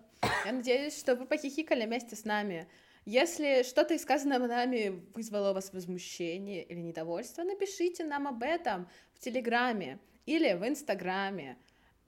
Я 0.45 0.53
надеюсь, 0.53 0.99
что 0.99 1.15
вы 1.17 1.25
похихикали 1.27 1.87
вместе 1.87 2.17
с 2.17 2.25
нами. 2.25 2.69
Если 3.07 3.63
что-то 3.63 3.95
из 3.95 4.03
сказанного 4.03 4.47
нами 4.47 5.03
вызвало 5.15 5.53
у 5.53 5.55
вас 5.55 5.73
возмущение 5.73 6.65
или 6.65 6.81
недовольство, 6.81 7.45
напишите 7.45 8.05
нам 8.05 8.27
об 8.27 8.43
этом 8.43 8.89
в 9.15 9.21
Телеграме. 9.21 9.99
или 10.27 10.53
в 10.55 10.67
Инстаграме. 10.69 11.57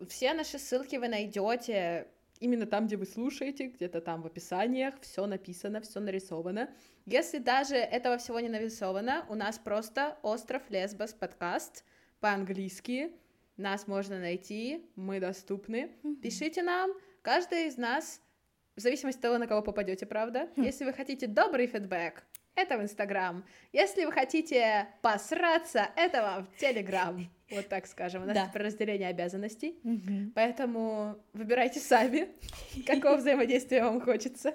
Все 0.09 0.35
наши 0.35 0.59
ссылки 0.59 0.97
вы 0.97 1.09
найдете 1.09 2.09
именно 2.41 2.66
там, 2.66 2.86
где 2.86 2.97
вы 2.97 3.07
слушаете, 3.07 3.66
где-то 3.66 4.01
там 4.01 4.22
в 4.22 4.26
описаниях, 4.26 4.95
все 5.01 5.26
написано, 5.26 5.80
все 5.80 6.01
нарисовано. 6.01 6.70
Если 7.07 7.39
даже 7.39 7.76
этого 7.76 8.18
всего 8.18 8.41
не 8.41 8.49
нарисовано, 8.49 9.24
у 9.28 9.34
нас 9.34 9.59
просто 9.59 10.18
«Остров 10.22 10.62
Лесбос» 10.68 11.12
подкаст 11.12 11.84
по-английски, 12.20 13.12
нас 13.57 13.86
можно 13.86 14.18
найти, 14.18 14.86
мы 14.95 15.20
доступны. 15.20 15.91
Mm-hmm. 16.03 16.16
Пишите 16.16 16.62
нам, 16.62 16.93
каждый 17.22 17.66
из 17.66 17.76
нас, 17.76 18.20
в 18.76 18.80
зависимости 18.80 19.18
от 19.18 19.22
того, 19.22 19.39
на 19.39 19.47
кого 19.47 19.62
попадете, 19.62 20.07
правда. 20.07 20.49
Mm-hmm. 20.55 20.64
Если 20.64 20.84
вы 20.84 20.93
хотите 20.93 21.26
добрый 21.26 21.66
фидбэк, 21.66 22.22
это 22.59 22.77
в 22.77 22.83
Инстаграм. 22.83 23.45
Если 23.73 24.05
вы 24.05 24.13
хотите 24.13 24.89
посраться, 25.01 25.89
это 25.97 26.23
вам 26.23 26.47
в 26.47 26.57
Телеграм. 26.57 27.31
Вот 27.51 27.67
так 27.67 27.87
скажем. 27.87 28.25
У 28.25 28.27
нас 28.27 28.35
да. 28.35 28.51
разделение 28.53 29.09
обязанностей. 29.09 29.81
Угу. 29.83 30.33
Поэтому 30.35 31.17
выбирайте 31.33 31.81
сами, 31.81 32.29
какого 32.87 33.17
взаимодействия 33.17 33.83
вам 33.83 34.03
хочется. 34.03 34.55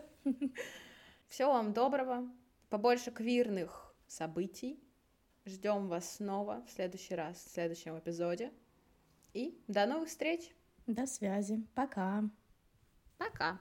Всего 1.28 1.54
вам 1.54 1.74
доброго. 1.74 2.32
Побольше 2.70 3.10
квирных 3.10 3.96
событий. 4.06 4.80
Ждем 5.46 5.88
вас 5.88 6.18
снова 6.18 6.64
в 6.68 6.72
следующий 6.72 7.16
раз, 7.16 7.44
в 7.44 7.52
следующем 7.52 7.98
эпизоде. 7.98 8.52
И 9.34 9.60
до 9.68 9.88
новых 9.88 10.10
встреч. 10.10 10.52
До 10.86 11.08
связи. 11.08 11.66
Пока. 11.74 12.24
Пока. 13.18 13.60